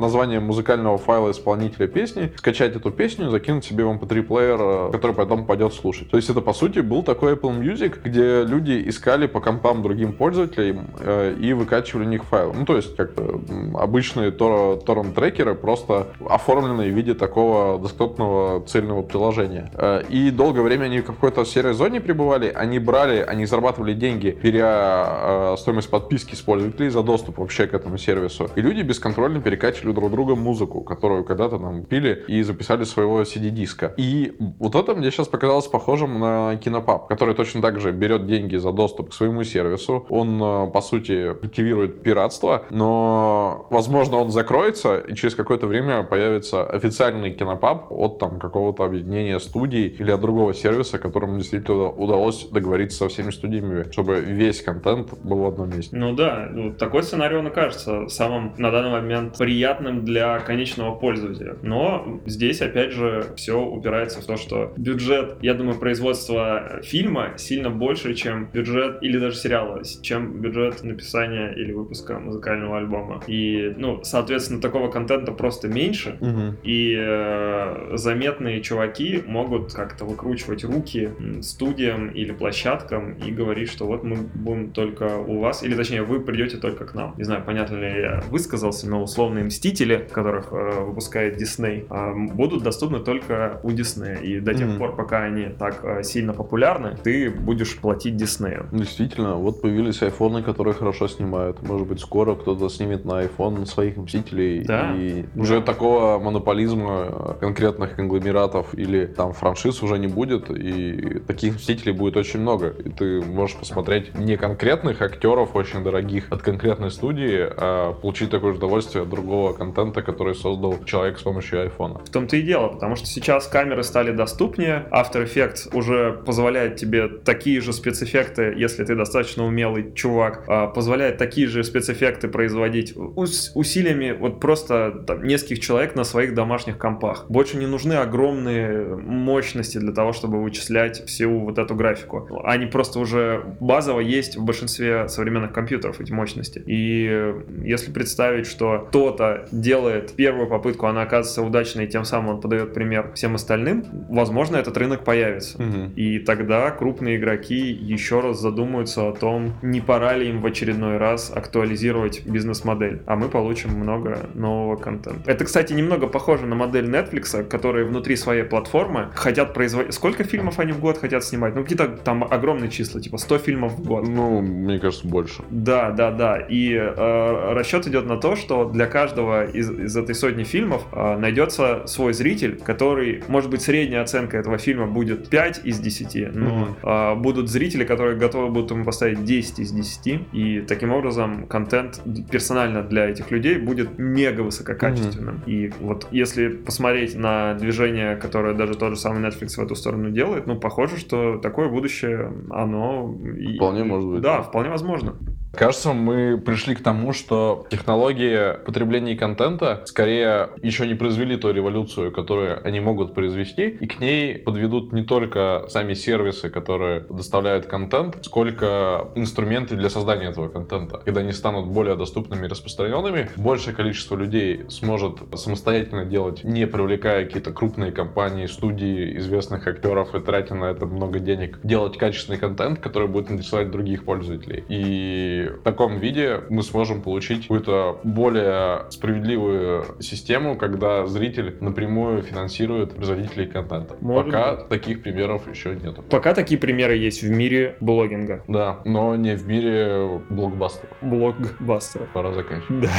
название 0.00 0.40
музыкального 0.40 0.96
файла 0.96 1.30
исполнителя 1.30 1.86
песни, 1.86 2.32
скачать 2.36 2.76
эту 2.76 2.90
песню, 2.90 3.28
закинуть 3.28 3.66
себе 3.66 3.84
в 3.84 3.90
MP3 3.90 4.22
плеер, 4.22 4.58
э, 4.60 4.92
который 4.92 5.14
потом 5.14 5.44
пойдет 5.44 5.74
слушать. 5.74 6.10
То 6.10 6.16
есть 6.16 6.30
это, 6.30 6.40
по 6.40 6.54
сути, 6.54 6.78
был 6.78 7.02
такой 7.02 7.34
Apple 7.34 7.60
Music, 7.60 7.98
где 8.02 8.44
люди 8.44 8.82
искали 8.86 9.26
по 9.26 9.40
компам 9.40 9.82
другим 9.82 10.14
пользователям 10.14 10.86
э, 11.00 11.34
и 11.38 11.52
выкачивали 11.52 12.04
у 12.06 12.08
них 12.08 12.24
файлы. 12.24 12.54
Ну, 12.56 12.64
то 12.64 12.76
есть, 12.76 12.96
как-то 12.96 13.38
обычные 13.74 14.30
торрент-трекеры, 14.30 15.54
просто 15.54 16.06
оформленные 16.26 16.90
в 16.90 16.94
виде 16.94 17.12
такого 17.12 17.78
десктопного 17.78 18.64
цельного 18.66 19.02
приложения. 19.02 19.70
Э, 19.74 20.02
и 20.08 20.30
долгое 20.30 20.62
время 20.62 20.84
они 20.84 21.00
в 21.00 21.04
какой-то 21.04 21.44
серой 21.44 21.74
зоне 21.74 22.00
пребывали, 22.00 22.50
они 22.54 22.78
брали, 22.78 22.99
они 23.00 23.46
зарабатывали 23.46 23.94
деньги, 23.94 24.38
беря 24.42 25.52
э, 25.52 25.56
стоимость 25.58 25.90
подписки 25.90 26.34
с 26.34 26.40
пользователей 26.40 26.90
за 26.90 27.02
доступ 27.02 27.38
вообще 27.38 27.66
к 27.66 27.74
этому 27.74 27.98
сервису. 27.98 28.50
И 28.56 28.60
люди 28.60 28.82
бесконтрольно 28.82 29.40
перекачивали 29.40 29.92
друг 29.92 30.10
друга 30.10 30.34
музыку, 30.34 30.82
которую 30.82 31.24
когда-то 31.24 31.58
нам 31.58 31.84
пили 31.84 32.24
и 32.28 32.42
записали 32.42 32.84
своего 32.84 33.22
CD-диска. 33.22 33.94
И 33.96 34.36
вот 34.58 34.74
это 34.74 34.94
мне 34.94 35.10
сейчас 35.10 35.28
показалось 35.28 35.66
похожим 35.66 36.18
на 36.18 36.56
Кинопаб, 36.56 37.08
который 37.08 37.34
точно 37.34 37.62
так 37.62 37.80
же 37.80 37.92
берет 37.92 38.26
деньги 38.26 38.56
за 38.56 38.72
доступ 38.72 39.10
к 39.10 39.14
своему 39.14 39.44
сервису. 39.44 40.06
Он, 40.08 40.42
э, 40.42 40.70
по 40.70 40.80
сути, 40.80 41.34
культивирует 41.34 42.02
пиратство, 42.02 42.64
но, 42.70 43.66
возможно, 43.70 44.18
он 44.18 44.30
закроется, 44.30 44.98
и 44.98 45.14
через 45.14 45.34
какое-то 45.34 45.66
время 45.66 46.02
появится 46.02 46.64
официальный 46.64 47.32
Кинопаб 47.32 47.86
от 47.90 48.18
там 48.18 48.38
какого-то 48.38 48.84
объединения 48.84 49.38
студий 49.38 49.86
или 49.86 50.10
от 50.10 50.20
другого 50.20 50.54
сервиса, 50.54 50.98
которому 50.98 51.38
действительно 51.38 51.88
удалось 51.88 52.48
договориться 52.50 52.89
со 52.92 53.08
всеми 53.08 53.30
студиями, 53.30 53.90
чтобы 53.90 54.20
весь 54.20 54.62
контент 54.62 55.12
был 55.22 55.38
в 55.38 55.46
одном 55.46 55.70
месте. 55.70 55.96
Ну 55.96 56.14
да, 56.14 56.48
ну, 56.50 56.72
такой 56.72 57.02
сценарий, 57.02 57.36
он 57.36 57.48
и 57.48 57.50
кажется 57.50 58.08
самым 58.08 58.54
на 58.58 58.70
данный 58.70 58.90
момент 58.90 59.38
приятным 59.38 60.04
для 60.04 60.38
конечного 60.40 60.94
пользователя. 60.94 61.56
Но 61.62 62.20
здесь, 62.26 62.60
опять 62.60 62.92
же, 62.92 63.32
все 63.36 63.60
упирается 63.60 64.20
в 64.20 64.26
то, 64.26 64.36
что 64.36 64.72
бюджет, 64.76 65.36
я 65.42 65.54
думаю, 65.54 65.78
производства 65.78 66.80
фильма 66.82 67.34
сильно 67.36 67.70
больше, 67.70 68.14
чем 68.14 68.46
бюджет 68.52 69.02
или 69.02 69.18
даже 69.18 69.36
сериала, 69.36 69.82
чем 70.02 70.40
бюджет 70.40 70.82
написания 70.82 71.52
или 71.52 71.72
выпуска 71.72 72.18
музыкального 72.18 72.78
альбома. 72.78 73.22
И, 73.26 73.74
ну, 73.76 74.00
соответственно, 74.02 74.60
такого 74.60 74.90
контента 74.90 75.32
просто 75.32 75.68
меньше, 75.68 76.16
угу. 76.20 76.56
и 76.62 76.96
э, 76.98 77.96
заметные 77.96 78.60
чуваки 78.60 79.22
могут 79.26 79.72
как-то 79.72 80.04
выкручивать 80.04 80.64
руки 80.64 81.10
студиям 81.42 82.08
или 82.08 82.32
площадкам 82.32 82.79
и 83.24 83.30
говорить, 83.30 83.70
что 83.70 83.86
вот 83.86 84.04
мы 84.04 84.16
будем 84.16 84.70
только 84.70 85.18
у 85.18 85.40
вас, 85.40 85.62
или 85.62 85.74
точнее, 85.74 86.02
вы 86.02 86.20
придете 86.20 86.56
только 86.56 86.84
к 86.84 86.94
нам. 86.94 87.14
Не 87.16 87.24
знаю, 87.24 87.42
понятно 87.44 87.76
ли 87.76 88.00
я 88.00 88.22
высказался, 88.28 88.88
но 88.88 89.02
условные 89.02 89.44
Мстители, 89.44 90.08
которых 90.12 90.52
э, 90.52 90.84
выпускает 90.84 91.40
Disney, 91.40 91.86
э, 91.90 92.34
будут 92.34 92.62
доступны 92.62 93.00
только 93.00 93.60
у 93.62 93.70
Disney. 93.70 94.22
И 94.22 94.40
до 94.40 94.54
тех 94.54 94.68
mm-hmm. 94.68 94.78
пор, 94.78 94.96
пока 94.96 95.24
они 95.24 95.46
так 95.58 95.80
э, 95.84 96.02
сильно 96.02 96.32
популярны, 96.32 96.96
ты 97.02 97.30
будешь 97.30 97.76
платить 97.78 98.14
Disney. 98.14 98.66
Действительно, 98.72 99.34
вот 99.34 99.60
появились 99.60 100.02
айфоны, 100.02 100.42
которые 100.42 100.74
хорошо 100.74 101.08
снимают. 101.08 101.62
Может 101.62 101.88
быть, 101.88 102.00
скоро 102.00 102.34
кто-то 102.34 102.68
снимет 102.68 103.04
на 103.04 103.22
iPhone 103.24 103.66
своих 103.66 103.96
Мстителей. 103.96 104.64
Да. 104.64 104.94
И 104.96 105.24
да. 105.34 105.42
уже 105.42 105.60
такого 105.60 106.18
монополизма 106.18 107.36
конкретных 107.40 107.96
конгломератов 107.96 108.74
или 108.74 109.06
там 109.06 109.32
франшиз 109.32 109.82
уже 109.82 109.98
не 109.98 110.06
будет. 110.06 110.50
И 110.50 111.20
таких 111.26 111.54
Мстителей 111.54 111.92
будет 111.92 112.16
очень 112.16 112.40
много. 112.40 112.69
И 112.78 112.88
ты 112.90 113.20
можешь 113.20 113.56
посмотреть 113.56 114.14
не 114.14 114.36
конкретных 114.36 115.02
актеров 115.02 115.56
очень 115.56 115.82
дорогих 115.82 116.30
от 116.30 116.42
конкретной 116.42 116.90
студии, 116.90 117.48
а 117.56 117.92
получить 117.92 118.30
такое 118.30 118.52
же 118.52 118.58
удовольствие 118.58 119.02
от 119.02 119.10
другого 119.10 119.52
контента, 119.52 120.02
который 120.02 120.34
создал 120.34 120.82
человек 120.84 121.18
с 121.18 121.22
помощью 121.22 121.62
айфона. 121.62 122.00
В 122.04 122.10
том-то 122.10 122.36
и 122.36 122.42
дело, 122.42 122.68
потому 122.68 122.96
что 122.96 123.06
сейчас 123.06 123.46
камеры 123.46 123.82
стали 123.82 124.12
доступнее, 124.12 124.86
After 124.90 125.24
Effects 125.24 125.76
уже 125.76 126.12
позволяет 126.24 126.76
тебе 126.76 127.08
такие 127.08 127.60
же 127.60 127.72
спецэффекты, 127.72 128.54
если 128.56 128.84
ты 128.84 128.94
достаточно 128.94 129.44
умелый 129.44 129.92
чувак, 129.94 130.44
а, 130.46 130.66
позволяет 130.66 131.18
такие 131.18 131.46
же 131.46 131.64
спецэффекты 131.64 132.28
производить 132.28 132.96
ус 132.96 133.52
усилиями 133.54 134.12
вот 134.12 134.40
просто 134.40 135.04
там, 135.06 135.24
нескольких 135.24 135.60
человек 135.60 135.94
на 135.94 136.04
своих 136.04 136.34
домашних 136.34 136.78
компах. 136.78 137.26
Больше 137.28 137.56
не 137.56 137.66
нужны 137.66 137.94
огромные 137.94 138.96
мощности 138.96 139.78
для 139.78 139.92
того, 139.92 140.12
чтобы 140.12 140.42
вычислять 140.42 141.04
всю 141.06 141.40
вот 141.40 141.58
эту 141.58 141.74
графику. 141.74 142.40
Они 142.44 142.59
просто 142.66 142.98
уже 142.98 143.44
базово 143.60 144.00
есть 144.00 144.36
в 144.36 144.44
большинстве 144.44 145.08
современных 145.08 145.52
компьютеров, 145.52 146.00
эти 146.00 146.12
мощности. 146.12 146.62
И 146.66 147.34
если 147.62 147.90
представить, 147.92 148.46
что 148.46 148.86
кто-то 148.88 149.46
делает 149.52 150.12
первую 150.12 150.48
попытку, 150.48 150.86
она 150.86 151.02
оказывается 151.02 151.42
удачной, 151.42 151.84
и 151.84 151.88
тем 151.88 152.04
самым 152.04 152.36
он 152.36 152.40
подает 152.40 152.74
пример 152.74 153.12
всем 153.14 153.34
остальным, 153.34 153.84
возможно, 154.08 154.56
этот 154.56 154.76
рынок 154.76 155.04
появится. 155.04 155.62
Угу. 155.62 155.92
И 155.96 156.18
тогда 156.18 156.70
крупные 156.70 157.16
игроки 157.16 157.70
еще 157.70 158.20
раз 158.20 158.40
задумаются 158.40 159.08
о 159.08 159.12
том, 159.12 159.54
не 159.62 159.80
пора 159.80 160.16
ли 160.16 160.28
им 160.28 160.40
в 160.40 160.46
очередной 160.46 160.98
раз 160.98 161.32
актуализировать 161.34 162.26
бизнес-модель, 162.26 163.02
а 163.06 163.16
мы 163.16 163.28
получим 163.28 163.70
много 163.70 164.28
нового 164.34 164.76
контента. 164.76 165.30
Это, 165.30 165.44
кстати, 165.44 165.72
немного 165.72 166.06
похоже 166.06 166.46
на 166.46 166.54
модель 166.54 166.86
Netflix, 166.86 167.44
которые 167.44 167.84
внутри 167.84 168.16
своей 168.16 168.42
платформы 168.42 169.08
хотят 169.14 169.54
производить... 169.54 169.94
Сколько 169.94 170.24
фильмов 170.24 170.58
они 170.58 170.72
в 170.72 170.80
год 170.80 170.98
хотят 170.98 171.24
снимать? 171.24 171.54
Ну, 171.54 171.62
какие-то 171.62 171.88
там 171.88 172.24
огромное 172.24 172.49
огромные 172.50 172.70
числа, 172.70 173.00
типа 173.00 173.18
100 173.18 173.38
фильмов 173.38 173.72
в 173.78 173.82
год. 173.82 174.08
Ну, 174.08 174.40
мне 174.40 174.78
кажется, 174.78 175.06
больше. 175.06 175.42
Да, 175.50 175.90
да, 175.90 176.10
да. 176.10 176.38
И 176.38 176.74
э, 176.74 177.52
расчет 177.52 177.86
идет 177.86 178.06
на 178.06 178.16
то, 178.16 178.36
что 178.36 178.68
для 178.68 178.86
каждого 178.86 179.46
из, 179.46 179.70
из 179.70 179.96
этой 179.96 180.14
сотни 180.14 180.44
фильмов 180.44 180.84
э, 180.92 181.16
найдется 181.16 181.86
свой 181.86 182.12
зритель, 182.12 182.56
который, 182.56 183.22
может 183.28 183.50
быть, 183.50 183.62
средняя 183.62 184.02
оценка 184.02 184.36
этого 184.36 184.58
фильма 184.58 184.86
будет 184.86 185.28
5 185.28 185.60
из 185.64 185.78
10, 185.78 186.34
но 186.34 186.76
э, 186.82 187.14
будут 187.16 187.48
зрители, 187.48 187.84
которые 187.84 188.16
готовы 188.16 188.50
будут 188.50 188.70
ему 188.70 188.84
поставить 188.84 189.24
10 189.24 189.60
из 189.60 189.72
10. 189.72 190.20
И 190.32 190.60
таким 190.66 190.92
образом 190.92 191.46
контент 191.46 192.00
персонально 192.30 192.82
для 192.82 193.08
этих 193.08 193.30
людей 193.30 193.58
будет 193.58 193.98
мега 193.98 194.40
высококачественным. 194.40 195.42
И 195.46 195.72
вот 195.80 196.08
если 196.10 196.48
посмотреть 196.48 197.14
на 197.16 197.54
движение, 197.54 198.16
которое 198.16 198.54
даже 198.54 198.74
тот 198.74 198.90
же 198.90 198.96
самый 198.96 199.22
Netflix 199.22 199.56
в 199.56 199.58
эту 199.60 199.74
сторону 199.74 200.10
делает, 200.10 200.46
ну, 200.46 200.58
похоже, 200.58 200.98
что 200.98 201.38
такое 201.38 201.68
будущее, 201.68 202.32
оно... 202.50 203.14
и- 203.22 203.56
Вполне 203.56 203.84
может 203.84 204.08
быть. 204.08 204.22
Да, 204.22 204.42
вполне 204.42 204.70
возможно. 204.70 205.16
Кажется, 205.52 205.92
мы 205.92 206.38
пришли 206.38 206.74
к 206.74 206.82
тому, 206.82 207.12
что 207.12 207.66
технологии 207.70 208.56
потребления 208.64 209.16
контента 209.16 209.82
скорее 209.84 210.50
еще 210.62 210.86
не 210.86 210.94
произвели 210.94 211.36
ту 211.36 211.50
революцию, 211.50 212.12
которую 212.12 212.64
они 212.66 212.80
могут 212.80 213.14
произвести, 213.14 213.68
и 213.68 213.86
к 213.86 214.00
ней 214.00 214.38
подведут 214.38 214.92
не 214.92 215.02
только 215.02 215.64
сами 215.68 215.94
сервисы, 215.94 216.50
которые 216.50 217.00
доставляют 217.00 217.66
контент, 217.66 218.18
сколько 218.22 219.08
инструменты 219.16 219.76
для 219.76 219.90
создания 219.90 220.28
этого 220.28 220.48
контента. 220.48 220.98
Когда 221.04 221.20
они 221.20 221.32
станут 221.32 221.66
более 221.66 221.96
доступными 221.96 222.46
и 222.46 222.48
распространенными, 222.48 223.30
большее 223.36 223.74
количество 223.74 224.16
людей 224.16 224.64
сможет 224.68 225.18
самостоятельно 225.34 226.04
делать, 226.04 226.44
не 226.44 226.66
привлекая 226.66 227.24
какие-то 227.24 227.52
крупные 227.52 227.90
компании, 227.90 228.46
студии, 228.46 229.18
известных 229.18 229.66
актеров 229.66 230.14
и 230.14 230.20
тратя 230.20 230.54
на 230.54 230.66
это 230.66 230.86
много 230.86 231.18
денег, 231.18 231.58
делать 231.64 231.98
качественный 231.98 232.38
контент, 232.38 232.78
который 232.78 233.08
будет 233.08 233.30
интересовать 233.30 233.70
других 233.70 234.04
пользователей. 234.04 234.64
И 234.68 235.39
в 235.48 235.62
таком 235.62 235.98
виде 235.98 236.40
мы 236.48 236.62
сможем 236.62 237.02
получить 237.02 237.42
какую-то 237.42 238.00
более 238.04 238.90
справедливую 238.90 239.84
систему, 240.00 240.56
когда 240.56 241.06
зритель 241.06 241.56
напрямую 241.60 242.22
финансирует 242.22 242.94
производителей 242.94 243.46
контента. 243.46 243.96
Может 244.00 244.26
Пока 244.26 244.56
таких 244.56 245.02
примеров 245.02 245.48
еще 245.50 245.74
нету. 245.74 246.02
Пока 246.02 246.34
такие 246.34 246.58
примеры 246.58 246.96
есть 246.96 247.22
в 247.22 247.30
мире 247.30 247.76
блогинга. 247.80 248.44
Да, 248.48 248.80
но 248.84 249.16
не 249.16 249.36
в 249.36 249.46
мире 249.46 250.20
блокбастеров. 250.28 250.96
Блокбастеров. 251.00 252.08
Пора 252.12 252.32
заканчивать. 252.32 252.82
Да. 252.82 252.90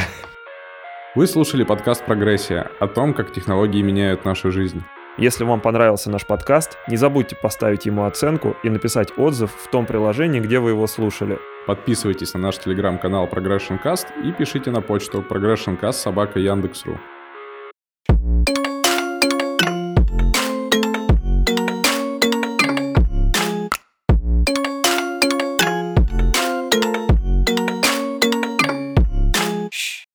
Вы 1.14 1.28
слушали 1.28 1.64
подкаст 1.64 2.06
«Прогрессия» 2.06 2.72
о 2.80 2.88
том, 2.88 3.14
как 3.14 3.34
технологии 3.34 3.82
меняют 3.82 4.24
нашу 4.24 4.50
жизнь. 4.52 4.82
Если 5.18 5.44
вам 5.44 5.60
понравился 5.60 6.10
наш 6.10 6.26
подкаст, 6.26 6.78
не 6.88 6.96
забудьте 6.96 7.36
поставить 7.36 7.86
ему 7.86 8.06
оценку 8.06 8.56
и 8.64 8.70
написать 8.70 9.18
отзыв 9.18 9.52
в 9.52 9.70
том 9.70 9.86
приложении, 9.86 10.40
где 10.40 10.60
вы 10.60 10.70
его 10.70 10.88
слушали. 10.88 11.38
Подписывайтесь 11.68 12.34
на 12.34 12.40
наш 12.40 12.58
телеграм-канал 12.58 13.28
Progression 13.28 13.82
Cast 13.84 14.08
и 14.24 14.32
пишите 14.32 14.72
на 14.72 14.82
почту 14.82 15.22
progressioncast 15.22 15.94
собака 15.94 16.40
Яндекс.ру. 16.40 16.98